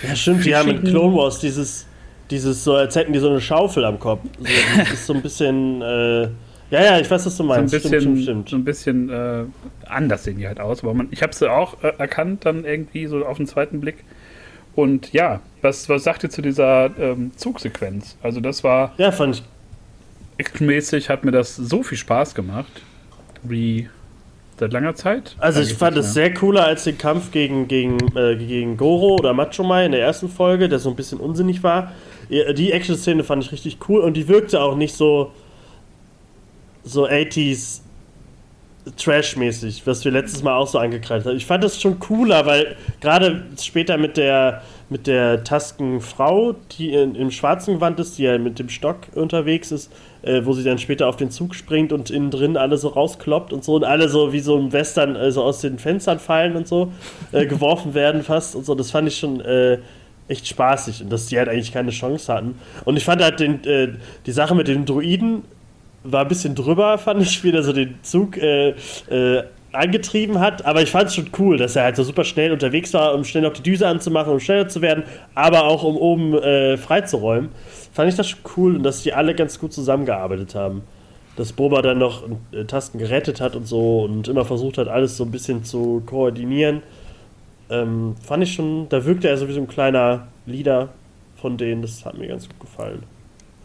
Ja, 0.07 0.15
stimmt, 0.15 0.45
die 0.45 0.55
haben 0.55 0.67
mit 0.67 0.85
Clone 0.85 1.15
Wars 1.15 1.39
dieses, 1.39 1.85
dieses 2.29 2.63
so, 2.63 2.75
als 2.75 2.95
hätten 2.95 3.13
die 3.13 3.19
so 3.19 3.29
eine 3.29 3.41
Schaufel 3.41 3.85
am 3.85 3.99
Kopf. 3.99 4.21
So, 4.39 4.45
das 4.77 4.91
ist 4.91 5.05
so 5.05 5.13
ein 5.13 5.21
bisschen. 5.21 5.81
Äh, 5.81 6.23
ja, 6.71 6.83
ja, 6.83 6.99
ich 6.99 7.09
weiß, 7.09 7.25
was 7.25 7.37
du 7.37 7.43
meinst. 7.43 7.71
So 7.71 7.77
ein 7.77 7.81
bisschen, 7.81 8.01
stimmt, 8.01 8.23
stimmt, 8.23 8.49
So 8.49 8.55
ein 8.55 8.65
bisschen 8.65 9.09
äh, 9.09 9.43
anders 9.85 10.23
sehen 10.23 10.37
die 10.37 10.47
halt 10.47 10.59
aus. 10.59 10.83
Aber 10.83 10.93
man, 10.93 11.07
ich 11.11 11.21
habe 11.21 11.33
sie 11.33 11.49
auch 11.49 11.83
äh, 11.83 11.93
erkannt, 11.97 12.45
dann 12.45 12.65
irgendwie 12.65 13.05
so 13.07 13.25
auf 13.25 13.37
den 13.37 13.47
zweiten 13.47 13.79
Blick. 13.79 14.03
Und 14.73 15.13
ja, 15.13 15.41
was, 15.61 15.87
was 15.87 16.03
sagt 16.03 16.23
ihr 16.23 16.29
zu 16.29 16.41
dieser 16.41 16.89
ähm, 16.99 17.31
Zugsequenz? 17.35 18.17
Also, 18.23 18.39
das 18.39 18.63
war. 18.63 18.93
Ja, 18.97 19.11
fand 19.11 19.35
ich. 19.35 19.43
Actionmäßig 20.37 21.09
hat 21.09 21.23
mir 21.23 21.31
das 21.31 21.55
so 21.55 21.81
viel 21.81 21.97
Spaß 21.97 22.35
gemacht, 22.35 22.81
wie 23.43 23.89
Seit 24.57 24.71
langer 24.71 24.95
Zeit? 24.95 25.35
Also 25.39 25.59
ich 25.59 25.73
fand 25.73 25.97
es 25.97 26.13
sehr 26.13 26.33
cooler 26.33 26.65
als 26.65 26.85
den 26.85 26.97
Kampf 26.97 27.31
gegen, 27.31 27.67
gegen, 27.67 27.97
äh, 28.15 28.37
gegen 28.37 28.77
Goro 28.77 29.15
oder 29.15 29.33
Macho 29.33 29.63
Mai 29.63 29.85
in 29.85 29.91
der 29.91 30.01
ersten 30.01 30.29
Folge, 30.29 30.69
der 30.69 30.79
so 30.79 30.89
ein 30.89 30.95
bisschen 30.95 31.19
unsinnig 31.19 31.61
war. 31.61 31.91
Die 32.29 32.71
Action-Szene 32.71 33.23
fand 33.23 33.43
ich 33.43 33.51
richtig 33.51 33.77
cool 33.89 34.01
und 34.01 34.15
die 34.15 34.27
wirkte 34.27 34.61
auch 34.61 34.75
nicht 34.75 34.95
so 34.95 35.31
so 36.85 37.07
80s 37.07 37.81
Trash-mäßig, 38.97 39.85
was 39.85 40.05
wir 40.05 40.11
letztes 40.11 40.43
Mal 40.43 40.55
auch 40.55 40.67
so 40.67 40.77
angekreidet 40.77 41.25
haben. 41.25 41.37
Ich 41.37 41.45
fand 41.45 41.63
das 41.63 41.81
schon 41.81 41.99
cooler, 41.99 42.45
weil 42.45 42.75
gerade 43.01 43.43
später 43.59 43.97
mit 43.97 44.15
der 44.15 44.61
mit 44.89 45.07
der 45.07 45.43
Taskenfrau, 45.43 46.55
die 46.77 46.93
in, 46.93 47.15
im 47.15 47.31
schwarzen 47.31 47.75
Gewand 47.75 47.99
ist, 47.99 48.17
die 48.17 48.23
ja 48.23 48.37
mit 48.37 48.59
dem 48.59 48.69
Stock 48.69 48.97
unterwegs 49.15 49.71
ist, 49.71 49.91
äh, 50.21 50.45
wo 50.45 50.53
sie 50.53 50.63
dann 50.63 50.77
später 50.77 51.07
auf 51.07 51.17
den 51.17 51.31
Zug 51.31 51.55
springt 51.55 51.91
und 51.91 52.11
innen 52.11 52.29
drin 52.29 52.55
alle 52.57 52.77
so 52.77 52.89
rauskloppt 52.89 53.51
und 53.51 53.63
so 53.63 53.75
und 53.75 53.83
alle 53.83 54.09
so 54.09 54.31
wie 54.31 54.39
so 54.39 54.57
im 54.57 54.71
Western 54.73 55.15
äh, 55.15 55.31
so 55.31 55.43
aus 55.43 55.61
den 55.61 55.79
Fenstern 55.79 56.19
fallen 56.19 56.55
und 56.55 56.67
so, 56.67 56.91
äh, 57.31 57.45
geworfen 57.47 57.93
werden 57.93 58.23
fast 58.23 58.55
und 58.55 58.65
so. 58.65 58.75
Das 58.75 58.91
fand 58.91 59.07
ich 59.07 59.17
schon 59.17 59.41
äh, 59.41 59.79
echt 60.27 60.47
spaßig 60.47 61.01
und 61.03 61.11
dass 61.11 61.27
die 61.27 61.37
halt 61.37 61.49
eigentlich 61.49 61.71
keine 61.71 61.91
Chance 61.91 62.31
hatten. 62.31 62.59
Und 62.83 62.97
ich 62.97 63.05
fand 63.05 63.21
halt 63.21 63.39
den, 63.39 63.63
äh, 63.63 63.89
die 64.25 64.31
Sache 64.31 64.55
mit 64.55 64.67
den 64.67 64.85
Druiden 64.85 65.43
war 66.03 66.21
ein 66.21 66.27
bisschen 66.27 66.53
drüber, 66.53 66.97
fand 66.97 67.21
ich, 67.21 67.43
wie 67.43 67.51
er 67.51 67.63
so 67.63 67.73
den 67.73 67.95
Zug 68.03 68.37
äh, 68.37 68.75
äh, 69.09 69.43
angetrieben 69.75 70.39
hat. 70.39 70.65
Aber 70.65 70.81
ich 70.81 70.91
fand 70.91 71.09
es 71.09 71.15
schon 71.15 71.29
cool, 71.37 71.57
dass 71.57 71.75
er 71.75 71.83
halt 71.83 71.95
so 71.95 72.03
super 72.03 72.23
schnell 72.23 72.51
unterwegs 72.51 72.93
war, 72.93 73.13
um 73.13 73.23
schnell 73.23 73.43
noch 73.43 73.53
die 73.53 73.63
Düse 73.63 73.87
anzumachen, 73.87 74.33
um 74.33 74.39
schneller 74.39 74.67
zu 74.67 74.81
werden, 74.81 75.03
aber 75.33 75.65
auch 75.65 75.83
um 75.83 75.97
oben 75.97 76.33
äh, 76.33 76.77
freizuräumen. 76.77 77.49
Fand 77.93 78.09
ich 78.09 78.15
das 78.15 78.29
schon 78.29 78.39
cool 78.57 78.75
und 78.75 78.83
dass 78.83 79.03
die 79.03 79.13
alle 79.13 79.35
ganz 79.35 79.59
gut 79.59 79.73
zusammengearbeitet 79.73 80.55
haben. 80.55 80.81
Dass 81.35 81.53
Boba 81.53 81.81
dann 81.81 81.97
noch 81.97 82.23
äh, 82.51 82.63
Tasten 82.65 82.97
gerettet 82.97 83.41
hat 83.41 83.55
und 83.55 83.67
so 83.67 84.03
und 84.03 84.27
immer 84.27 84.45
versucht 84.45 84.77
hat, 84.77 84.87
alles 84.87 85.17
so 85.17 85.25
ein 85.25 85.31
bisschen 85.31 85.63
zu 85.63 86.01
koordinieren. 86.05 86.81
Ähm, 87.69 88.15
fand 88.21 88.43
ich 88.43 88.53
schon, 88.53 88.87
da 88.89 89.05
wirkte 89.05 89.27
er 89.27 89.37
so 89.37 89.47
wie 89.47 89.53
so 89.53 89.59
ein 89.59 89.67
kleiner 89.67 90.27
Leader 90.45 90.89
von 91.35 91.57
denen, 91.57 91.81
das 91.81 92.05
hat 92.05 92.17
mir 92.17 92.27
ganz 92.27 92.47
gut 92.47 92.59
gefallen. 92.59 93.03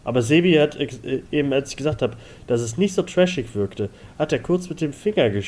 Aber 0.04 0.22
Sebi 0.22 0.54
hat 0.54 0.76
äh, 0.76 1.22
eben, 1.30 1.52
als 1.52 1.70
ich 1.70 1.76
gesagt 1.76 2.02
habe, 2.02 2.16
dass 2.46 2.60
es 2.60 2.78
nicht 2.78 2.94
so 2.94 3.02
trashig 3.02 3.54
wirkte, 3.54 3.90
hat 4.18 4.32
er 4.32 4.38
kurz 4.38 4.68
mit 4.68 4.80
dem 4.80 4.92
Finger 4.92 5.30
ge 5.30 5.42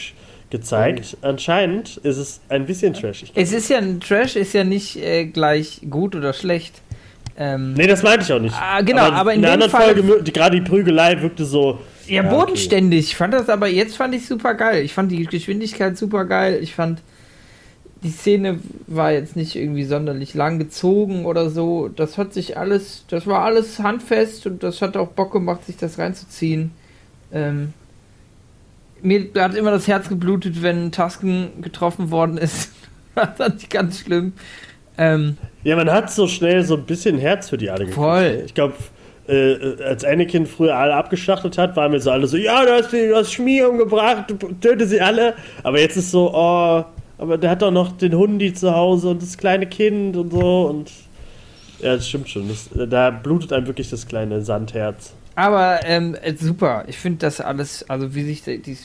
gezeigt. 0.52 1.16
Oh. 1.20 1.26
Anscheinend 1.26 1.96
ist 1.96 2.18
es 2.18 2.40
ein 2.48 2.66
bisschen 2.66 2.94
trashig. 2.94 3.32
Es 3.34 3.52
ist 3.52 3.68
ja 3.68 3.78
ein 3.78 3.98
Trash, 3.98 4.36
ist 4.36 4.52
ja 4.52 4.62
nicht 4.62 4.96
äh, 4.96 5.24
gleich 5.24 5.80
gut 5.90 6.14
oder 6.14 6.32
schlecht. 6.32 6.80
Ähm, 7.36 7.72
nee, 7.72 7.88
das 7.88 8.04
meinte 8.04 8.24
ich 8.24 8.32
auch 8.32 8.38
nicht. 8.38 8.54
Ah, 8.54 8.82
genau, 8.82 9.02
aber, 9.02 9.16
aber 9.16 9.30
in, 9.32 9.36
in 9.36 9.42
der 9.42 9.52
anderen 9.52 9.72
Fall, 9.72 9.94
Folge, 9.94 10.22
die, 10.22 10.32
gerade 10.32 10.60
die 10.60 10.68
Prügelei 10.68 11.20
wirkte 11.20 11.44
so. 11.44 11.80
Ja, 12.06 12.22
ja 12.22 12.30
bodenständig. 12.30 13.00
Okay. 13.00 13.08
Ich 13.08 13.16
fand 13.16 13.34
das 13.34 13.48
aber, 13.48 13.66
jetzt 13.66 13.96
fand 13.96 14.14
ich 14.14 14.26
super 14.26 14.54
geil. 14.54 14.84
Ich 14.84 14.92
fand 14.92 15.10
die 15.10 15.24
Geschwindigkeit 15.24 15.96
super 15.96 16.26
geil. 16.26 16.60
Ich 16.62 16.74
fand 16.74 17.02
die 18.02 18.10
Szene 18.10 18.58
war 18.88 19.12
jetzt 19.12 19.36
nicht 19.36 19.54
irgendwie 19.54 19.84
sonderlich 19.84 20.34
lang 20.34 20.58
gezogen 20.58 21.24
oder 21.24 21.50
so. 21.50 21.88
Das 21.88 22.18
hat 22.18 22.34
sich 22.34 22.58
alles, 22.58 23.04
das 23.08 23.26
war 23.26 23.44
alles 23.44 23.78
handfest 23.78 24.46
und 24.46 24.62
das 24.62 24.82
hat 24.82 24.96
auch 24.96 25.08
Bock 25.08 25.32
gemacht, 25.32 25.64
sich 25.64 25.76
das 25.76 25.98
reinzuziehen. 25.98 26.72
Ähm, 27.32 27.72
mir 29.02 29.28
hat 29.36 29.54
immer 29.54 29.70
das 29.70 29.88
Herz 29.88 30.08
geblutet, 30.08 30.62
wenn 30.62 30.92
Tasken 30.92 31.62
getroffen 31.62 32.10
worden 32.10 32.38
ist. 32.38 32.72
das 33.14 33.28
fand 33.36 33.62
ich 33.62 33.68
ganz 33.68 34.00
schlimm. 34.00 34.32
Ähm, 34.98 35.36
ja, 35.64 35.76
man 35.76 35.90
hat 35.90 36.10
so 36.10 36.26
schnell 36.26 36.64
so 36.64 36.76
ein 36.76 36.84
bisschen 36.84 37.18
Herz 37.18 37.48
für 37.48 37.58
die 37.58 37.70
alle 37.70 37.86
gekriegt. 37.86 37.94
Voll. 37.94 38.42
Ich 38.44 38.54
glaube, 38.54 38.74
äh, 39.28 39.82
als 39.82 40.04
Anakin 40.04 40.46
früher 40.46 40.76
alle 40.76 40.94
abgeschlachtet 40.94 41.56
hat, 41.58 41.76
waren 41.76 41.92
wir 41.92 42.00
so 42.00 42.10
alle 42.10 42.26
so, 42.26 42.36
ja, 42.36 42.64
du 42.64 42.72
hast, 42.72 42.92
du 42.92 43.16
hast 43.16 43.32
Schmier 43.32 43.70
umgebracht, 43.70 44.24
du 44.28 44.36
töte 44.60 44.86
sie 44.86 45.00
alle. 45.00 45.34
Aber 45.62 45.80
jetzt 45.80 45.96
ist 45.96 46.10
so, 46.10 46.32
oh, 46.34 46.84
aber 47.18 47.38
der 47.38 47.50
hat 47.50 47.62
doch 47.62 47.70
noch 47.70 47.92
den 47.92 48.14
Hundi 48.14 48.52
zu 48.52 48.74
Hause 48.74 49.10
und 49.10 49.22
das 49.22 49.38
kleine 49.38 49.66
Kind 49.66 50.16
und 50.16 50.32
so 50.32 50.66
und 50.66 50.90
ja, 51.78 51.96
das 51.96 52.08
stimmt 52.08 52.28
schon. 52.28 52.48
Das, 52.48 52.70
da 52.88 53.10
blutet 53.10 53.52
einem 53.52 53.66
wirklich 53.66 53.90
das 53.90 54.06
kleine 54.06 54.42
Sandherz. 54.42 55.14
Aber 55.34 55.80
ähm, 55.84 56.16
äh, 56.22 56.34
super. 56.34 56.84
Ich 56.86 56.98
finde 56.98 57.18
das 57.18 57.40
alles, 57.40 57.88
also 57.88 58.14
wie 58.14 58.22
sich 58.22 58.42
die, 58.42 58.60
die 58.60 58.76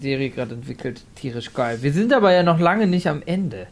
Serie 0.00 0.30
gerade 0.30 0.54
entwickelt, 0.54 1.02
tierisch 1.14 1.52
geil. 1.52 1.78
Wir 1.80 1.92
sind 1.92 2.12
aber 2.12 2.32
ja 2.32 2.42
noch 2.42 2.58
lange 2.58 2.86
nicht 2.86 3.06
am 3.08 3.22
Ende. 3.24 3.66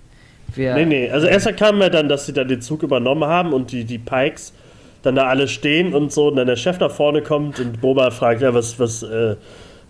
Wir 0.55 0.75
nee, 0.75 0.85
nee. 0.85 1.11
Also 1.11 1.27
erst 1.27 1.57
kam 1.57 1.81
ja 1.81 1.89
dann, 1.89 2.09
dass 2.09 2.27
sie 2.27 2.33
dann 2.33 2.49
den 2.49 2.61
Zug 2.61 2.83
übernommen 2.83 3.25
haben 3.25 3.53
und 3.53 3.73
die, 3.73 3.85
die 3.85 3.99
Pikes 3.99 4.53
dann 5.03 5.17
da 5.17 5.27
alle 5.27 5.49
stehen 5.49 5.95
und 5.95 6.13
so 6.13 6.29
und 6.29 6.37
dann 6.37 6.47
der 6.47 6.57
Chef 6.57 6.79
nach 6.79 6.91
vorne 6.91 7.23
kommt 7.23 7.59
und 7.59 7.81
Boba 7.81 8.11
fragt, 8.11 8.43
ja, 8.43 8.55
was, 8.55 8.79
was, 8.79 9.03
äh, 9.03 9.37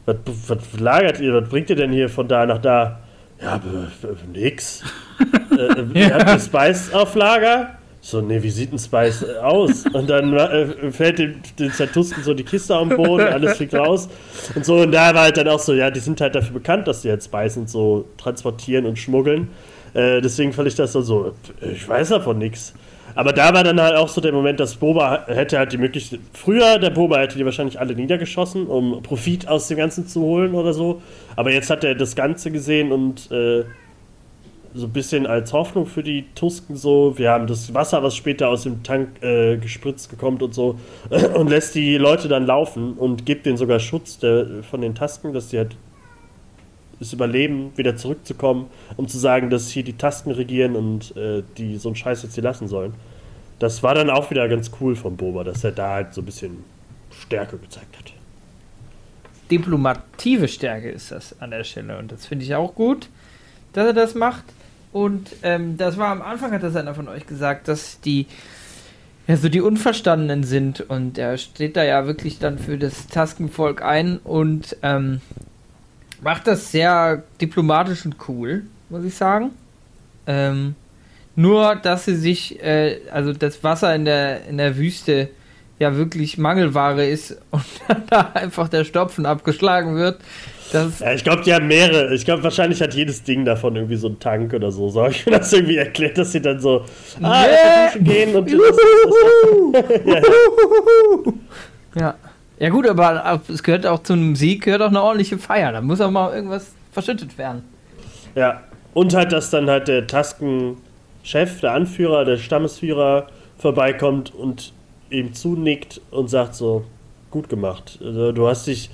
was, 0.06 0.16
was 0.46 0.58
lagert 0.80 1.20
ihr, 1.20 1.34
was 1.34 1.48
bringt 1.48 1.68
ihr 1.70 1.76
denn 1.76 1.92
hier 1.92 2.08
von 2.08 2.28
da 2.28 2.46
nach 2.46 2.58
da? 2.58 3.00
Ja, 3.40 3.60
nix. 4.32 4.82
äh, 5.50 6.00
ja. 6.00 6.10
Habt 6.14 6.30
ihr 6.30 6.38
Spice 6.38 6.94
auf 6.94 7.14
Lager? 7.14 7.78
So, 8.04 8.20
nee, 8.20 8.42
wie 8.42 8.50
sieht 8.50 8.72
ein 8.72 8.80
Spice 8.80 9.22
äh, 9.22 9.38
aus? 9.38 9.84
Und 9.92 10.10
dann 10.10 10.34
äh, 10.34 10.90
fällt 10.90 11.20
dem, 11.20 11.36
den 11.56 11.70
Zertusken 11.70 12.24
so 12.24 12.34
die 12.34 12.42
Kiste 12.42 12.74
am 12.74 12.88
Boden, 12.88 13.28
alles 13.28 13.56
fliegt 13.56 13.74
raus. 13.74 14.08
Und 14.56 14.66
so, 14.66 14.78
und 14.78 14.90
da 14.90 15.14
war 15.14 15.22
halt 15.22 15.36
dann 15.36 15.46
auch 15.46 15.60
so, 15.60 15.72
ja, 15.72 15.88
die 15.88 16.00
sind 16.00 16.20
halt 16.20 16.34
dafür 16.34 16.54
bekannt, 16.54 16.88
dass 16.88 17.02
die 17.02 17.10
halt 17.10 17.22
Spice 17.22 17.58
und 17.58 17.70
so 17.70 18.06
transportieren 18.18 18.86
und 18.86 18.98
schmuggeln. 18.98 19.48
Äh, 19.94 20.20
deswegen 20.20 20.52
fand 20.52 20.66
ich 20.66 20.74
das 20.74 20.92
dann 20.92 21.04
so, 21.04 21.32
ich 21.60 21.88
weiß 21.88 22.08
davon 22.08 22.38
nichts. 22.38 22.74
Aber 23.14 23.32
da 23.32 23.54
war 23.54 23.62
dann 23.62 23.80
halt 23.80 23.94
auch 23.94 24.08
so 24.08 24.20
der 24.20 24.32
Moment, 24.32 24.58
dass 24.58 24.74
Boba 24.74 25.26
hätte 25.26 25.58
halt 25.58 25.72
die 25.72 25.78
Möglichkeit. 25.78 26.20
Früher, 26.32 26.78
der 26.78 26.90
Boba 26.90 27.18
hätte 27.18 27.36
die 27.36 27.44
wahrscheinlich 27.44 27.78
alle 27.78 27.94
niedergeschossen, 27.94 28.66
um 28.66 29.02
Profit 29.02 29.46
aus 29.46 29.68
dem 29.68 29.76
Ganzen 29.76 30.08
zu 30.08 30.22
holen 30.22 30.54
oder 30.54 30.72
so. 30.72 31.02
Aber 31.36 31.52
jetzt 31.52 31.70
hat 31.70 31.84
er 31.84 31.94
das 31.94 32.16
Ganze 32.16 32.50
gesehen 32.50 32.90
und 32.90 33.30
äh, 33.30 33.64
so 34.74 34.86
ein 34.86 34.92
bisschen 34.92 35.26
als 35.26 35.52
Hoffnung 35.52 35.86
für 35.86 36.02
die 36.02 36.24
Tusken 36.34 36.76
so. 36.76 37.18
Wir 37.18 37.30
haben 37.30 37.46
das 37.46 37.74
Wasser, 37.74 38.02
was 38.02 38.16
später 38.16 38.48
aus 38.48 38.62
dem 38.62 38.82
Tank 38.82 39.22
äh, 39.22 39.56
gespritzt 39.58 40.08
gekommt 40.10 40.42
und 40.42 40.54
so. 40.54 40.78
und 41.34 41.48
lässt 41.48 41.74
die 41.74 41.98
Leute 41.98 42.28
dann 42.28 42.46
laufen 42.46 42.94
und 42.94 43.26
gibt 43.26 43.46
denen 43.46 43.56
sogar 43.56 43.80
Schutz 43.80 44.18
der, 44.18 44.62
von 44.62 44.80
den 44.80 44.94
Tasken, 44.94 45.32
dass 45.32 45.50
sie 45.50 45.58
halt 45.58 45.76
es 47.00 47.12
überleben, 47.12 47.72
wieder 47.76 47.96
zurückzukommen, 47.96 48.66
um 48.96 49.08
zu 49.08 49.18
sagen, 49.18 49.50
dass 49.50 49.68
hier 49.70 49.82
die 49.82 49.96
Tasten 49.96 50.30
regieren 50.30 50.76
und 50.76 51.16
äh, 51.16 51.42
die 51.58 51.76
so 51.76 51.88
einen 51.88 51.96
Scheiß 51.96 52.22
jetzt 52.22 52.34
hier 52.34 52.44
lassen 52.44 52.68
sollen. 52.68 52.94
Das 53.58 53.82
war 53.82 53.94
dann 53.94 54.08
auch 54.08 54.30
wieder 54.30 54.48
ganz 54.48 54.70
cool 54.80 54.96
von 54.96 55.16
Boba, 55.16 55.44
dass 55.44 55.62
er 55.64 55.72
da 55.72 55.90
halt 55.94 56.14
so 56.14 56.22
ein 56.22 56.24
bisschen 56.24 56.64
Stärke 57.10 57.58
gezeigt 57.58 57.96
hat. 57.98 58.12
Diplomative 59.50 60.48
Stärke 60.48 60.90
ist 60.90 61.12
das 61.12 61.40
an 61.40 61.50
der 61.50 61.64
Stelle 61.64 61.98
und 61.98 62.10
das 62.10 62.26
finde 62.26 62.44
ich 62.44 62.54
auch 62.54 62.74
gut, 62.74 63.08
dass 63.72 63.86
er 63.86 63.92
das 63.92 64.14
macht. 64.14 64.44
Und 64.92 65.30
ähm, 65.42 65.76
das 65.78 65.96
war 65.96 66.08
am 66.08 66.22
Anfang, 66.22 66.52
hat 66.52 66.62
das 66.62 66.76
einer 66.76 66.94
von 66.94 67.08
euch 67.08 67.26
gesagt, 67.26 67.68
dass 67.68 68.00
die 68.00 68.26
ja 69.26 69.36
so 69.36 69.48
die 69.48 69.60
Unverstandenen 69.60 70.44
sind 70.44 70.80
und 70.80 71.16
er 71.16 71.38
steht 71.38 71.76
da 71.76 71.84
ja 71.84 72.06
wirklich 72.06 72.38
dann 72.38 72.58
für 72.58 72.76
das 72.76 73.06
Taskenvolk 73.06 73.82
ein 73.82 74.18
und 74.18 74.76
ähm, 74.82 75.20
macht 76.20 76.46
das 76.46 76.72
sehr 76.72 77.22
diplomatisch 77.40 78.04
und 78.04 78.16
cool, 78.28 78.64
muss 78.90 79.04
ich 79.04 79.14
sagen. 79.14 79.50
Ähm, 80.26 80.74
nur, 81.34 81.76
dass 81.76 82.04
sie 82.04 82.16
sich, 82.16 82.62
äh, 82.62 83.00
also 83.10 83.32
das 83.32 83.64
Wasser 83.64 83.94
in 83.94 84.04
der, 84.04 84.46
in 84.46 84.58
der 84.58 84.76
Wüste 84.76 85.30
ja 85.78 85.96
wirklich 85.96 86.38
Mangelware 86.38 87.06
ist 87.06 87.38
und 87.50 87.64
da 88.10 88.32
einfach 88.34 88.68
der 88.68 88.84
Stopfen 88.84 89.26
abgeschlagen 89.26 89.96
wird. 89.96 90.20
Das 90.72 91.00
ja, 91.00 91.12
ich 91.12 91.22
glaube, 91.22 91.42
die 91.42 91.52
haben 91.52 91.68
mehrere. 91.68 92.14
Ich 92.14 92.24
glaube, 92.24 92.42
wahrscheinlich 92.42 92.80
hat 92.80 92.94
jedes 92.94 93.22
Ding 93.22 93.44
davon 93.44 93.76
irgendwie 93.76 93.96
so 93.96 94.06
einen 94.08 94.18
Tank 94.18 94.54
oder 94.54 94.72
so. 94.72 94.88
So 94.88 95.02
habe 95.02 95.12
ich 95.12 95.26
mir 95.26 95.38
das 95.38 95.52
irgendwie 95.52 95.76
erklärt, 95.76 96.16
dass 96.16 96.32
sie 96.32 96.40
dann 96.40 96.60
so 96.60 96.84
ah, 97.20 97.44
yeah. 97.44 97.90
gehen 97.98 98.34
und 98.34 98.50
ja. 100.06 100.22
ja. 101.94 102.14
Ja 102.58 102.68
gut, 102.68 102.86
aber 102.86 103.40
es 103.48 103.62
gehört 103.62 103.86
auch 103.86 104.04
zum 104.04 104.36
Sieg, 104.36 104.62
gehört 104.62 104.82
auch 104.82 104.88
eine 104.88 105.02
ordentliche 105.02 105.36
Feier. 105.36 105.72
Da 105.72 105.80
muss 105.80 106.00
auch 106.00 106.12
mal 106.12 106.32
irgendwas 106.32 106.72
verschüttet 106.92 107.36
werden. 107.36 107.64
Ja, 108.36 108.62
und 108.94 109.14
halt, 109.14 109.32
dass 109.32 109.50
dann 109.50 109.68
halt 109.68 109.88
der 109.88 110.06
Taskenchef, 110.06 111.60
der 111.60 111.72
Anführer, 111.72 112.24
der 112.24 112.36
Stammesführer 112.36 113.26
vorbeikommt 113.58 114.32
und 114.32 114.72
ihm 115.10 115.34
zunickt 115.34 116.00
und 116.12 116.30
sagt 116.30 116.54
so, 116.54 116.84
gut 117.30 117.48
gemacht. 117.48 117.98
Also, 118.00 118.30
du 118.30 118.46
hast 118.46 118.68
dich, 118.68 118.90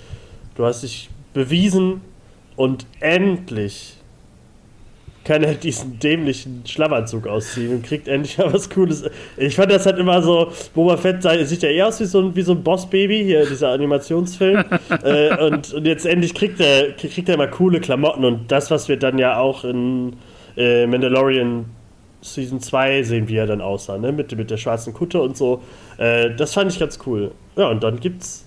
du 0.54 0.64
hast 0.64 0.82
dich 0.82 1.10
bewiesen 1.38 2.00
und 2.56 2.84
endlich 2.98 3.94
kann 5.24 5.44
er 5.44 5.54
diesen 5.54 5.98
dämlichen 5.98 6.62
Schlafanzug 6.66 7.26
ausziehen 7.26 7.76
und 7.76 7.84
kriegt 7.84 8.08
endlich 8.08 8.38
mal 8.38 8.52
was 8.52 8.68
Cooles. 8.70 9.04
Ich 9.36 9.56
fand 9.56 9.70
das 9.70 9.84
halt 9.86 9.98
immer 9.98 10.22
so, 10.22 10.50
Boba 10.74 10.96
Fett 10.96 11.22
sieht 11.46 11.62
ja 11.62 11.68
eher 11.68 11.88
aus 11.88 12.00
wie 12.00 12.06
so 12.06 12.20
ein, 12.20 12.34
wie 12.34 12.42
so 12.42 12.52
ein 12.52 12.62
Boss-Baby, 12.62 13.24
hier 13.24 13.46
dieser 13.46 13.68
Animationsfilm. 13.70 14.64
äh, 15.04 15.46
und, 15.46 15.74
und 15.74 15.86
jetzt 15.86 16.06
endlich 16.06 16.34
kriegt 16.34 16.60
er, 16.60 16.92
kriegt 16.92 17.28
er 17.28 17.36
mal 17.36 17.50
coole 17.50 17.78
Klamotten 17.80 18.24
und 18.24 18.50
das, 18.50 18.70
was 18.70 18.88
wir 18.88 18.96
dann 18.96 19.18
ja 19.18 19.38
auch 19.38 19.64
in 19.64 20.14
äh, 20.56 20.86
Mandalorian 20.86 21.66
Season 22.22 22.58
2 22.60 23.02
sehen, 23.02 23.28
wie 23.28 23.36
er 23.36 23.46
dann 23.46 23.60
aussah, 23.60 23.98
ne? 23.98 24.10
mit, 24.10 24.36
mit 24.36 24.50
der 24.50 24.56
schwarzen 24.56 24.92
Kutte 24.92 25.20
und 25.20 25.36
so. 25.36 25.62
Äh, 25.98 26.34
das 26.34 26.54
fand 26.54 26.72
ich 26.72 26.80
ganz 26.80 26.98
cool. 27.06 27.32
Ja, 27.54 27.68
und 27.68 27.84
dann 27.84 28.00
gibt's 28.00 28.46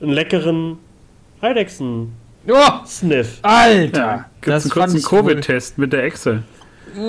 einen 0.00 0.12
leckeren 0.12 0.78
Eidechsen 1.44 2.12
Oh, 2.46 2.86
Sniff. 2.86 3.38
Alter! 3.42 4.00
Ja, 4.00 4.26
das 4.42 4.64
einen 4.64 4.70
kurzen 4.70 5.02
Covid-Test 5.02 5.78
mit 5.78 5.92
der 5.92 6.04
Echse. 6.04 6.42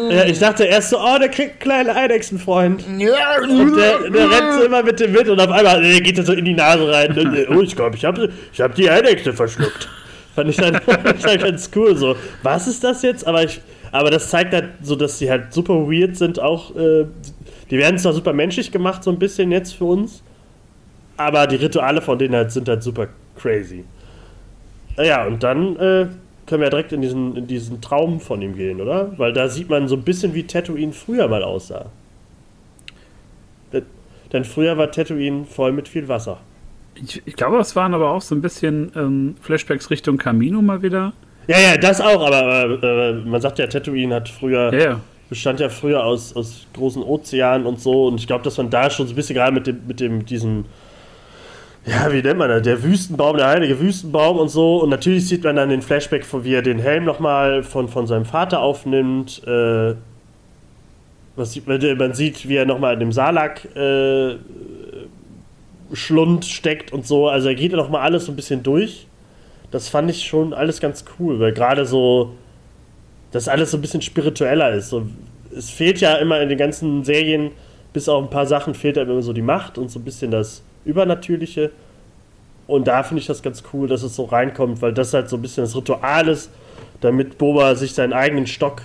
Ja, 0.10 0.24
ich 0.24 0.40
dachte 0.40 0.64
erst 0.64 0.90
so, 0.90 1.00
oh, 1.00 1.18
der 1.20 1.30
kriegt 1.30 1.52
einen 1.52 1.60
kleinen 1.60 1.90
Eidechsenfreund. 1.90 2.84
Ja. 2.98 3.42
Und 3.42 3.76
der, 3.76 4.10
der 4.10 4.32
rennt 4.32 4.54
so 4.54 4.64
immer 4.66 4.82
mit 4.82 5.00
dem 5.00 5.12
mit 5.12 5.30
und 5.30 5.40
auf 5.40 5.52
einmal 5.52 5.84
äh, 5.84 6.00
geht 6.00 6.18
er 6.18 6.26
so 6.26 6.34
in 6.34 6.46
die 6.46 6.54
Nase 6.54 6.92
rein. 6.92 7.18
Und, 7.18 7.36
äh, 7.36 7.46
oh, 7.50 7.62
ich 7.62 7.76
glaube, 7.76 7.96
ich 7.96 8.06
habe 8.06 8.32
ich 8.52 8.62
hab 8.62 8.74
die 8.74 8.90
Eidechse 8.90 9.34
verschluckt. 9.34 9.90
Fand 10.34 10.50
ich 10.50 10.58
dann, 10.58 10.80
dann 10.88 11.40
ganz 11.40 11.70
cool. 11.76 11.96
So, 11.96 12.16
was 12.42 12.68
ist 12.68 12.84
das 12.84 13.04
jetzt? 13.04 13.28
Aber, 13.28 13.44
ich, 13.44 13.62
aber 13.92 14.10
das 14.10 14.30
zeigt 14.30 14.54
halt 14.54 14.70
so, 14.82 14.96
dass 14.96 15.20
die 15.20 15.30
halt 15.30 15.54
super 15.54 15.88
weird 15.88 16.16
sind. 16.16 16.40
Auch, 16.40 16.76
äh, 16.76 17.06
die 17.70 17.78
werden 17.78 18.00
zwar 18.00 18.14
super 18.14 18.34
menschlich 18.34 18.72
gemacht, 18.72 19.04
so 19.04 19.12
ein 19.12 19.20
bisschen 19.20 19.52
jetzt 19.52 19.74
für 19.74 19.86
uns. 19.86 20.24
Aber 21.18 21.46
die 21.46 21.58
Rituale 21.58 22.02
von 22.02 22.18
denen 22.18 22.34
halt 22.34 22.52
sind 22.52 22.68
halt 22.68 22.82
super 22.82 23.08
crazy. 23.40 23.84
Ja, 24.98 25.26
und 25.26 25.44
dann 25.44 25.76
äh, 25.78 26.08
können 26.46 26.62
wir 26.62 26.70
direkt 26.70 26.94
in 26.94 27.02
diesen, 27.02 27.36
in 27.36 27.48
diesen 27.48 27.82
Traum 27.82 28.20
von 28.20 28.42
ihm 28.42 28.56
gehen, 28.56 28.80
oder? 28.82 29.18
Weil 29.18 29.34
da 29.34 29.48
sieht 29.50 29.70
man 29.70 29.88
so 29.88 29.96
ein 29.96 30.04
bisschen, 30.04 30.34
wie 30.34 30.48
Tatooine 30.48 30.94
früher 30.94 31.28
mal 31.28 31.44
aussah. 31.44 31.92
Denn 34.32 34.44
früher 34.44 34.78
war 34.78 34.92
Tatooine 34.92 35.46
voll 35.46 35.72
mit 35.72 35.88
viel 35.88 36.08
Wasser. 36.08 36.40
Ich, 36.96 37.22
ich 37.26 37.36
glaube, 37.36 37.58
es 37.60 37.76
waren 37.76 37.94
aber 37.94 38.12
auch 38.12 38.22
so 38.22 38.34
ein 38.36 38.42
bisschen 38.42 38.92
ähm, 38.96 39.36
Flashbacks 39.42 39.90
Richtung 39.90 40.18
Camino 40.18 40.62
mal 40.62 40.82
wieder. 40.82 41.14
Ja, 41.48 41.60
ja, 41.60 41.78
das 41.78 42.02
auch, 42.02 42.26
aber, 42.26 42.38
aber 42.38 42.84
äh, 42.84 43.14
man 43.14 43.40
sagt 43.42 43.60
ja, 43.60 43.68
Tatooine 43.68 44.16
hat 44.16 44.30
früher, 44.30 44.74
Ja, 44.74 44.80
ja. 44.80 45.02
bestand 45.30 45.60
ja 45.60 45.70
früher 45.70 46.04
aus, 46.04 46.36
aus 46.36 46.66
großen 46.74 47.04
Ozeanen 47.04 47.68
und 47.68 47.80
so 47.80 48.08
und 48.08 48.20
ich 48.20 48.26
glaube, 48.28 48.44
dass 48.44 48.58
man 48.58 48.70
da 48.70 48.90
schon 48.90 49.06
so 49.08 49.14
ein 49.14 49.16
bisschen 49.16 49.36
gerade 49.36 49.52
mit 49.54 49.68
dem, 49.68 49.86
mit 49.88 50.00
dem, 50.00 50.26
diesem, 50.26 50.66
ja, 51.86 52.12
wie 52.12 52.22
nennt 52.22 52.40
man 52.40 52.50
das, 52.50 52.64
der 52.64 52.82
Wüstenbaum, 52.82 53.38
der 53.38 53.48
heilige 53.48 53.80
Wüstenbaum 53.80 54.38
und 54.38 54.50
so. 54.50 54.78
Und 54.78 54.90
natürlich 54.90 55.28
sieht 55.28 55.44
man 55.44 55.56
dann 55.56 55.70
den 55.70 55.82
Flashback, 55.82 56.26
wie 56.44 56.54
er 56.54 56.62
den 56.64 56.80
Helm 56.80 57.04
nochmal 57.06 57.64
von, 57.64 57.88
von 57.88 58.08
seinem 58.08 58.26
Vater 58.26 58.62
aufnimmt, 58.62 59.42
äh, 59.46 59.94
was 61.36 61.52
sieht 61.52 61.68
man, 61.68 61.80
man 61.98 62.14
sieht, 62.14 62.48
wie 62.48 62.56
er 62.56 62.66
nochmal 62.66 62.94
in 62.94 63.02
dem 63.02 63.12
Salak, 63.12 63.66
äh, 63.76 64.36
Schlund 65.94 66.46
steckt 66.46 66.92
und 66.92 67.06
so, 67.06 67.28
also 67.28 67.50
er 67.50 67.56
geht 67.56 67.72
ja 67.72 67.78
nochmal 67.78 68.02
alles 68.02 68.26
so 68.26 68.32
ein 68.32 68.36
bisschen 68.36 68.64
durch. 68.64 69.08
Das 69.72 69.90
fand 69.90 70.10
ich 70.10 70.26
schon 70.26 70.54
alles 70.54 70.80
ganz 70.80 71.06
cool, 71.20 71.40
weil 71.40 71.52
gerade 71.52 71.86
so, 71.86 72.34
dass 73.32 73.48
alles 73.48 73.72
so 73.72 73.78
ein 73.78 73.82
bisschen 73.82 74.02
spiritueller 74.02 74.74
ist. 74.74 74.90
So, 74.90 75.06
es 75.56 75.70
fehlt 75.70 76.00
ja 76.00 76.16
immer 76.16 76.42
in 76.42 76.50
den 76.50 76.58
ganzen 76.58 77.04
Serien, 77.04 77.52
bis 77.94 78.10
auf 78.10 78.24
ein 78.24 78.30
paar 78.30 78.46
Sachen 78.46 78.74
fehlt 78.74 78.98
ja 78.98 79.04
immer 79.04 79.22
so 79.22 79.34
die 79.34 79.42
Macht 79.42 79.78
und 79.78 79.92
so 79.92 80.00
ein 80.00 80.06
bisschen 80.06 80.32
das 80.32 80.64
Übernatürliche. 80.86 81.72
Und 82.68 82.88
da 82.88 83.04
finde 83.04 83.22
ich 83.22 83.28
das 83.28 83.44
ganz 83.44 83.64
cool, 83.74 83.88
dass 83.88 84.04
es 84.04 84.16
so 84.16 84.24
reinkommt, 84.26 84.82
weil 84.82 84.94
das 84.94 85.14
halt 85.14 85.30
so 85.30 85.36
ein 85.36 85.42
bisschen 85.42 85.64
das 85.64 85.76
Ritual 85.76 86.28
ist, 86.28 86.50
damit 87.02 87.38
Boba 87.38 87.76
sich 87.76 87.94
seinen 87.94 88.14
eigenen 88.14 88.48
Stock, 88.48 88.82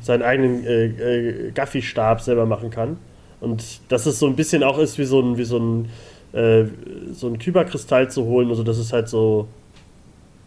seinen 0.00 0.22
eigenen 0.22 0.64
äh, 0.64 0.86
äh, 0.86 1.50
Gaffi-Stab 1.52 2.20
selber 2.20 2.46
machen 2.46 2.70
kann. 2.70 2.96
Und 3.40 3.80
dass 3.88 4.06
es 4.06 4.18
so 4.18 4.26
ein 4.26 4.36
bisschen 4.36 4.62
auch 4.62 4.78
ist 4.78 4.98
wie 4.98 5.04
so 5.04 5.20
ein, 5.20 5.36
wie 5.36 5.44
so 5.44 5.58
ein, 5.58 5.88
äh, 6.32 6.64
so 7.12 7.28
ein 7.28 7.38
Kyberkristall 7.38 8.10
zu 8.10 8.24
holen. 8.24 8.48
Also 8.48 8.62
das 8.62 8.78
ist 8.78 8.92
halt 8.92 9.08
so, 9.08 9.48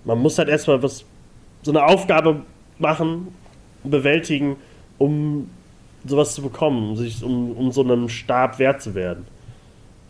man 0.03 0.19
muss 0.19 0.37
halt 0.37 0.49
erstmal 0.49 0.81
was, 0.81 1.05
so 1.61 1.71
eine 1.71 1.85
Aufgabe 1.85 2.41
machen, 2.77 3.29
bewältigen, 3.83 4.55
um 4.97 5.49
sowas 6.05 6.35
zu 6.35 6.41
bekommen, 6.41 6.89
um, 6.89 6.95
sich, 6.95 7.23
um, 7.23 7.51
um 7.51 7.71
so 7.71 7.81
einem 7.81 8.09
Stab 8.09 8.59
wert 8.59 8.81
zu 8.81 8.95
werden. 8.95 9.25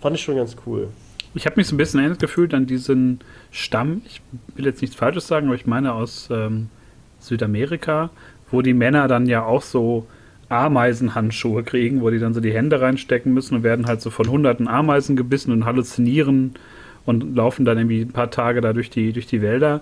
Fand 0.06 0.18
ich 0.18 0.22
schon 0.22 0.36
ganz 0.36 0.56
cool. 0.68 0.90
Ich 1.34 1.48
habe 1.48 1.56
mich 1.56 1.66
so 1.66 1.74
ein 1.74 1.80
bisschen 1.80 2.00
erinnert 2.00 2.20
gefühlt 2.20 2.54
an 2.54 2.68
diesen 2.68 3.22
Stamm. 3.50 4.04
Ich 4.06 4.22
will 4.54 4.66
jetzt 4.66 4.84
nichts 4.84 4.96
Falsches 4.96 5.26
sagen, 5.26 5.48
aber 5.48 5.56
ich 5.56 5.66
meine 5.66 5.94
aus 5.94 6.30
ähm, 6.32 6.70
Südamerika, 7.18 8.12
wo 8.52 8.62
die 8.62 8.76
Männer 8.76 9.08
dann 9.08 9.26
ja 9.26 9.44
auch 9.44 9.64
so 9.64 10.06
Ameisenhandschuhe 10.48 11.64
kriegen, 11.64 12.02
wo 12.02 12.12
die 12.12 12.20
dann 12.20 12.36
so 12.36 12.40
die 12.40 12.54
Hände 12.54 12.82
reinstecken 12.82 13.34
müssen 13.34 13.56
und 13.56 13.64
werden 13.64 13.88
halt 13.88 14.00
so 14.00 14.12
von 14.12 14.30
hunderten 14.30 14.68
Ameisen 14.68 15.16
gebissen 15.16 15.52
und 15.52 15.66
halluzinieren 15.66 16.54
und 17.08 17.36
laufen 17.36 17.66
dann 17.66 17.80
irgendwie 17.80 18.02
ein 18.02 18.14
paar 18.14 18.30
Tage 18.30 18.62
da 18.62 18.74
durch 18.74 18.92
die, 18.92 19.12
durch 19.12 19.26
die 19.26 19.42
Wälder. 19.42 19.82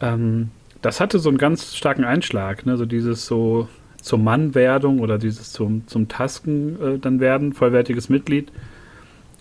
Ähm, 0.00 0.48
das 0.82 0.98
hatte 0.98 1.20
so 1.20 1.28
einen 1.28 1.38
ganz 1.38 1.76
starken 1.76 2.02
Einschlag, 2.02 2.66
ne? 2.66 2.76
so 2.76 2.86
dieses 2.86 3.24
so 3.26 3.68
zur 4.02 4.18
Mannwerdung 4.18 4.98
oder 4.98 5.16
dieses 5.16 5.52
zum, 5.52 5.86
zum 5.86 6.08
Tasken 6.08 6.82
äh, 6.82 6.98
dann 6.98 7.20
werden, 7.20 7.52
vollwertiges 7.52 8.08
Mitglied. 8.08 8.50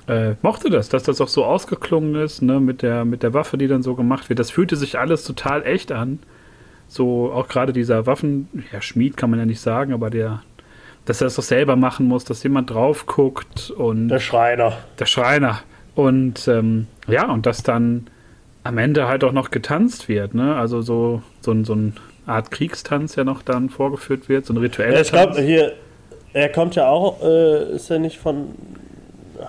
Äh, 0.08 0.36
mochte 0.42 0.70
das, 0.70 0.90
dass 0.90 1.04
das 1.04 1.22
auch 1.22 1.28
so 1.28 1.46
ausgeklungen 1.46 2.16
ist, 2.16 2.42
ne, 2.42 2.60
mit 2.60 2.82
der, 2.82 3.06
mit 3.06 3.24
der 3.24 3.34
Waffe, 3.34 3.58
die 3.58 3.68
dann 3.68 3.84
so 3.84 3.96
gemacht 3.96 4.30
wird. 4.30 4.40
Das 4.40 4.52
fühlte 4.52 4.76
sich 4.76 5.00
alles 5.00 5.24
total 5.24 5.66
echt 5.66 5.92
an. 5.92 6.20
So 6.88 7.32
auch 7.32 7.48
gerade 7.48 7.74
dieser 7.74 8.06
Waffen, 8.06 8.66
ja, 8.72 8.82
Schmied 8.82 9.16
kann 9.16 9.30
man 9.30 9.40
ja 9.40 9.46
nicht 9.46 9.62
sagen, 9.62 9.94
aber 9.94 10.10
der, 10.10 10.44
dass 11.06 11.22
er 11.22 11.26
das 11.26 11.36
doch 11.36 11.44
selber 11.44 11.76
machen 11.76 12.08
muss, 12.08 12.26
dass 12.26 12.44
jemand 12.44 12.70
drauf 12.70 13.06
guckt 13.06 13.72
und. 13.72 14.10
Der 14.10 14.20
Schreiner. 14.20 14.74
Der 15.00 15.06
Schreiner. 15.06 15.60
Und 15.96 16.48
ähm, 16.48 16.88
ja, 17.08 17.32
und 17.32 17.46
dass 17.46 17.64
dann 17.64 18.08
am 18.64 18.78
Ende 18.78 19.08
halt 19.08 19.24
auch 19.24 19.32
noch 19.32 19.52
getanzt 19.52 20.10
wird, 20.10 20.34
ne? 20.34 20.56
Also 20.56 20.82
so, 20.82 21.22
so, 21.42 21.64
so 21.64 21.74
eine 21.74 21.94
Art 22.26 22.52
Kriegstanz 22.52 23.16
ja 23.16 23.24
noch 23.24 23.42
dann 23.42 23.70
vorgeführt 23.70 24.30
wird, 24.30 24.46
so 24.46 24.54
ein 24.54 24.58
ritueller 24.58 24.96
Ja, 24.96 25.02
ich 25.02 25.12
glaube, 25.12 25.42
hier, 25.42 25.74
er 26.34 26.50
kommt 26.50 26.76
ja 26.76 26.88
auch, 26.88 27.22
äh, 27.22 27.76
ist 27.76 27.90
er 27.90 28.00
nicht 28.00 28.18
von 28.18 28.56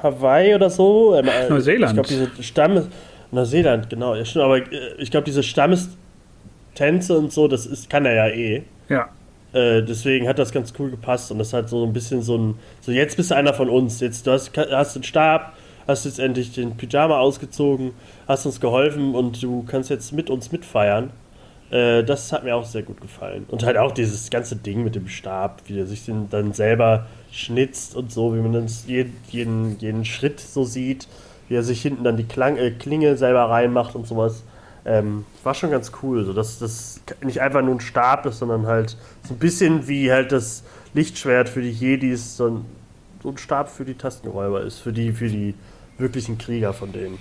Hawaii 0.02 0.54
oder 0.54 0.70
so? 0.70 1.14
Äh, 1.14 1.48
Neuseeland. 1.48 1.98
Ich 1.98 2.08
glaube, 2.08 2.08
diese 2.08 2.42
Stammes. 2.42 2.88
Neuseeland, 3.30 3.90
genau. 3.90 4.14
Ja, 4.14 4.24
stimmt, 4.24 4.44
aber 4.44 4.58
äh, 4.58 4.94
ich 4.98 5.10
glaube, 5.10 5.24
diese 5.24 5.42
Stammestänze 5.42 7.18
und 7.18 7.32
so, 7.32 7.48
das 7.48 7.66
ist, 7.66 7.90
kann 7.90 8.06
er 8.06 8.14
ja 8.14 8.28
eh. 8.28 8.62
Ja. 8.88 9.08
Äh, 9.52 9.82
deswegen 9.82 10.26
hat 10.28 10.38
das 10.38 10.52
ganz 10.52 10.72
cool 10.78 10.90
gepasst 10.90 11.30
und 11.30 11.38
das 11.38 11.52
hat 11.52 11.68
so 11.68 11.84
ein 11.84 11.92
bisschen 11.92 12.22
so 12.22 12.36
ein. 12.36 12.58
So, 12.80 12.92
jetzt 12.92 13.16
bist 13.16 13.30
du 13.30 13.36
einer 13.36 13.54
von 13.54 13.68
uns. 13.68 14.00
Jetzt 14.00 14.26
du 14.26 14.32
hast, 14.32 14.56
hast 14.56 14.96
den 14.96 15.02
Stab, 15.04 15.52
hast 15.86 16.04
jetzt 16.04 16.18
endlich 16.18 16.52
den 16.52 16.76
Pyjama 16.76 17.18
ausgezogen, 17.18 17.92
hast 18.26 18.46
uns 18.46 18.60
geholfen 18.60 19.14
und 19.14 19.42
du 19.42 19.64
kannst 19.64 19.90
jetzt 19.90 20.12
mit 20.12 20.30
uns 20.30 20.50
mitfeiern. 20.50 21.10
Äh, 21.74 22.04
das 22.04 22.32
hat 22.32 22.44
mir 22.44 22.54
auch 22.54 22.64
sehr 22.64 22.84
gut 22.84 23.00
gefallen. 23.00 23.46
Und 23.48 23.64
halt 23.64 23.76
auch 23.76 23.90
dieses 23.90 24.30
ganze 24.30 24.54
Ding 24.54 24.84
mit 24.84 24.94
dem 24.94 25.08
Stab, 25.08 25.62
wie 25.66 25.80
er 25.80 25.86
sich 25.86 26.04
den 26.04 26.30
dann 26.30 26.52
selber 26.52 27.06
schnitzt 27.32 27.96
und 27.96 28.12
so, 28.12 28.32
wie 28.36 28.38
man 28.38 28.52
dann 28.52 28.68
jeden, 28.86 29.16
jeden, 29.28 29.78
jeden 29.80 30.04
Schritt 30.04 30.38
so 30.38 30.62
sieht, 30.62 31.08
wie 31.48 31.56
er 31.56 31.64
sich 31.64 31.82
hinten 31.82 32.04
dann 32.04 32.16
die 32.16 32.24
Klang, 32.24 32.56
äh, 32.58 32.70
Klinge 32.70 33.16
selber 33.16 33.50
reinmacht 33.50 33.96
und 33.96 34.06
sowas. 34.06 34.44
Ähm, 34.86 35.26
war 35.42 35.54
schon 35.54 35.72
ganz 35.72 35.90
cool, 36.02 36.24
so 36.24 36.32
dass 36.32 36.60
das 36.60 37.00
nicht 37.24 37.40
einfach 37.40 37.62
nur 37.62 37.74
ein 37.74 37.80
Stab 37.80 38.24
ist, 38.26 38.38
sondern 38.38 38.66
halt 38.66 38.96
so 39.26 39.34
ein 39.34 39.38
bisschen 39.38 39.88
wie 39.88 40.12
halt 40.12 40.30
das 40.30 40.62
Lichtschwert 40.92 41.48
für 41.48 41.62
die 41.62 41.72
Jedis, 41.72 42.36
so 42.36 42.50
ein, 42.50 42.64
so 43.20 43.30
ein 43.30 43.38
Stab 43.38 43.68
für 43.68 43.84
die 43.84 43.94
Tastenräuber 43.94 44.60
ist, 44.60 44.78
für 44.78 44.92
die, 44.92 45.10
für 45.10 45.28
die 45.28 45.54
wirklichen 45.98 46.38
Krieger 46.38 46.72
von 46.72 46.92
denen. 46.92 47.18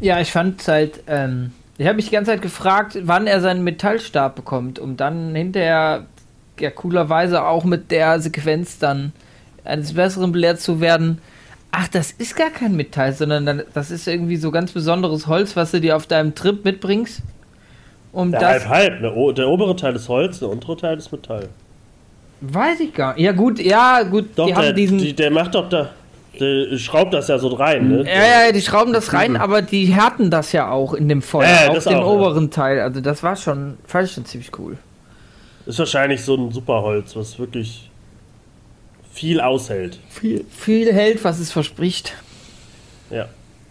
Ja, 0.00 0.20
ich 0.20 0.32
fand 0.32 0.66
halt, 0.66 1.04
ähm, 1.06 1.52
ich 1.80 1.86
habe 1.86 1.96
mich 1.96 2.08
die 2.08 2.12
ganze 2.12 2.32
Zeit 2.32 2.42
gefragt, 2.42 2.98
wann 3.04 3.26
er 3.26 3.40
seinen 3.40 3.64
Metallstab 3.64 4.36
bekommt, 4.36 4.78
um 4.78 4.98
dann 4.98 5.34
hinterher 5.34 6.04
ja 6.58 6.70
coolerweise 6.70 7.42
auch 7.42 7.64
mit 7.64 7.90
der 7.90 8.20
Sequenz 8.20 8.78
dann 8.78 9.12
eines 9.64 9.94
Besseren 9.94 10.30
belehrt 10.30 10.60
zu 10.60 10.82
werden. 10.82 11.22
Ach, 11.72 11.88
das 11.88 12.10
ist 12.10 12.36
gar 12.36 12.50
kein 12.50 12.76
Metall, 12.76 13.14
sondern 13.14 13.46
dann, 13.46 13.62
das 13.72 13.90
ist 13.90 14.06
irgendwie 14.06 14.36
so 14.36 14.50
ganz 14.50 14.72
besonderes 14.72 15.26
Holz, 15.26 15.56
was 15.56 15.70
du 15.70 15.80
dir 15.80 15.96
auf 15.96 16.06
deinem 16.06 16.34
Trip 16.34 16.62
mitbringst. 16.62 17.22
Um 18.12 18.30
ja, 18.30 18.40
halb, 18.40 18.68
halb. 18.68 19.00
Ne? 19.00 19.34
Der 19.34 19.48
obere 19.48 19.74
Teil 19.74 19.96
ist 19.96 20.10
Holz, 20.10 20.40
der 20.40 20.50
untere 20.50 20.76
Teil 20.76 20.98
ist 20.98 21.10
Metall. 21.10 21.48
weiß 22.42 22.80
ich 22.80 22.92
gar 22.92 23.14
nicht. 23.14 23.22
Ja 23.22 23.32
gut, 23.32 23.58
ja 23.58 24.02
gut, 24.02 24.26
Doch, 24.36 24.48
die 24.48 24.52
der, 24.52 24.66
haben 24.66 24.76
diesen 24.76 24.98
die, 24.98 25.14
der 25.14 25.30
macht 25.30 25.54
doch 25.54 25.70
da. 25.70 25.88
Schraubt 26.78 27.12
das 27.12 27.28
ja 27.28 27.38
so 27.38 27.48
rein, 27.48 27.88
ne? 27.88 28.04
Ja, 28.06 28.46
ja, 28.46 28.52
die 28.52 28.62
schrauben 28.62 28.92
das 28.92 29.12
rein, 29.12 29.36
aber 29.36 29.62
die 29.62 29.86
härten 29.86 30.30
das 30.30 30.52
ja 30.52 30.70
auch 30.70 30.94
in 30.94 31.08
dem 31.08 31.22
Feuer, 31.22 31.48
Ja, 31.48 31.64
ja, 31.64 31.70
auch 31.70 31.82
den 31.82 31.94
auch, 31.96 32.00
ja. 32.00 32.06
oberen 32.06 32.50
Teil. 32.50 32.80
Also 32.80 33.00
das 33.00 33.22
war 33.22 33.36
schon, 33.36 33.78
fand 33.84 34.06
ich 34.08 34.14
schon 34.14 34.24
ziemlich 34.24 34.50
cool. 34.58 34.78
Ist 35.66 35.78
wahrscheinlich 35.78 36.22
so 36.22 36.36
ein 36.36 36.52
Superholz, 36.52 37.16
was 37.16 37.38
wirklich 37.38 37.90
viel 39.12 39.40
aushält. 39.40 39.98
Viel, 40.08 40.44
viel 40.48 40.92
hält, 40.92 41.22
was 41.24 41.40
es 41.40 41.50
verspricht. 41.52 42.14
Ja. 43.10 43.28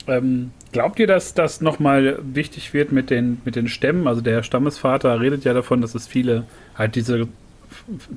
Ähm, 0.08 0.52
glaubt 0.72 1.00
ihr, 1.00 1.08
dass 1.08 1.34
das 1.34 1.62
nochmal 1.62 2.20
wichtig 2.22 2.74
wird 2.74 2.92
mit 2.92 3.10
den, 3.10 3.42
mit 3.46 3.56
den 3.56 3.68
Stämmen? 3.68 4.08
Also 4.08 4.22
der 4.22 4.44
Stammesvater 4.44 5.20
redet 5.20 5.46
ja 5.46 5.54
davon, 5.54 5.82
dass 5.82 5.96
es 5.96 6.08
viele 6.08 6.44
halt 6.78 6.96
diese 6.96 7.28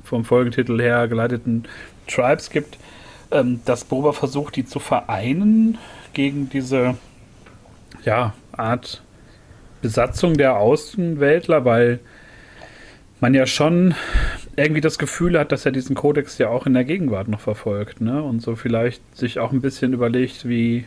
vom 0.03 0.25
Folgetitel 0.25 0.79
her 0.79 1.07
geleiteten 1.07 1.63
Tribes 2.07 2.49
gibt, 2.49 2.77
ähm, 3.33 3.61
dass 3.65 3.85
Boba 3.85 4.13
versucht, 4.13 4.55
die 4.55 4.65
zu 4.65 4.79
vereinen 4.79 5.77
gegen 6.13 6.49
diese 6.49 6.95
ja, 8.05 8.33
Art 8.51 9.03
Besatzung 9.81 10.35
der 10.35 10.57
Außenweltler, 10.57 11.65
weil 11.65 11.99
man 13.19 13.33
ja 13.33 13.45
schon 13.45 13.95
irgendwie 14.55 14.81
das 14.81 14.97
Gefühl 14.97 15.39
hat, 15.39 15.51
dass 15.51 15.65
er 15.65 15.71
diesen 15.71 15.95
Kodex 15.95 16.37
ja 16.37 16.49
auch 16.49 16.65
in 16.65 16.73
der 16.73 16.83
Gegenwart 16.83 17.27
noch 17.27 17.39
verfolgt, 17.39 18.01
ne? 18.01 18.21
Und 18.21 18.41
so 18.41 18.55
vielleicht 18.55 19.01
sich 19.15 19.39
auch 19.39 19.51
ein 19.51 19.61
bisschen 19.61 19.93
überlegt, 19.93 20.47
wie, 20.47 20.85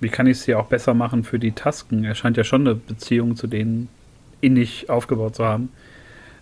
wie 0.00 0.08
kann 0.08 0.26
ich 0.26 0.38
es 0.38 0.44
hier 0.44 0.58
auch 0.58 0.66
besser 0.66 0.94
machen 0.94 1.24
für 1.24 1.38
die 1.38 1.52
Tasken. 1.52 2.04
Er 2.04 2.14
scheint 2.14 2.36
ja 2.36 2.44
schon 2.44 2.62
eine 2.62 2.74
Beziehung 2.74 3.36
zu 3.36 3.46
denen 3.46 3.88
innig 4.40 4.90
aufgebaut 4.90 5.36
zu 5.36 5.44
haben. 5.44 5.70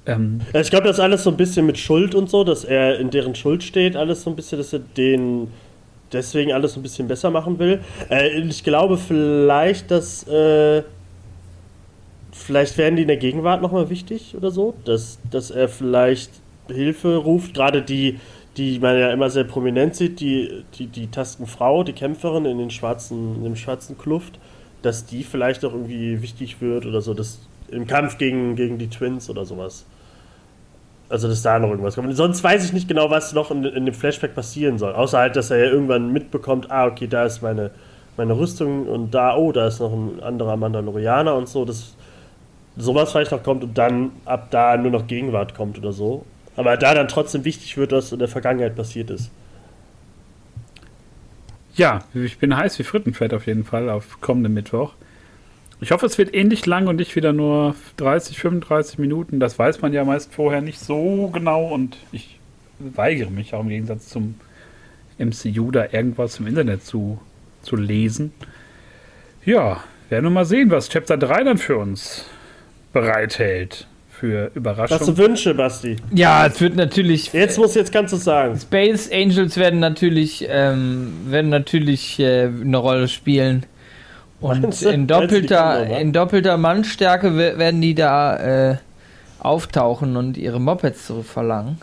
Ähm, 0.06 0.40
Ich 0.54 0.70
glaube, 0.70 0.86
das 0.86 0.96
ist 0.98 1.00
alles 1.02 1.22
so 1.22 1.30
ein 1.30 1.36
bisschen 1.36 1.66
mit 1.66 1.78
Schuld 1.78 2.14
und 2.14 2.28
so, 2.28 2.44
dass 2.44 2.64
er 2.64 2.98
in 2.98 3.10
deren 3.10 3.34
Schuld 3.34 3.62
steht, 3.62 3.96
alles 3.96 4.22
so 4.22 4.30
ein 4.30 4.36
bisschen, 4.36 4.58
dass 4.58 4.72
er 4.72 4.80
den 4.80 5.48
deswegen 6.12 6.52
alles 6.52 6.76
ein 6.76 6.82
bisschen 6.82 7.08
besser 7.08 7.30
machen 7.30 7.58
will. 7.58 7.80
Äh, 8.10 8.40
ich 8.40 8.64
glaube 8.64 8.98
vielleicht, 8.98 9.90
dass 9.90 10.26
äh, 10.28 10.82
vielleicht 12.32 12.78
werden 12.78 12.96
die 12.96 13.02
in 13.02 13.08
der 13.08 13.16
Gegenwart 13.16 13.62
nochmal 13.62 13.90
wichtig 13.90 14.34
oder 14.36 14.50
so, 14.50 14.74
dass, 14.84 15.18
dass 15.30 15.50
er 15.50 15.68
vielleicht 15.68 16.30
Hilfe 16.68 17.16
ruft, 17.16 17.54
gerade 17.54 17.82
die, 17.82 18.18
die 18.56 18.78
man 18.78 18.98
ja 18.98 19.10
immer 19.12 19.30
sehr 19.30 19.44
prominent 19.44 19.96
sieht, 19.96 20.20
die, 20.20 20.64
die, 20.78 20.86
die 20.86 21.06
Taskenfrau, 21.08 21.84
die 21.84 21.92
Kämpferin 21.92 22.44
in 22.44 22.58
den 22.58 22.70
schwarzen, 22.70 23.36
in 23.36 23.44
dem 23.44 23.56
schwarzen 23.56 23.98
Kluft, 23.98 24.38
dass 24.82 25.06
die 25.06 25.24
vielleicht 25.24 25.64
auch 25.64 25.72
irgendwie 25.72 26.22
wichtig 26.22 26.60
wird 26.60 26.86
oder 26.86 27.00
so, 27.00 27.14
dass 27.14 27.40
im 27.70 27.86
Kampf 27.86 28.18
gegen, 28.18 28.56
gegen 28.56 28.78
die 28.78 28.88
Twins 28.88 29.30
oder 29.30 29.44
sowas. 29.44 29.86
Also, 31.12 31.28
dass 31.28 31.42
da 31.42 31.58
noch 31.58 31.68
irgendwas 31.68 31.94
kommt. 31.94 32.16
Sonst 32.16 32.42
weiß 32.42 32.64
ich 32.64 32.72
nicht 32.72 32.88
genau, 32.88 33.10
was 33.10 33.32
noch 33.34 33.50
in, 33.50 33.64
in 33.64 33.84
dem 33.84 33.94
Flashback 33.94 34.34
passieren 34.34 34.78
soll. 34.78 34.94
Außer 34.94 35.18
halt, 35.18 35.36
dass 35.36 35.50
er 35.50 35.58
ja 35.58 35.70
irgendwann 35.70 36.12
mitbekommt, 36.12 36.70
ah, 36.70 36.86
okay, 36.86 37.06
da 37.06 37.24
ist 37.24 37.42
meine 37.42 37.70
meine 38.16 38.36
Rüstung 38.36 38.86
und 38.88 39.12
da, 39.12 39.36
oh, 39.36 39.52
da 39.52 39.66
ist 39.66 39.80
noch 39.80 39.92
ein 39.92 40.22
anderer 40.22 40.56
Mandalorianer 40.56 41.34
und 41.34 41.48
so, 41.48 41.64
dass 41.64 41.94
sowas 42.76 43.12
vielleicht 43.12 43.32
noch 43.32 43.42
kommt 43.42 43.64
und 43.64 43.76
dann 43.76 44.12
ab 44.24 44.48
da 44.50 44.76
nur 44.76 44.90
noch 44.90 45.06
Gegenwart 45.06 45.54
kommt 45.54 45.78
oder 45.78 45.92
so. 45.92 46.24
Aber 46.56 46.76
da 46.76 46.94
dann 46.94 47.08
trotzdem 47.08 47.44
wichtig 47.44 47.76
wird, 47.76 47.92
was 47.92 48.12
in 48.12 48.18
der 48.18 48.28
Vergangenheit 48.28 48.76
passiert 48.76 49.10
ist. 49.10 49.30
Ja, 51.74 52.00
ich 52.12 52.38
bin 52.38 52.54
heiß 52.54 52.78
wie 52.78 52.82
Frittenfett 52.82 53.32
auf 53.32 53.46
jeden 53.46 53.64
Fall 53.64 53.88
auf 53.88 54.20
kommenden 54.20 54.52
Mittwoch. 54.52 54.92
Ich 55.82 55.90
hoffe, 55.90 56.06
es 56.06 56.16
wird 56.16 56.32
ähnlich 56.32 56.64
lang 56.64 56.86
und 56.86 56.96
nicht 56.96 57.16
wieder 57.16 57.32
nur 57.32 57.74
30, 57.96 58.38
35 58.38 58.98
Minuten. 58.98 59.40
Das 59.40 59.58
weiß 59.58 59.82
man 59.82 59.92
ja 59.92 60.04
meist 60.04 60.32
vorher 60.32 60.60
nicht 60.60 60.78
so 60.78 61.28
genau 61.32 61.66
und 61.66 61.96
ich 62.12 62.38
weigere 62.78 63.30
mich 63.30 63.52
auch 63.52 63.62
im 63.62 63.68
Gegensatz 63.68 64.08
zum 64.08 64.36
MCU 65.18 65.72
da 65.72 65.86
irgendwas 65.90 66.38
im 66.38 66.46
Internet 66.46 66.84
zu, 66.84 67.20
zu 67.62 67.74
lesen. 67.74 68.32
Ja, 69.44 69.82
werden 70.08 70.26
wir 70.26 70.30
mal 70.30 70.44
sehen, 70.44 70.70
was 70.70 70.88
Chapter 70.88 71.16
3 71.16 71.42
dann 71.42 71.58
für 71.58 71.76
uns 71.76 72.26
bereithält. 72.92 73.88
Für 74.08 74.52
Überraschungen. 74.54 75.00
Hast 75.00 75.08
du 75.08 75.16
Wünsche, 75.18 75.52
Basti? 75.52 75.96
Ja, 76.14 76.46
es 76.46 76.60
wird 76.60 76.76
natürlich. 76.76 77.32
Jetzt 77.32 77.58
muss 77.58 77.74
jetzt 77.74 77.92
kannst 77.92 78.12
du 78.12 78.18
sagen. 78.18 78.56
Space 78.56 79.10
Angels 79.10 79.56
werden 79.56 79.80
natürlich, 79.80 80.46
ähm, 80.48 81.12
werden 81.26 81.50
natürlich 81.50 82.20
äh, 82.20 82.44
eine 82.44 82.76
Rolle 82.76 83.08
spielen. 83.08 83.66
Und 84.42 84.82
in 84.82 85.06
doppelter, 85.06 85.98
in 85.98 86.12
doppelter 86.12 86.56
Mannstärke 86.58 87.36
werden 87.36 87.80
die 87.80 87.94
da 87.94 88.70
äh, 88.70 88.76
auftauchen 89.38 90.16
und 90.16 90.36
ihre 90.36 90.60
Mopeds 90.60 91.06
zurückverlangen. 91.06 91.78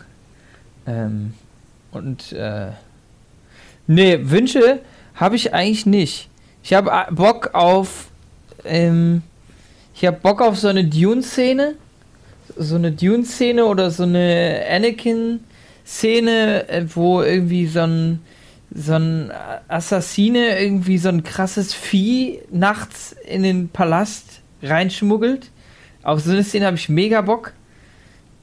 Ähm, 0.86 1.34
und 1.90 2.32
äh, 2.32 2.68
nee, 3.86 4.18
Wünsche 4.22 4.80
habe 5.14 5.36
ich 5.36 5.52
eigentlich 5.52 5.86
nicht. 5.86 6.28
Ich 6.62 6.74
habe 6.74 6.90
äh, 6.90 7.12
Bock 7.12 7.54
auf 7.54 8.10
ähm, 8.64 9.22
ich 10.00 10.06
habe 10.06 10.16
Bock 10.22 10.40
auf 10.40 10.58
so 10.58 10.68
eine 10.68 10.84
Dune-Szene. 10.84 11.74
So 12.56 12.76
eine 12.76 12.90
Dune-Szene 12.90 13.66
oder 13.66 13.90
so 13.90 14.04
eine 14.04 14.62
Anakin-Szene, 14.70 16.68
äh, 16.70 16.86
wo 16.94 17.20
irgendwie 17.22 17.66
so 17.66 17.80
ein, 17.80 18.22
so 18.72 18.94
ein 18.94 19.32
Assassine 19.68 20.60
irgendwie 20.60 20.98
so 20.98 21.08
ein 21.08 21.24
krasses 21.24 21.74
Vieh 21.74 22.40
nachts 22.50 23.16
in 23.26 23.42
den 23.42 23.68
Palast 23.68 24.40
reinschmuggelt. 24.62 25.50
Auf 26.02 26.20
so 26.20 26.30
eine 26.30 26.44
Szene 26.44 26.66
habe 26.66 26.76
ich 26.76 26.88
mega 26.88 27.20
Bock. 27.20 27.52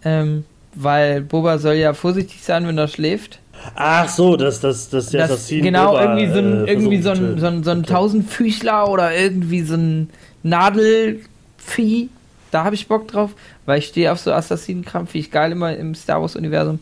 Ähm, 0.03 0.43
weil 0.75 1.21
Boba 1.21 1.57
soll 1.57 1.75
ja 1.75 1.93
vorsichtig 1.93 2.43
sein, 2.43 2.67
wenn 2.67 2.77
er 2.77 2.87
schläft. 2.87 3.39
Ach 3.75 4.07
so, 4.07 4.35
dass 4.35 4.59
das, 4.59 4.89
das, 4.89 5.09
das 5.09 5.31
Assassin 5.31 5.63
Genau, 5.63 5.91
Boba, 5.91 6.03
irgendwie 6.03 6.27
so 6.27 6.39
ein, 6.39 6.67
äh, 6.67 6.71
irgendwie 6.71 7.01
so 7.01 7.09
ein, 7.09 7.39
so 7.39 7.47
ein, 7.47 7.63
so 7.63 7.71
ein 7.71 7.79
okay. 7.79 7.93
Tausendfüßler 7.93 8.87
oder 8.87 9.15
irgendwie 9.15 9.61
so 9.61 9.75
ein 9.75 10.09
Nadel 10.43 11.21
Vieh. 11.57 12.09
Da 12.51 12.63
habe 12.63 12.75
ich 12.75 12.87
Bock 12.87 13.07
drauf, 13.07 13.31
weil 13.65 13.79
ich 13.79 13.87
stehe 13.87 14.11
auf 14.11 14.19
so 14.19 14.31
Assassinenkram, 14.31 15.07
finde 15.07 15.19
ich 15.19 15.31
geil 15.31 15.51
immer 15.51 15.75
im 15.75 15.95
Star 15.95 16.21
Wars-Universum. 16.21 16.79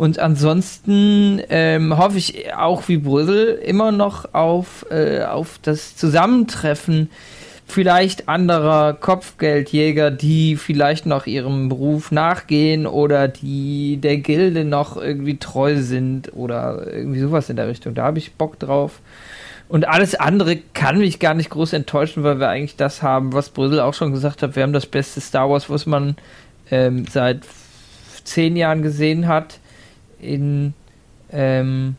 Und 0.00 0.18
ansonsten 0.18 1.42
ähm, 1.50 1.98
hoffe 1.98 2.16
ich 2.16 2.54
auch 2.54 2.88
wie 2.88 2.96
Brüssel 2.96 3.60
immer 3.62 3.92
noch 3.92 4.32
auf, 4.32 4.86
äh, 4.90 5.24
auf 5.24 5.58
das 5.60 5.94
Zusammentreffen 5.94 7.10
vielleicht 7.66 8.26
anderer 8.26 8.94
Kopfgeldjäger, 8.94 10.10
die 10.10 10.56
vielleicht 10.56 11.04
noch 11.04 11.26
ihrem 11.26 11.68
Beruf 11.68 12.12
nachgehen 12.12 12.86
oder 12.86 13.28
die 13.28 13.98
der 13.98 14.16
Gilde 14.16 14.64
noch 14.64 14.96
irgendwie 14.96 15.36
treu 15.36 15.76
sind 15.76 16.32
oder 16.34 16.90
irgendwie 16.90 17.20
sowas 17.20 17.50
in 17.50 17.56
der 17.56 17.68
Richtung. 17.68 17.92
Da 17.94 18.04
habe 18.04 18.16
ich 18.16 18.32
Bock 18.36 18.58
drauf. 18.58 19.00
Und 19.68 19.86
alles 19.86 20.14
andere 20.14 20.56
kann 20.72 20.96
mich 20.96 21.18
gar 21.18 21.34
nicht 21.34 21.50
groß 21.50 21.74
enttäuschen, 21.74 22.22
weil 22.22 22.40
wir 22.40 22.48
eigentlich 22.48 22.76
das 22.76 23.02
haben, 23.02 23.34
was 23.34 23.50
Brüssel 23.50 23.80
auch 23.80 23.92
schon 23.92 24.12
gesagt 24.12 24.42
hat. 24.42 24.56
Wir 24.56 24.62
haben 24.62 24.72
das 24.72 24.86
beste 24.86 25.20
Star 25.20 25.50
Wars, 25.50 25.68
was 25.68 25.84
man 25.84 26.16
ähm, 26.70 27.04
seit 27.06 27.42
zehn 28.24 28.56
Jahren 28.56 28.80
gesehen 28.80 29.28
hat, 29.28 29.60
in, 30.20 30.74
ähm, 31.32 31.96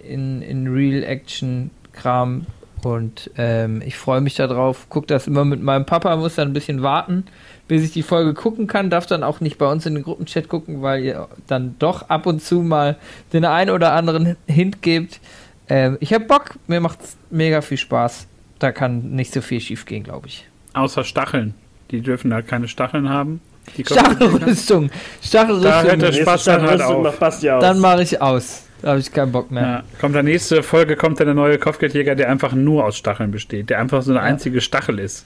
in, 0.00 0.42
in 0.42 0.68
Real-Action-Kram. 0.68 2.46
Und 2.82 3.30
ähm, 3.38 3.82
ich 3.84 3.96
freue 3.96 4.20
mich 4.20 4.34
darauf. 4.34 4.88
Gucke 4.90 5.06
das 5.06 5.26
immer 5.26 5.44
mit 5.44 5.62
meinem 5.62 5.86
Papa, 5.86 6.14
muss 6.16 6.34
dann 6.34 6.48
ein 6.48 6.52
bisschen 6.52 6.82
warten, 6.82 7.24
bis 7.66 7.82
ich 7.82 7.92
die 7.92 8.02
Folge 8.02 8.34
gucken 8.34 8.66
kann. 8.66 8.90
Darf 8.90 9.06
dann 9.06 9.22
auch 9.22 9.40
nicht 9.40 9.56
bei 9.56 9.70
uns 9.70 9.86
in 9.86 9.94
den 9.94 10.02
Gruppenchat 10.02 10.48
gucken, 10.48 10.82
weil 10.82 11.02
ihr 11.02 11.28
dann 11.46 11.76
doch 11.78 12.10
ab 12.10 12.26
und 12.26 12.42
zu 12.42 12.56
mal 12.60 12.96
den 13.32 13.44
einen 13.46 13.70
oder 13.70 13.92
anderen 13.92 14.36
Hint 14.46 14.82
gebt. 14.82 15.20
Ähm, 15.68 15.96
ich 16.00 16.12
habe 16.12 16.26
Bock, 16.26 16.56
mir 16.66 16.80
macht 16.80 16.98
mega 17.30 17.62
viel 17.62 17.78
Spaß. 17.78 18.26
Da 18.58 18.70
kann 18.70 19.10
nicht 19.12 19.32
so 19.32 19.40
viel 19.40 19.60
schief 19.60 19.86
gehen, 19.86 20.04
glaube 20.04 20.26
ich. 20.26 20.46
Außer 20.74 21.04
Stacheln. 21.04 21.54
Die 21.90 22.00
dürfen 22.00 22.30
da 22.30 22.42
keine 22.42 22.68
Stacheln 22.68 23.08
haben. 23.08 23.40
Stachelrüstung. 23.72 24.90
Stachelrüstung. 25.22 25.62
Da 25.62 25.82
hört 25.82 26.02
der 26.02 26.12
Spaß 26.12 26.44
dann 26.44 26.62
halt 26.62 26.82
auf. 26.82 27.18
Dann 27.40 27.80
mache 27.80 28.02
ich 28.02 28.20
aus. 28.20 28.64
Da 28.82 28.90
habe 28.90 29.00
ich 29.00 29.10
keinen 29.12 29.32
Bock 29.32 29.50
mehr. 29.50 29.62
Ja, 29.62 29.82
kommt 29.98 30.14
der 30.14 30.22
nächste 30.22 30.62
Folge, 30.62 30.96
kommt 30.96 31.18
dann 31.18 31.26
der 31.26 31.34
neue 31.34 31.58
Kopfgeldjäger, 31.58 32.14
der 32.14 32.28
einfach 32.28 32.52
nur 32.52 32.84
aus 32.84 32.98
Stacheln 32.98 33.30
besteht. 33.30 33.70
Der 33.70 33.78
einfach 33.78 34.02
so 34.02 34.10
eine 34.10 34.20
ja. 34.20 34.26
einzige 34.26 34.60
Stachel 34.60 34.98
ist. 34.98 35.24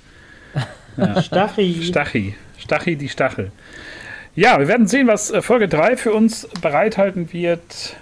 Ja. 0.97 1.23
Stachi. 1.23 1.81
Stachi. 1.85 2.35
Stachi, 2.59 2.97
die 2.97 3.09
Stachel. 3.09 3.53
Ja, 4.35 4.59
wir 4.59 4.67
werden 4.67 4.89
sehen, 4.89 5.07
was 5.07 5.31
äh, 5.31 5.43
Folge 5.43 5.69
3 5.69 5.97
für 5.97 6.13
uns 6.13 6.49
bereithalten 6.61 7.33
wird. 7.33 7.95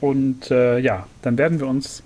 Und 0.00 0.50
äh, 0.50 0.78
ja, 0.78 1.06
dann 1.20 1.36
werden 1.36 1.60
wir 1.60 1.66
uns 1.66 2.02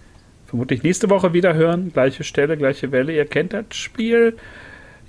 vermutlich 0.49 0.83
nächste 0.83 1.11
Woche 1.11 1.33
wieder 1.33 1.55
hören. 1.55 1.93
Gleiche 1.93 2.25
Stelle, 2.25 2.57
gleiche 2.57 2.91
Welle. 2.91 3.13
Ihr 3.13 3.25
kennt 3.25 3.53
das 3.53 3.67
Spiel. 3.71 4.37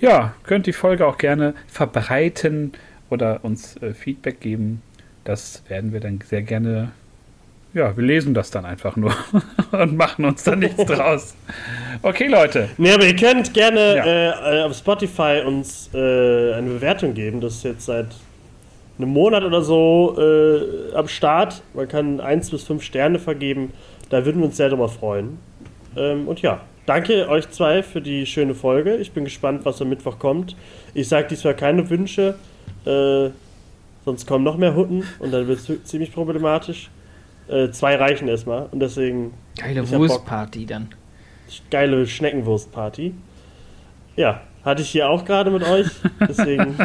Ja, 0.03 0.33
könnt 0.43 0.67
die 0.67 0.73
Folge 0.73 1.07
auch 1.07 1.17
gerne 1.17 1.53
verbreiten 1.65 2.73
oder 3.09 3.39
uns 3.41 3.81
äh, 3.81 3.93
Feedback 3.93 4.41
geben. 4.41 4.81
Das 5.23 5.63
werden 5.69 5.93
wir 5.93 6.01
dann 6.01 6.19
sehr 6.27 6.41
gerne. 6.41 6.91
Ja, 7.73 7.95
wir 7.95 8.03
lesen 8.03 8.33
das 8.33 8.51
dann 8.51 8.65
einfach 8.65 8.97
nur 8.97 9.15
und 9.71 9.95
machen 9.95 10.25
uns 10.25 10.43
dann 10.43 10.59
nichts 10.59 10.83
draus. 10.87 11.35
Okay, 12.01 12.27
Leute. 12.27 12.67
Nee, 12.77 12.91
aber 12.91 13.05
ihr 13.05 13.15
könnt 13.15 13.53
gerne 13.53 13.95
ja. 13.95 14.53
äh, 14.59 14.63
auf 14.63 14.75
Spotify 14.75 15.41
uns 15.45 15.89
äh, 15.93 16.53
eine 16.53 16.71
Bewertung 16.71 17.13
geben. 17.13 17.39
Das 17.39 17.53
ist 17.55 17.63
jetzt 17.63 17.85
seit 17.85 18.07
einem 18.97 19.07
Monat 19.07 19.45
oder 19.45 19.61
so 19.61 20.17
äh, 20.19 20.93
am 20.95 21.07
Start. 21.07 21.61
Man 21.73 21.87
kann 21.87 22.19
1 22.19 22.49
bis 22.49 22.63
5 22.63 22.83
Sterne 22.83 23.19
vergeben. 23.19 23.71
Da 24.09 24.25
würden 24.25 24.41
wir 24.41 24.47
uns 24.47 24.57
sehr 24.57 24.67
darüber 24.67 24.89
freuen. 24.89 25.39
Ähm, 25.95 26.27
und 26.27 26.41
ja, 26.41 26.59
danke 26.85 27.29
euch 27.29 27.49
zwei 27.49 27.83
für 27.83 28.01
die 28.01 28.25
schöne 28.25 28.55
Folge. 28.55 28.95
Ich 28.97 29.11
bin 29.11 29.23
gespannt, 29.23 29.65
was 29.65 29.81
am 29.81 29.89
Mittwoch 29.89 30.19
kommt. 30.19 30.55
Ich 30.93 31.07
sage 31.07 31.27
diesmal 31.27 31.55
keine 31.55 31.89
Wünsche, 31.89 32.35
äh, 32.85 33.29
sonst 34.05 34.27
kommen 34.27 34.43
noch 34.43 34.57
mehr 34.57 34.75
Hutten 34.75 35.03
und 35.19 35.31
dann 35.31 35.47
wird 35.47 35.59
es 35.59 35.83
ziemlich 35.85 36.13
problematisch. 36.13 36.89
Äh, 37.47 37.71
zwei 37.71 37.95
reichen 37.95 38.27
erstmal 38.27 38.67
und 38.71 38.79
deswegen. 38.79 39.33
Geile 39.57 39.89
Wurstparty 39.89 40.65
dann. 40.65 40.89
Geile 41.69 42.07
Schneckenwurstparty. 42.07 43.13
Ja, 44.15 44.41
hatte 44.63 44.81
ich 44.81 44.89
hier 44.89 45.09
auch 45.09 45.25
gerade 45.25 45.51
mit 45.51 45.63
euch. 45.63 45.87
Deswegen 46.19 46.75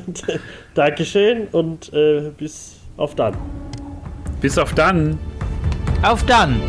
Dankeschön 0.74 1.46
und 1.52 1.92
äh, 1.92 2.30
bis 2.36 2.76
auf 2.96 3.14
dann. 3.14 3.36
Bis 4.40 4.58
auf 4.58 4.74
dann. 4.74 5.18
Auf 6.02 6.24
dann. 6.26 6.60